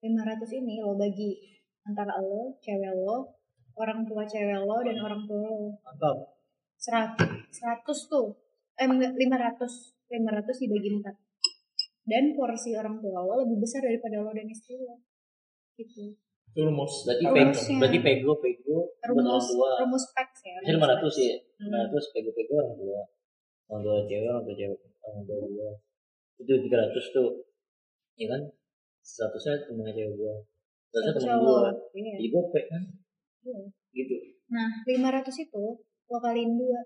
500 0.02 0.60
ini 0.60 0.74
lo 0.80 0.92
bagi 0.96 1.32
antara 1.84 2.14
lo, 2.18 2.56
cewek 2.58 2.94
lo, 2.96 3.18
orang 3.76 4.02
tua 4.04 4.24
cewek 4.24 4.60
lo, 4.60 4.78
dan 4.82 4.98
orang 4.98 5.22
tua 5.24 5.40
lo. 5.44 5.76
Mantap. 5.82 6.18
100, 6.78 7.52
100 7.52 8.12
tuh. 8.12 8.28
Eh, 8.76 8.86
enggak, 8.86 9.12
500. 9.14 9.96
500 10.06 10.62
dibagi 10.62 10.90
4. 11.02 11.18
Dan 12.06 12.24
porsi 12.32 12.78
orang 12.78 13.02
tua 13.02 13.20
lo 13.20 13.42
lebih 13.42 13.58
besar 13.58 13.82
daripada 13.82 14.22
lo 14.22 14.30
dan 14.30 14.46
istri 14.46 14.78
lo. 14.78 15.02
Gitu. 15.74 16.14
Itu 16.48 16.62
rumus. 16.62 17.04
Berarti 17.04 17.26
pego, 17.26 17.60
berarti 17.82 18.00
pego, 18.00 18.32
pego 18.38 18.78
buat 18.86 19.04
orang 19.04 19.18
Rumus, 19.18 19.46
tua. 19.50 19.70
rumus 19.82 20.06
peks 20.14 20.40
ya. 20.46 20.56
Rumus 20.62 20.88
500 20.88 21.02
peks. 21.02 21.18
ya, 21.20 21.36
Hmm. 21.58 21.90
500 21.92 22.14
pego, 22.14 22.30
pego 22.32 22.54
orang 22.56 22.76
tua. 22.78 23.02
Orang 23.66 23.82
tua 23.82 24.06
cewek, 24.06 24.30
orang 24.30 24.46
tua 24.46 24.56
cewek, 24.56 24.80
orang 25.02 25.24
tua 25.26 25.38
gua. 25.50 25.72
Itu 26.38 26.52
300 26.52 27.16
tuh, 27.16 27.30
ya 28.20 28.28
kan? 28.30 28.42
100 29.02 29.46
nya 29.46 29.54
temennya 29.66 29.94
cewek 29.94 30.14
gua. 30.18 30.36
100 30.94 31.02
nya 31.02 31.14
temen 31.18 31.38
gua. 31.42 31.72
Iya. 31.98 32.14
Jadi 32.22 32.30
gope 32.30 32.62
kan? 32.70 32.84
Iya. 33.46 33.60
Gitu. 33.96 34.16
Nah, 34.54 34.70
500 34.86 35.46
itu 35.50 35.66
lo 36.06 36.18
kaliin 36.22 36.54
dua. 36.62 36.82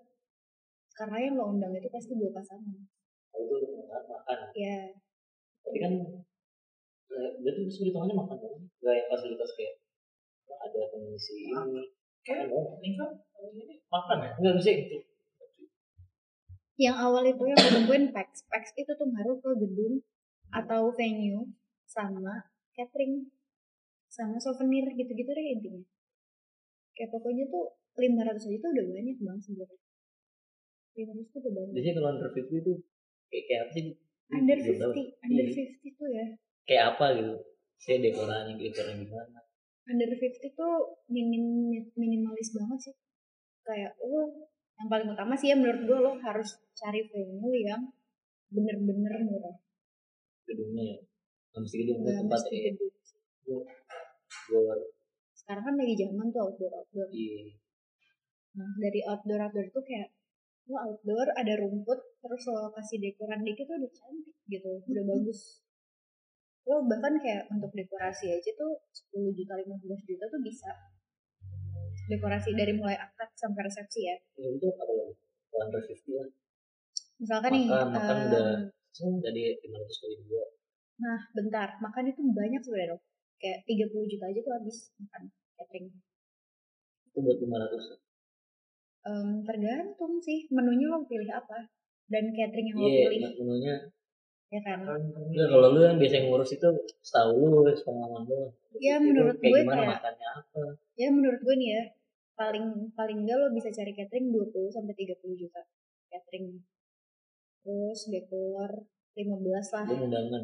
Karena 0.95 1.17
yang 1.19 1.33
lo 1.39 1.51
undang 1.51 1.75
itu 1.75 1.87
pasti 1.91 2.15
dua 2.15 2.31
pasangan. 2.31 2.79
Kalau 3.31 3.43
itu 3.45 3.55
untuk 3.59 3.87
makan, 3.87 4.03
makan. 4.07 4.39
Ya, 4.55 4.79
Tapi 5.63 5.77
kan, 5.79 5.91
eh, 7.11 7.31
berarti 7.43 7.61
itu 7.67 7.91
hitungannya 7.91 8.15
makan 8.15 8.37
dong. 8.39 8.63
Gak 8.79 8.95
yang 8.95 9.07
fasilitas 9.11 9.51
kayak 9.59 9.73
ada 10.47 10.81
pengisi 10.91 11.51
ini. 11.51 11.83
Kan 12.23 12.47
dong. 12.47 12.79
ini 12.83 13.75
makan 13.91 14.17
ya? 14.23 14.31
Enggak 14.39 14.55
bisa 14.59 14.69
itu. 14.75 14.97
Yang 16.79 16.95
awal 16.95 17.27
itu 17.27 17.43
yang 17.43 17.59
gue 17.59 17.71
tungguin 17.75 18.15
PAX. 18.15 18.47
PAX 18.47 18.71
itu 18.79 18.87
tuh 18.95 19.07
ngaruh 19.11 19.43
ke 19.43 19.51
gedung 19.59 19.99
atau 20.55 20.95
venue 20.95 21.51
sama 21.83 22.47
catering 22.71 23.27
sama 24.07 24.39
souvenir 24.39 24.87
gitu-gitu 24.95 25.27
deh 25.27 25.45
intinya. 25.59 25.83
Kayak 26.95 27.11
pokoknya 27.11 27.51
tuh 27.51 27.75
500 27.99 28.31
aja 28.31 28.57
tuh 28.63 28.69
udah 28.71 28.85
banyak 28.95 29.17
bang 29.19 29.39
sebenarnya. 29.43 29.79
500 30.95 31.31
tuh 31.35 31.39
udah 31.43 31.51
banyak. 31.51 31.73
Biasanya 31.75 31.93
kalau 31.99 32.09
under 32.15 32.29
50 32.31 32.63
itu 32.63 32.73
kayak, 33.27 33.43
kayak 33.45 33.61
apa 33.61 33.71
sih? 33.75 33.83
Under 34.29 34.57
Belum 34.57 34.79
tahu. 34.79 34.91
50, 34.95 35.25
under 35.27 35.45
Iya. 35.45 35.63
50 35.83 35.99
tuh 35.99 36.07
ya. 36.09 36.25
Kayak 36.63 36.83
apa 36.95 37.05
gitu? 37.19 37.33
Saya 37.79 37.97
dekoranya, 37.99 38.53
dekornya 38.55 38.95
gimana? 39.03 39.39
Under 39.83 40.07
50 40.15 40.55
tuh 40.55 40.73
minim 41.11 41.45
minimalis 41.99 42.49
banget 42.55 42.79
sih. 42.87 42.95
Kayak 43.67 43.99
oh 43.99 44.47
yang 44.79 44.87
paling 44.87 45.11
utama 45.11 45.35
sih 45.35 45.51
ya 45.51 45.59
menurut 45.59 45.83
gue 45.83 45.97
lo 45.99 46.11
harus 46.23 46.55
cari 46.79 47.01
venue 47.11 47.59
yang 47.59 47.81
bener-bener 48.49 49.13
murah. 49.27 49.57
gedungnya 50.47 50.97
ya 50.97 50.99
nggak 51.53 51.61
mesti 51.61 51.75
gedung 51.77 51.97
Gak 52.01 52.15
tempat 52.25 52.39
mesti 52.41 52.57
ya 52.57 52.71
gue 53.45 54.75
Sekarang 55.33 55.63
kan 55.65 55.75
lagi 55.81 55.93
zaman 55.97 56.27
tuh 56.29 56.41
outdoor 56.45 56.73
outdoor. 56.77 57.07
di 57.09 57.53
Nah, 58.57 58.69
dari 58.81 59.01
outdoor 59.05 59.39
outdoor 59.45 59.67
tuh 59.73 59.83
kayak 59.85 60.09
lo 60.69 60.77
outdoor 60.77 61.27
ada 61.33 61.53
rumput 61.57 61.99
terus 62.21 62.43
lo 62.49 62.69
kasih 62.77 62.97
dekoran 63.01 63.41
dikit 63.41 63.65
tuh 63.65 63.77
udah 63.81 63.91
cantik 63.93 64.37
gitu, 64.49 64.71
udah 64.85 65.03
bagus. 65.05 65.65
Lo 66.69 66.85
bahkan 66.85 67.17
kayak 67.17 67.49
untuk 67.49 67.73
dekorasi 67.73 68.29
aja 68.29 68.51
tuh 68.57 68.77
10 69.13 69.37
juta 69.37 69.53
15 69.57 70.09
juta 70.09 70.25
tuh 70.29 70.41
bisa. 70.45 70.69
Dekorasi 72.09 72.53
dari 72.53 72.73
mulai 72.73 72.97
akad 72.97 73.29
sampai 73.37 73.69
resepsi 73.69 74.05
ya. 74.05 74.17
ya 74.37 74.49
itu 74.53 74.65
apa 74.65 74.83
lagi 74.85 75.13
under 75.57 75.81
50 75.81 76.21
lah 76.21 76.29
Misalkan 77.19 77.51
nih 77.51 77.65
makan 77.67 77.87
makan 77.91 78.15
em, 78.15 78.27
udah 78.31 78.47
tadi 79.21 79.41
500 79.59 80.01
kali 80.01 80.15
dua. 80.23 80.43
Nah 80.99 81.19
bentar, 81.31 81.67
makan 81.77 82.03
itu 82.07 82.21
banyak 82.31 82.61
sebenarnya 82.63 82.95
loh. 82.95 83.01
Kayak 83.39 83.59
30 83.63 84.11
juta 84.11 84.25
aja 84.27 84.39
tuh 84.39 84.53
habis 84.55 84.77
makan 84.97 85.21
catering. 85.55 85.87
itu 87.09 87.17
buat 87.19 87.37
500 87.37 87.99
Em, 89.01 89.29
tergantung 89.43 90.13
sih 90.19 90.45
menunya 90.49 90.87
lo 90.87 91.01
pilih 91.03 91.31
apa 91.31 91.67
dan 92.07 92.29
catering 92.29 92.67
yang 92.67 92.77
lo 92.77 92.87
iya 92.87 93.07
pilih. 93.07 93.31
menunya. 93.37 93.75
Ya 94.49 94.59
kan. 94.65 94.81
ya 95.29 95.45
kalau 95.45 95.67
lu 95.71 95.79
yang 95.83 95.97
biasa 95.97 96.25
ngurus 96.25 96.51
itu 96.51 96.67
setahu 96.99 97.37
lu 97.37 97.69
pengalaman 97.79 98.25
lu. 98.25 98.49
Ya, 98.75 98.97
Itu 98.97 99.05
menurut 99.05 99.35
kayak 99.37 99.45
gue 99.45 99.61
gimana 99.61 99.77
kayak- 99.77 99.91
makannya 99.93 100.27
apa? 100.35 100.61
ya 100.95 101.07
menurut 101.09 101.39
gue 101.39 101.55
nih 101.55 101.69
ya 101.69 101.83
paling 102.33 102.65
paling 102.91 103.17
enggak 103.23 103.37
lo 103.37 103.47
bisa 103.51 103.69
cari 103.69 103.91
catering 103.93 104.27
20 104.29 104.67
sampai 104.69 104.93
30 104.95 105.37
juta 105.37 105.61
catering 106.09 106.45
terus 107.63 107.99
dekor 108.09 108.71
15 109.15 109.75
lah. 109.75 109.85
Lu 109.89 109.95
undangan. 110.07 110.43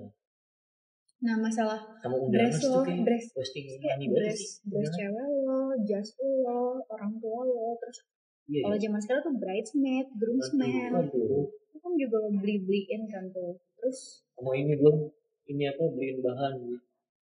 Nah 1.23 1.35
masalah 1.39 1.79
undangan 2.03 2.29
dress 2.29 2.59
lo 2.67 2.83
dress 2.83 3.25
posting 3.31 3.65
dress 3.79 3.99
dress 4.03 4.39
Undangan. 4.67 4.93
cewek 4.93 5.27
lo 5.47 5.59
jas 5.87 6.09
lo 6.19 6.83
orang 6.91 7.13
tua 7.23 7.41
lo 7.47 7.73
terus 7.79 7.97
iya 8.45 8.61
kalau 8.67 8.77
iya. 8.77 8.83
zaman 8.85 8.99
sekarang 9.01 9.23
tuh 9.25 9.35
bridesmaid 9.41 10.07
groomsmaid 10.21 10.91
Waduh. 10.93 11.49
itu 11.49 11.77
kan 11.81 11.93
juga 11.97 12.15
lo 12.19 12.29
beli 12.35 12.55
beliin 12.61 13.01
kan 13.07 13.23
tuh. 13.31 13.55
Terus 13.79 14.27
sama 14.35 14.51
ini 14.53 14.75
belum? 14.75 14.97
Ini 15.45 15.63
apa 15.71 15.83
beliin 15.93 16.17
bahan? 16.19 16.53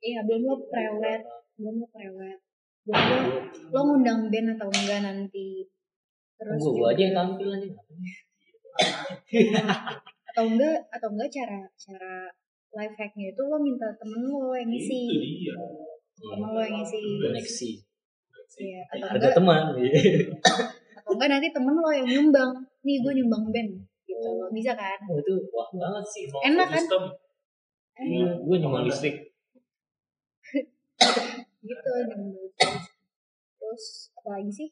Iya 0.03 0.19
belum 0.25 0.41
lo 0.47 0.55
prewed 0.67 1.23
belum 1.61 1.75
lo 1.79 1.87
prewed. 1.93 2.39
Belum 2.83 3.03
lo 3.07 3.39
lo 3.71 3.79
ngundang 3.87 4.27
band 4.27 4.47
atau 4.57 4.67
enggak 4.73 5.01
nanti. 5.05 5.69
Terus 6.33 6.59
gue 6.59 6.87
aja 6.89 7.01
yang 7.07 7.15
tampil 7.15 7.49
aja 7.55 7.69
atau 10.33 10.43
enggak 10.49 10.77
atau 10.89 11.09
enggak 11.13 11.29
cara 11.29 11.61
cara 11.77 12.25
life 12.73 12.97
hacknya 12.97 13.29
itu 13.29 13.41
lo 13.45 13.61
minta 13.61 13.85
temen 14.01 14.25
lo 14.25 14.57
yang 14.57 14.65
itu 14.65 14.81
ngisi 14.81 15.01
dia. 15.45 15.55
Temen 16.17 16.49
lo 16.49 16.59
yang 16.61 16.81
ngisi. 16.81 17.01
Koneksi. 17.21 17.69
Iya, 18.53 18.81
atau 18.89 19.05
harga 19.09 19.17
enggak 19.17 19.33
teman. 19.37 19.63
Atau 20.97 21.11
enggak 21.13 21.29
nanti 21.29 21.47
temen 21.53 21.75
lo 21.77 21.89
yang 21.93 22.07
nyumbang. 22.09 22.51
Nih 22.81 22.97
gue 23.01 23.13
nyumbang 23.21 23.43
band. 23.53 23.71
Gitu. 24.09 24.29
Bisa 24.53 24.71
kan? 24.73 24.99
Oh, 25.05 25.17
itu 25.21 25.33
wah 25.53 25.69
banget 25.73 26.05
sih 26.09 26.23
Enak 26.49 26.67
kan? 26.69 26.81
sistem. 26.81 27.03
Iya 28.01 28.41
gue 28.41 28.55
nyumbang 28.57 28.89
listrik. 28.89 29.15
Gitu 31.61 31.91
nyumbang. 32.09 32.49
Terus 33.61 33.85
apa 34.17 34.29
lagi 34.41 34.49
sih? 34.49 34.69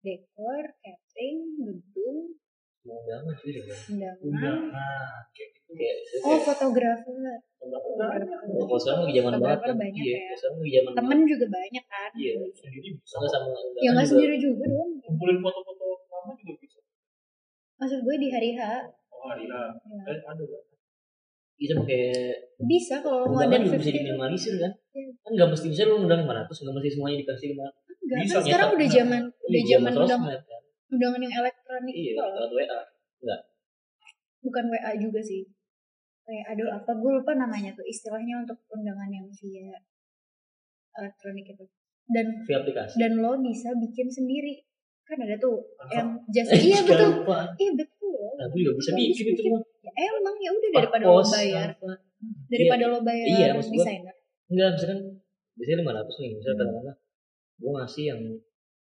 Dekor 0.00 0.64
catering 0.80 1.40
gedung 1.60 2.38
banget 2.86 3.34
sih 3.36 3.50
udah 3.52 3.78
undangan? 4.20 5.22
Kayak 5.30 5.48
gitu. 5.52 5.70
Kayak 5.72 5.96
oh 6.22 6.38
fotografer. 6.38 7.14
Oh, 7.58 8.64
kalau 8.64 8.78
sekarang 8.78 9.00
lagi 9.02 9.14
zaman 9.16 9.32
banget 9.34 9.58
Fotografer 9.58 9.66
kan. 9.66 9.76
banyak 9.76 10.00
iya 10.00 10.18
ya. 10.22 10.34
sekarang 10.36 10.56
lagi 10.56 10.70
zaman 10.72 10.92
temen 10.94 11.18
juga 11.24 11.46
banyak 11.48 11.84
kan. 11.84 12.10
Iya. 12.14 12.32
sendiri 12.52 12.88
bisa. 12.92 13.12
sama 13.12 13.26
sama 13.26 13.46
undangan 13.48 13.74
ya 13.76 13.90
nggak 13.90 14.04
juga. 14.04 14.12
sendiri 14.12 14.36
juga 14.38 14.64
dong. 14.66 14.90
Kumpulin 15.02 15.38
foto-foto 15.40 15.84
lama 16.06 16.32
juga 16.36 16.52
bisa. 16.56 16.78
Maksud 17.76 17.98
gue 18.00 18.16
di 18.16 18.28
hari 18.28 18.50
H. 18.52 18.60
Oh 19.08 19.26
hari 19.26 19.44
ya 19.44 19.60
ya. 19.74 20.02
eh 20.06 20.18
ada 20.22 20.42
Bang. 20.44 20.64
kita 21.56 21.72
pakai 21.74 22.02
bisa 22.62 22.94
kalau 23.00 23.24
mau 23.24 23.40
undangan 23.40 23.56
ada 23.56 23.64
juga 23.64 23.76
bisa 23.76 23.90
50 23.90 23.96
diminimalisir 23.96 24.54
kan? 24.56 24.72
Iya. 24.92 25.10
kan 25.16 25.30
nggak 25.32 25.48
mesti 25.50 25.66
bisa 25.66 25.82
lu 25.84 25.94
undang 25.98 26.20
500 26.22 26.52
nggak 26.52 26.74
mesti 26.76 26.90
semuanya 26.90 27.16
dikasih 27.18 27.46
500 27.50 27.64
enggak 28.06 28.18
Bisa, 28.22 28.32
kan 28.32 28.42
sekarang 28.44 28.68
bisa. 28.68 28.76
udah 28.76 28.88
zaman 28.92 29.22
udah 29.26 29.50
Iya, 29.56 29.68
zaman 29.72 29.92
undang 29.96 30.20
undangan 30.88 31.20
yang 31.20 31.34
elektronik 31.36 31.94
iya 31.94 32.12
loh. 32.16 32.30
lewat 32.32 32.52
WA 32.52 32.80
bukan 34.40 34.64
WA 34.70 34.92
juga 34.96 35.18
sih. 35.18 35.42
Kayak 36.22 36.44
aduh 36.54 36.70
apa 36.72 36.90
gue 36.92 37.10
lupa 37.12 37.32
namanya 37.34 37.70
tuh 37.72 37.82
istilahnya 37.82 38.42
untuk 38.42 38.58
undangan 38.68 39.10
yang 39.10 39.26
via 39.32 39.74
elektronik 40.96 41.46
itu. 41.48 41.64
Dan 42.06 42.26
via 42.46 42.62
aplikasi. 42.62 42.94
dan 42.98 43.18
lo 43.18 43.34
bisa 43.38 43.74
bikin 43.74 44.06
sendiri. 44.06 44.62
Kan 45.02 45.22
ada 45.22 45.38
tuh 45.38 45.62
Mantap. 45.78 45.90
yang 45.92 46.08
just 46.28 46.50
iya 46.58 46.78
Jangan 46.82 46.86
betul. 46.86 47.10
iya 47.56 47.72
betul. 47.74 48.20
Nah, 48.36 48.46
gue 48.50 48.58
juga 48.60 48.72
bisa 48.76 48.90
Lo 48.90 48.98
bikin 49.00 49.26
itu 49.28 49.42
mah. 49.48 49.62
ya, 49.80 49.90
emang 50.04 50.36
ya 50.36 50.50
udah 50.50 50.70
daripada 50.72 51.04
lo 51.04 51.22
bayar. 51.24 51.68
apa. 51.72 51.92
daripada 52.48 52.84
lo 52.90 52.98
bayar 53.02 53.26
Iya, 53.28 53.46
desainer. 53.54 54.14
Enggak, 54.46 54.68
misalkan 54.74 54.98
biasanya 55.54 55.78
500 55.82 56.14
nih, 56.16 56.30
misalnya 56.32 56.54
Hmm. 56.54 56.60
kadang-kadang 56.60 56.98
gue 57.56 57.70
ngasih 57.72 58.04
yang 58.04 58.20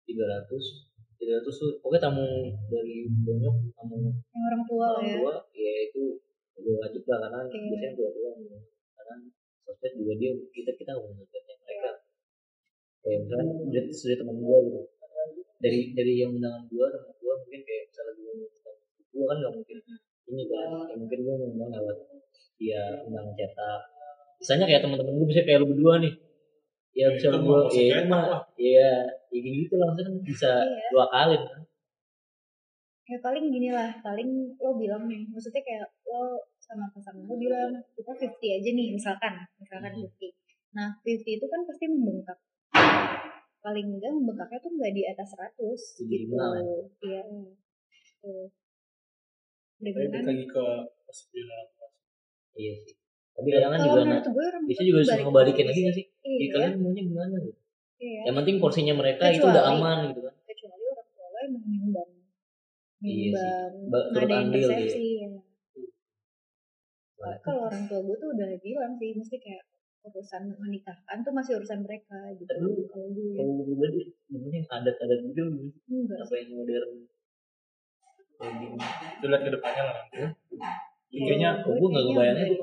300 0.04 0.93
300 1.24 1.48
tuh 1.48 1.72
pokoknya 1.80 2.02
tamu 2.04 2.28
dari 2.68 3.08
bonyok 3.08 3.56
tamu 3.74 3.96
yang 4.04 4.44
orang 4.52 4.64
tua 4.68 4.86
orang 5.00 5.06
ya 5.08 5.16
tua 5.20 5.34
ya 5.56 5.74
itu 5.88 6.04
udah 6.60 6.74
wajib 6.84 7.04
lah 7.08 7.18
karena 7.24 7.40
Iya. 7.48 7.60
biasanya 7.72 7.92
tua 7.96 8.10
tua 8.12 8.30
gitu. 8.38 8.58
karena 9.00 9.16
sosmed 9.64 9.94
juga 9.96 10.14
dia 10.20 10.32
kita 10.52 10.72
kita 10.76 10.92
ngomongin 10.94 11.26
sosmednya 11.26 11.56
mereka 11.64 11.92
kayak 13.04 13.18
misalnya 13.24 13.46
dia 13.72 13.82
sudah 13.90 14.16
teman 14.20 14.36
gue 14.40 14.58
gitu 14.68 14.80
dari 15.64 15.80
dari 15.96 16.14
yang 16.20 16.32
undangan 16.36 16.64
gue 16.68 16.86
teman 16.92 17.14
gue 17.16 17.34
mungkin 17.40 17.62
kayak 17.64 17.84
misalnya 17.88 18.14
gue 18.20 18.34
gue 19.14 19.24
kan 19.24 19.38
nggak 19.40 19.54
mungkin 19.56 19.78
ini 20.24 20.44
kan 20.52 20.70
ya 20.92 20.96
mungkin 21.00 21.20
gue 21.24 21.34
ngundang 21.40 21.72
lewat 21.72 21.98
dia 22.60 22.82
undangan 23.08 23.34
cetak 23.36 23.82
misalnya 24.40 24.66
kayak 24.68 24.82
teman-teman 24.84 25.14
gue 25.20 25.28
bisa 25.32 25.42
kayak 25.48 25.60
lu 25.64 25.68
berdua 25.72 25.94
nih 26.04 26.14
ya 26.94 27.08
bisa 27.10 27.28
masih 27.34 27.90
ya 27.90 27.98
itu 28.00 28.08
mah 28.08 28.26
ya 28.56 28.90
ya 29.28 29.40
kayak 29.42 29.54
gitu 29.66 29.74
kan 29.76 29.92
bisa 30.22 30.52
Iya. 30.62 30.88
dua 30.94 31.06
kali. 31.10 31.36
Kan 31.38 31.62
ya 33.04 33.18
paling 33.20 33.52
gini 33.52 33.70
lah 33.70 33.92
paling 34.00 34.30
lo 34.56 34.80
bilang 34.80 35.04
nih 35.06 35.28
maksudnya 35.28 35.60
kayak 35.60 35.84
lo 36.08 36.40
sama 36.58 36.88
pasangan 36.90 37.28
lo 37.28 37.36
bilang 37.36 37.76
kita 37.94 38.16
50 38.16 38.58
aja 38.58 38.70
nih 38.72 38.88
misalkan 38.96 39.34
misalkan 39.60 39.92
Hmm. 39.92 40.08
50 40.08 40.32
nah 40.74 40.90
50 41.04 41.38
itu 41.38 41.46
kan 41.46 41.62
pasti 41.68 41.86
membengkak. 41.86 42.40
Paling 43.60 43.88
enggak 43.96 44.12
membengkaknya 44.12 44.60
tuh 44.60 44.72
enggak 44.76 44.92
di 44.92 45.04
atas 45.06 45.28
100 45.36 46.00
Jadi 46.00 46.16
gitu. 46.20 46.34
lah. 46.36 46.52
iya. 47.04 47.22
Tuh. 48.24 48.48
Dengan 49.80 50.24
lagi 50.24 50.46
ke 50.48 50.66
iya 52.56 52.74
sih 52.80 52.96
tapi 53.34 53.48
kadang 53.50 53.72
kan 53.74 53.80
juga 53.82 54.00
orang 54.06 54.64
bisa 54.70 54.82
juga 54.82 55.00
balik 55.04 55.24
ngebalikin 55.26 55.66
lagi 55.66 55.74
lagi 55.74 55.82
gak 55.84 55.96
sih. 55.98 56.06
ya 56.06 56.30
iya. 56.30 56.48
kalian 56.54 56.74
maunya 56.80 57.02
gimana 57.04 57.36
gitu? 57.42 57.58
Iya. 57.98 58.20
Yang 58.30 58.36
penting 58.42 58.56
porsinya 58.62 58.94
mereka 58.94 59.24
itu 59.28 59.38
Kecuali- 59.42 59.54
udah 59.58 59.64
aman 59.74 59.98
gitu 60.12 60.22
kan. 60.22 60.34
kecuali 60.46 60.84
orang 60.86 61.08
tua 61.10 61.26
lo 61.26 61.38
emang 61.42 61.64
nyumbang 61.66 62.10
Iya 63.04 63.30
sih. 63.34 63.50
nyumbang 63.74 64.32
andil 64.32 64.60
gitu 64.60 64.70
resepsi 64.70 65.08
ya. 65.18 65.30
Kalau 67.40 67.62
orang 67.66 67.84
tua 67.88 68.00
gue 68.04 68.16
tuh 68.20 68.30
udah 68.36 68.48
bilang 68.60 68.94
sih 68.96 69.10
mesti 69.16 69.38
kayak 69.40 69.64
urusan 70.04 70.44
menikahkan 70.60 71.18
tuh 71.24 71.32
masih 71.32 71.56
urusan 71.56 71.80
mereka 71.80 72.20
gitu 72.36 72.52
Tapi 72.52 72.84
kalau 72.92 73.08
gue. 73.16 73.34
kalau 73.34 73.52
gue 73.56 73.88
pribadi 74.28 74.56
yang 74.60 74.68
adat-adat 74.68 75.20
gitu 75.24 75.42
enggak 75.88 76.20
apa 76.20 76.34
yang 76.36 76.50
modern? 76.54 76.90
Kayak 78.36 78.54
gini. 78.60 78.78
Itu 79.16 79.26
lihat 79.26 79.42
ke 79.42 79.52
depannya 79.56 79.84
lah. 79.88 79.98
Kayaknya 81.08 81.50
kok 81.64 81.72
gue 81.72 81.88
nggak 81.88 82.06
kebayangnya 82.12 82.46
tuh 82.52 82.60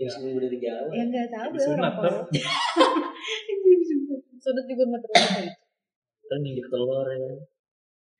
yang 0.00 0.10
semua 0.10 0.40
dari 0.40 0.58
Jawa 0.58 0.90
ya 0.90 1.04
nggak 1.06 1.28
tahu 1.30 1.50
ya 1.54 1.66
orang 1.68 1.68
sunat, 1.68 1.94
lo. 2.00 2.12
sudut 4.42 4.64
juga 4.66 4.82
nggak 4.90 5.02
terlalu 5.06 5.52
kan 6.32 6.40
injek 6.40 6.66
telur 6.72 7.06
ya 7.12 7.18
kan? 7.20 7.36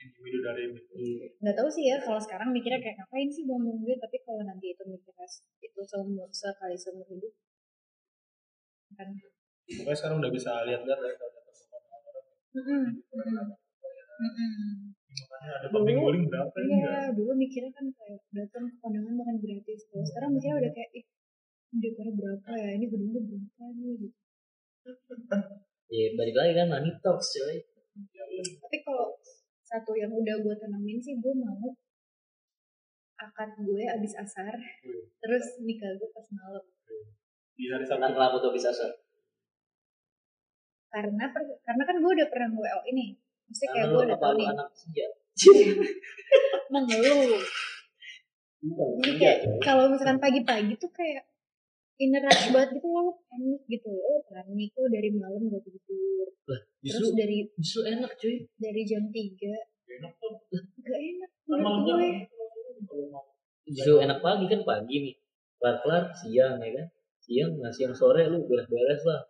Individu 0.03 0.39
dari 0.45 0.65
iya. 0.99 1.27
Nggak 1.41 1.57
tahu 1.57 1.69
sih 1.73 1.85
ya 1.89 1.97
kalau 2.03 2.21
sekarang 2.21 2.53
mikirnya 2.53 2.83
kayak 2.83 3.01
ngapain 3.01 3.31
sih 3.33 3.49
buang 3.49 3.65
duit 3.81 3.97
tapi 3.97 4.21
kalau 4.21 4.45
nanti 4.45 4.75
itu 4.75 4.85
mikirnya 4.85 5.25
itu 5.65 5.81
seumur 5.89 6.29
sekali 6.29 6.77
seumur 6.77 7.07
hidup. 7.09 7.33
Kan. 8.99 9.09
Pokoknya 9.65 9.97
sekarang 9.97 10.17
udah 10.21 10.33
bisa 10.35 10.51
lihat-lihat 10.69 11.01
ya 11.01 11.15
kalau 11.17 11.41
Mm-mm. 12.53 12.85
Mm-mm. 13.17 13.49
Mm-mm. 14.21 14.93
Makanya 15.13 15.53
ada 15.61 15.67
bowling 15.73 16.25
berapa 16.27 16.57
ini 16.65 16.73
Iya, 16.81 16.99
dulu 17.13 17.33
mikirnya 17.37 17.73
kan 17.75 17.87
kayak 17.93 18.21
datang 18.33 18.65
ke 18.71 18.77
kondangan 18.81 19.15
makan 19.17 19.37
gratis. 19.39 19.81
Kalau 19.91 20.05
sekarang 20.09 20.31
mikirnya 20.33 20.57
udah 20.63 20.73
kayak, 20.73 20.91
ih, 20.97 21.05
dekornya 21.73 22.13
berapa 22.17 22.49
ya? 22.57 22.69
Ini 22.81 22.85
gedungnya 22.89 23.21
berapa 23.29 23.63
nih? 23.77 23.93
Gitu. 24.01 24.09
ya 25.93 26.07
balik 26.19 26.35
lagi 26.35 26.53
kan 26.59 26.67
money 26.73 26.91
talks 27.05 27.37
coy 27.37 27.55
Tapi 28.59 28.77
kalau 28.83 29.15
satu 29.63 29.93
yang 29.95 30.11
udah 30.11 30.37
gue 30.41 30.55
tanamin 30.59 30.99
sih, 30.99 31.21
gue 31.21 31.35
mau 31.37 31.71
akad 33.15 33.55
gue 33.63 33.83
abis 33.87 34.13
asar, 34.19 34.51
terus 35.23 35.45
nikah 35.63 35.93
gue 35.95 36.09
pas 36.11 36.27
malam. 36.35 36.65
di 37.53 37.71
hari 37.71 37.85
Sabtu 37.87 38.11
kelapa 38.11 38.37
tuh 38.41 38.51
bisa 38.51 38.73
ser 38.75 38.91
Karena 40.91 41.25
per- 41.31 41.61
karena 41.63 41.83
kan 41.87 41.97
gue 42.01 42.11
udah 42.11 42.29
pernah 42.29 42.49
WO 42.51 42.81
ini. 42.91 43.22
Mesti 43.53 43.67
kayak 43.69 43.87
gue 43.93 44.01
udah 44.09 44.17
lu 44.17 44.33
nih, 44.41 44.47
anak 44.49 44.69
senja. 44.73 45.07
Mengeluh. 46.73 47.45
Jadi 49.05 49.13
kayak 49.21 49.39
coy. 49.45 49.61
kalau 49.61 49.93
misalkan 49.93 50.17
pagi-pagi 50.17 50.73
tuh 50.81 50.89
kayak 50.89 51.29
inner 52.01 52.25
rush 52.25 52.49
banget 52.49 52.81
gitu 52.81 52.89
lo 52.89 53.13
panik 53.29 53.61
gitu. 53.69 53.93
Lo 53.93 54.25
panik 54.25 54.73
lo 54.73 54.89
dari 54.89 55.13
malam 55.13 55.53
gak 55.53 55.69
tidur. 55.69 56.33
Justru 56.81 57.13
terus 57.13 57.13
dari 57.13 57.39
justru 57.61 57.81
enak 57.93 58.13
cuy. 58.17 58.49
dari 58.57 58.83
jam 58.89 59.05
3 59.13 59.21
enak 60.01 60.13
tuh 60.17 60.33
gak 60.81 60.97
enak 60.97 61.31
kan 61.45 61.59
malam 61.61 61.85
menurut 61.85 62.25
gue. 62.89 63.05
mau. 63.13 63.37
Justru 63.69 64.01
enak 64.01 64.25
pagi 64.25 64.49
kan 64.49 64.61
pagi 64.65 64.97
nih. 64.97 65.15
Kelar 65.61 65.77
kelar 65.85 66.05
siang 66.17 66.57
ya 66.57 66.71
kan? 66.73 66.87
Siang 67.21 67.61
nah 67.61 67.69
siang 67.69 67.93
sore 67.93 68.25
lu 68.33 68.49
beres 68.49 68.65
beres 68.73 69.05
lah 69.05 69.29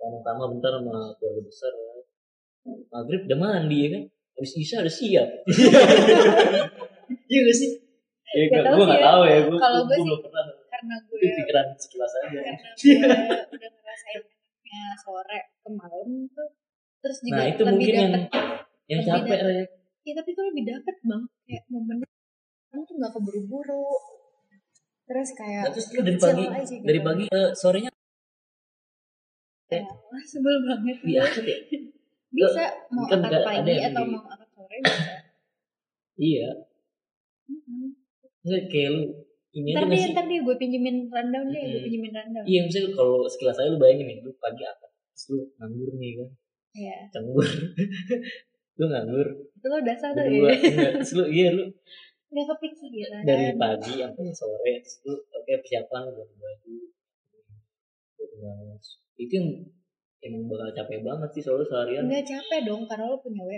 pertama 0.00 0.52
bentar 0.52 0.72
sama 0.80 1.12
keluarga 1.16 1.42
besar 1.44 1.72
ya. 1.76 1.89
Maghrib 2.64 3.20
udah 3.24 3.38
mandi 3.38 3.78
ya 3.78 3.88
kan. 3.90 4.02
Habis 4.34 4.52
isya 4.56 4.76
udah 4.80 4.94
siap. 4.94 5.28
Iya. 7.26 7.40
Gak 7.42 7.56
sih? 7.56 7.70
Ya 8.28 8.42
Gak 8.48 8.62
tau 8.64 8.74
gue 8.76 8.84
gak 8.84 8.98
ya. 8.98 9.06
tahu 9.06 9.20
ya 9.24 9.38
gue 9.40 9.56
Kalau 9.56 9.80
gue 9.82 9.94
sih- 9.94 10.02
belum 10.04 10.20
pernah 10.22 10.42
karena 10.64 10.94
gue 11.00 11.16
itu 11.18 11.34
pikiran 11.36 11.66
sekilas 11.76 12.12
aja. 12.16 12.26
karena 12.30 13.16
gue 13.18 13.54
udah 13.58 13.70
ngerasain 13.72 14.22
sore 14.96 15.38
ke 15.56 15.68
malam 15.68 16.08
tuh 16.28 16.48
terus 17.00 17.18
juga 17.20 17.34
nah 17.34 17.44
itu 17.44 17.62
lebih 17.62 17.70
mungkin 17.72 17.94
yang 17.96 18.10
dapet 18.12 18.30
yang 18.86 19.00
lebih 19.00 19.10
capek 19.10 19.30
dapet. 19.36 19.50
ya 19.50 19.64
ya 20.00 20.12
tapi 20.14 20.28
itu 20.30 20.42
lebih 20.44 20.64
dapet 20.68 20.96
bang. 21.00 21.22
Kayak 21.44 21.62
momennya 21.68 22.08
kamu 22.70 22.82
tuh 22.84 22.94
nggak 22.96 23.12
keburu-buru. 23.12 23.86
Terus 25.04 25.28
kayak 25.32 25.62
Nah, 25.62 25.72
terus 25.72 25.86
lu 25.88 26.00
dari 26.00 26.18
pagi 26.18 26.44
aja 26.46 26.62
gitu. 26.68 26.84
dari 26.84 27.00
pagi 27.00 27.24
ke 27.26 27.40
sorenya 27.52 27.90
Wah, 29.70 30.22
sebel 30.30 30.56
banget. 30.64 30.96
Iya 31.02 31.22
ya? 31.26 31.46
Bisa 32.30 32.62
mau 32.94 33.04
kan 33.10 33.18
angkat 33.26 33.42
pagi 33.42 33.74
atau 33.82 34.02
mau 34.06 34.22
angkat 34.24 34.48
sore 34.54 34.76
bisa. 34.82 35.04
Iya. 36.20 36.48
Nggak 38.46 38.62
kayak 38.70 38.90
lu 38.94 39.02
ini 39.50 39.74
ntar 39.74 39.84
deh 39.90 39.98
sih? 39.98 40.12
ntar 40.14 40.24
deh 40.30 40.38
gue 40.46 40.54
pinjemin 40.56 40.96
rundown 41.10 41.46
deh 41.50 41.58
gue 41.60 41.70
Mm-mm. 41.74 41.84
pinjemin 41.90 42.12
rundown. 42.14 42.44
Iya 42.46 42.60
misalnya 42.66 42.90
kalau 42.94 43.26
sekilas 43.26 43.56
saya 43.58 43.68
lu 43.74 43.78
bayangin 43.82 44.06
nih 44.06 44.16
lu 44.22 44.30
pagi 44.38 44.62
apa? 44.62 44.86
Terus 45.12 45.24
lu 45.34 45.38
nganggur 45.58 45.90
nih 45.98 46.10
kan? 46.22 46.28
Iya. 46.70 46.96
canggur 47.10 47.46
lu 48.78 48.84
nganggur. 48.86 49.28
Itu 49.58 49.66
lo 49.66 49.76
udah 49.82 49.96
sadar 49.98 50.26
ya? 50.30 50.54
Terus 51.02 51.12
lu 51.18 51.24
iya 51.26 51.48
lu 51.50 51.64
nggak 52.30 52.46
kepikiran. 52.46 53.26
dari 53.26 53.50
pagi 53.58 53.98
sampai 53.98 54.30
sore 54.30 54.72
terus 54.78 55.02
lu 55.02 55.18
oke 55.18 55.50
persiapan 55.66 56.14
buat 56.14 56.30
baju 56.30 56.74
buat 58.38 58.82
itu 59.18 59.32
yang 59.34 59.48
emang 60.20 60.42
bakal 60.46 60.68
capek 60.74 61.00
banget 61.00 61.30
sih 61.32 61.42
soalnya 61.42 61.66
seharian. 61.66 62.04
Nggak 62.04 62.24
capek 62.24 62.60
dong 62.62 62.82
karena 62.84 63.04
lo 63.06 63.16
punya 63.18 63.42
wo 63.42 63.52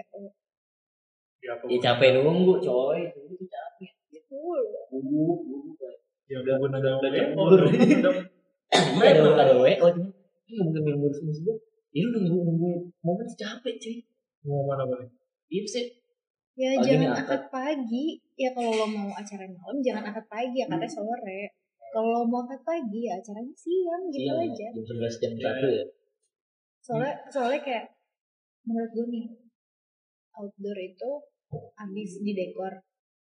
Ya, 1.42 1.58
ya 1.58 1.78
capek 1.80 2.08
nunggu 2.16 2.54
coy. 2.58 3.00
Itu 3.02 3.44
capek. 3.44 3.90
Full. 4.28 4.64
bubuk 4.88 5.40
bubuk 5.44 5.74
kayak 5.76 5.98
Ya 6.24 6.36
udah 6.40 6.54
udah 6.58 6.78
udah 6.78 6.92
udah 6.96 7.10
Lembur. 7.12 7.60
udah 7.60 8.14
iya 8.72 9.08
ada 9.12 9.20
ada 9.36 9.54
WO 9.54 9.86
cuma 9.90 10.08
ini 10.42 10.52
nggak 10.54 10.64
mungkin 10.72 10.94
ngurus 10.96 11.18
ngurus 11.20 11.38
gue 11.42 11.56
ya 11.92 12.00
lu 12.02 12.18
nunggu 12.18 12.38
nunggu 12.42 12.70
momen 13.00 13.26
capek 13.28 13.74
cuy. 13.76 13.96
Mau 14.42 14.64
mana 14.64 14.82
boleh? 14.82 15.04
iya 15.46 15.62
sih. 15.64 15.84
Ya 16.54 16.72
Pagi 16.74 16.84
jangan 16.86 17.10
akad. 17.12 17.24
akad 17.24 17.42
pagi. 17.50 18.06
Ya 18.34 18.52
kalau 18.52 18.72
lo 18.72 18.86
mau 18.86 19.12
acara 19.12 19.44
malam 19.44 19.78
jangan 19.80 20.04
akad 20.06 20.24
pagi. 20.26 20.56
Ya 20.56 20.64
Hmm. 20.64 20.72
akadnya 20.72 20.88
sore. 20.90 21.40
Kalau 21.90 22.08
lo 22.10 22.22
mau 22.24 22.40
akad 22.42 22.60
pagi 22.62 23.00
ya 23.02 23.14
acaranya 23.14 23.52
siang 23.54 24.02
gitu 24.08 24.24
siang 24.24 24.40
aja. 24.42 24.68
jam 24.70 24.84
sebelas 24.86 25.14
jam 25.18 25.30
Iya. 25.30 25.44
satu 25.44 25.66
ya 25.68 25.84
soalnya 26.83 27.14
soalnya 27.30 27.61
kayak 27.62 27.85
menurut 28.66 28.91
gue 28.91 29.07
nih 29.11 29.26
outdoor 30.35 30.78
itu 30.78 31.11
habis 31.78 32.11
di 32.22 32.33
dekor 32.35 32.83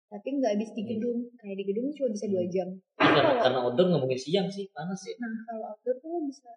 tapi 0.10 0.28
nggak 0.42 0.58
habis 0.58 0.74
di 0.74 0.82
Hmm. 0.82 0.90
gedung. 0.98 1.20
Kayak 1.38 1.56
di 1.62 1.66
gedung 1.70 1.88
cuma 1.94 2.10
bisa 2.10 2.26
dua 2.26 2.44
jam. 2.50 2.70
Karena 2.98 3.22
kalau 3.22 3.38
karena 3.46 3.60
outdoor 3.62 3.86
nggak 3.94 4.02
mungkin 4.02 4.20
siang 4.20 4.48
sih 4.50 4.66
panas 4.74 5.02
ya. 5.06 5.14
Nah 5.22 5.34
kalau 5.46 5.66
outdoor 5.70 5.96
tuh 6.02 6.10
lo 6.10 6.20
bisa 6.26 6.50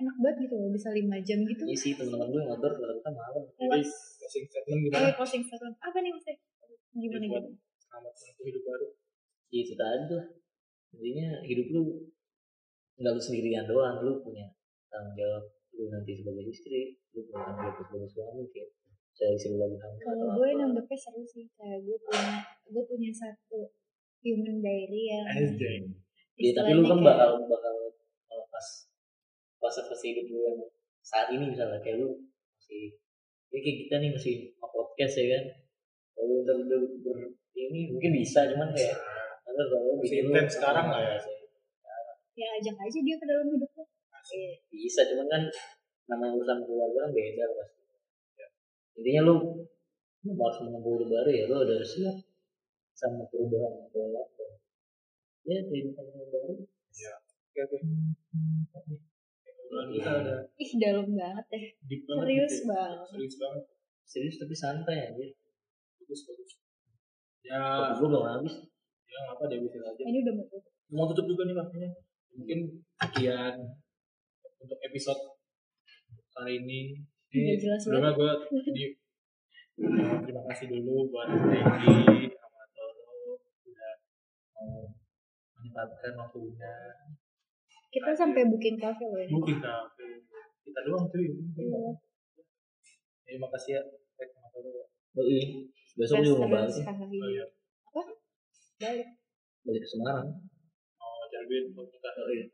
enak 0.00 0.16
banget 0.18 0.36
gitu 0.48 0.54
loh 0.58 0.70
bisa 0.74 0.88
lima 0.90 1.16
jam 1.22 1.38
gitu. 1.46 1.62
Iya 1.70 1.78
sih 1.78 1.92
teman-teman 1.94 2.26
gue 2.34 2.40
yang 2.42 2.50
outdoor 2.50 2.72
rata-rata 2.74 3.10
malam. 3.14 3.44
Jadi 3.54 3.80
closing 4.18 4.44
statement 4.50 4.80
gimana? 4.90 5.06
eh 5.06 5.14
closing 5.14 5.42
statement. 5.46 5.74
Apa 5.78 5.98
nih 6.02 6.10
mas 6.10 6.26
gimana 6.90 7.24
gitu 7.30 7.50
Selamat 7.78 8.12
menempuh 8.18 8.44
hidup 8.50 8.62
baru. 8.66 8.86
Ya, 9.50 9.60
itu 9.66 9.74
tadi 9.74 10.14
lah 10.14 10.26
intinya 10.90 11.28
hidup 11.46 11.66
lu 11.70 11.82
nggak 12.98 13.12
lu 13.14 13.22
sendirian 13.22 13.64
doang 13.70 14.02
lu 14.02 14.18
punya 14.26 14.50
tanggung 14.90 15.14
jawab 15.14 15.44
lu 15.70 15.84
nanti 15.88 16.12
sebagai 16.12 16.44
istri 16.44 16.98
lu 17.14 17.24
punya 17.24 17.42
tanggung 17.46 17.62
jawab 17.64 17.74
sebagai 17.80 18.10
suami 18.10 18.42
kayak 18.50 18.70
saya 19.10 19.30
istri 19.32 19.50
lu 19.50 19.58
lagi 19.58 19.76
hamil 19.76 20.02
kalau 20.02 20.26
gue 20.34 20.48
nanggepnya 20.54 20.98
seru 20.98 21.22
sih 21.24 21.46
kayak 21.54 21.78
gue 21.82 21.96
punya 21.96 22.34
gue 22.66 22.82
punya 22.84 23.10
satu 23.10 23.60
human 24.20 24.60
diary 24.60 25.02
yang. 25.08 25.24
Ya, 26.36 26.52
tapi 26.52 26.72
lu 26.72 26.84
kan 26.84 27.00
kayak- 27.00 27.08
bakal 27.08 27.30
bakal 27.48 27.74
kalau 28.26 28.44
pas 28.48 28.66
fase 29.56 29.80
fase 29.82 30.04
hidup 30.08 30.26
lu 30.26 30.38
yang 30.42 30.60
saat 31.00 31.28
ini 31.30 31.48
misalnya 31.48 31.80
kayak 31.80 32.00
lu 32.00 32.16
masih 32.56 32.96
ya 33.48 33.58
kayak 33.58 33.76
kita 33.80 33.94
nih 33.98 34.10
masih 34.10 34.34
podcast 34.60 35.14
ya 35.16 35.26
kan 35.30 35.44
kalau 36.12 36.40
udah 36.40 36.54
udah 36.60 36.78
ber- 37.00 37.32
ini 37.52 37.90
mungkin 37.90 38.12
bisa 38.14 38.48
cuman 38.48 38.72
kayak 38.72 38.96
kalau 39.44 40.00
bikin 40.00 40.26
lu- 40.26 40.32
intens 40.32 40.56
sekarang 40.56 40.86
lah 40.88 41.00
ya. 41.00 41.16
ya 42.36 42.48
ajak 42.56 42.76
aja 42.78 42.98
dia 43.00 43.16
ke 43.16 43.26
dalam 43.26 43.46
hidup 43.48 43.70
lo 43.76 43.84
Iya, 44.30 44.52
bisa 44.70 45.00
cuman 45.10 45.26
kan 45.26 45.42
namanya 46.06 46.32
urusan 46.38 46.58
keluarga 46.66 46.98
kan 47.06 47.10
beda 47.14 47.44
pasti 47.58 47.80
intinya 48.98 49.20
lu 49.26 49.34
lu 50.26 50.30
harus 50.36 50.58
menempuh 50.66 50.92
hidup 50.98 51.08
baru 51.08 51.30
ya 51.32 51.44
lu 51.48 51.54
udah 51.64 51.74
harus 51.78 51.90
siap 51.90 52.16
sama 52.94 53.24
perubahan 53.30 53.88
pola 53.90 54.22
ya 55.48 55.58
kehidupan 55.66 56.04
yang 56.14 56.28
baru 56.30 56.54
Oke 57.50 57.60
oke. 57.66 57.78
Kita 59.70 60.10
ada 60.22 60.34
ih 60.54 60.70
dalam 60.78 61.06
banget 61.18 61.46
deh 61.50 61.64
deep 61.90 62.02
banget. 62.06 62.22
serius 62.26 62.54
gitu 62.54 62.62
ya. 62.62 62.70
banget 62.70 63.06
Serius 63.10 63.34
banget. 63.42 63.62
serius 64.06 64.36
tapi 64.38 64.54
santai 64.54 64.96
aja 65.10 65.26
Bagus 65.98 66.20
bagus. 66.26 66.50
Ya, 67.46 67.58
gua 67.78 67.94
belum 67.98 68.22
habis 68.26 68.54
ya 69.10 69.18
nggak 69.26 69.34
apa 69.34 69.42
dihabisin 69.50 69.82
aja. 69.82 70.02
ini 70.06 70.18
udah 70.22 70.34
mau 70.38 70.46
tutup 70.46 70.62
Mau 70.90 71.04
tutup 71.10 71.26
juga 71.30 71.42
nih 71.46 71.54
waktunya. 71.58 71.90
Mungkin 72.34 72.58
sekian 72.98 73.54
untuk 74.60 74.78
episode 74.84 75.20
kali 76.36 76.60
ini. 76.60 76.80
Nggak 77.30 77.40
Ini 77.40 77.54
jelas 77.62 77.80
sebelumnya 77.80 78.12
gue 78.12 78.32
di 78.74 78.84
mau 79.80 80.18
terima 80.20 80.42
kasih 80.50 80.66
dulu 80.68 81.08
buat 81.08 81.30
Regi 81.30 82.28
sama 82.36 82.62
Toro 82.74 83.38
udah 83.64 83.94
mau 84.58 84.92
menyempatkan 85.56 86.12
waktunya. 86.20 86.74
Kita 87.90 88.10
sampai 88.12 88.44
booking 88.50 88.76
cafe 88.76 89.04
loh 89.08 89.20
ini 89.22 89.32
booking 89.32 89.62
kafe 89.62 90.06
kita 90.66 90.80
doang 90.86 91.06
cuy. 91.08 91.26
Iya. 91.26 91.82
terima 93.24 93.46
kasih 93.54 93.78
ya 93.78 93.82
Reg 94.18 94.30
sama 94.34 94.48
Toro 94.52 94.90
oh 94.90 95.24
iya 95.24 95.44
besok 95.96 96.20
juga 96.26 96.44
mau 96.44 96.50
balik. 96.50 96.74
Oh 96.82 97.30
iya. 97.30 97.46
balik 98.80 99.08
balik 99.64 99.80
ke 99.86 99.88
Semarang. 99.88 100.28
Mau 100.98 101.24
cari 101.30 101.44
duit 101.46 101.64
buat 101.72 101.88
kita. 101.94 102.10
Oh 102.10 102.30
iya 102.34 102.46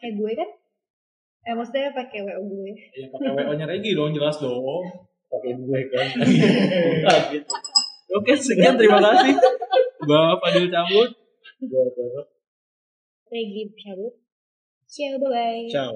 pakai 0.00 0.16
gue 0.16 0.32
kan 0.32 0.48
eh 1.42 1.52
maksudnya 1.52 1.92
pakai 1.92 2.24
wo 2.24 2.32
gue 2.42 2.72
Iya 2.96 3.06
pakai 3.12 3.36
WO 3.36 3.52
nya 3.52 3.68
Regi 3.68 3.92
dong 3.92 4.16
jelas 4.16 4.40
dong. 4.40 4.64
pakai 5.28 5.52
gue 5.54 5.80
kan 5.92 6.08
Gitu. 7.32 7.52
Oke 8.10 8.32
sekian 8.34 8.74
terima 8.74 8.98
kasih. 8.98 9.36
Gua 10.02 10.40
Fadil 10.40 10.66
cabut. 10.66 11.10
gue 11.60 11.84
terus 11.92 12.26
Regi 13.28 13.62
cabut 13.76 14.14
ciao 14.86 15.14
bye 15.18 15.28
bye 15.28 15.68
Ciao. 15.68 15.92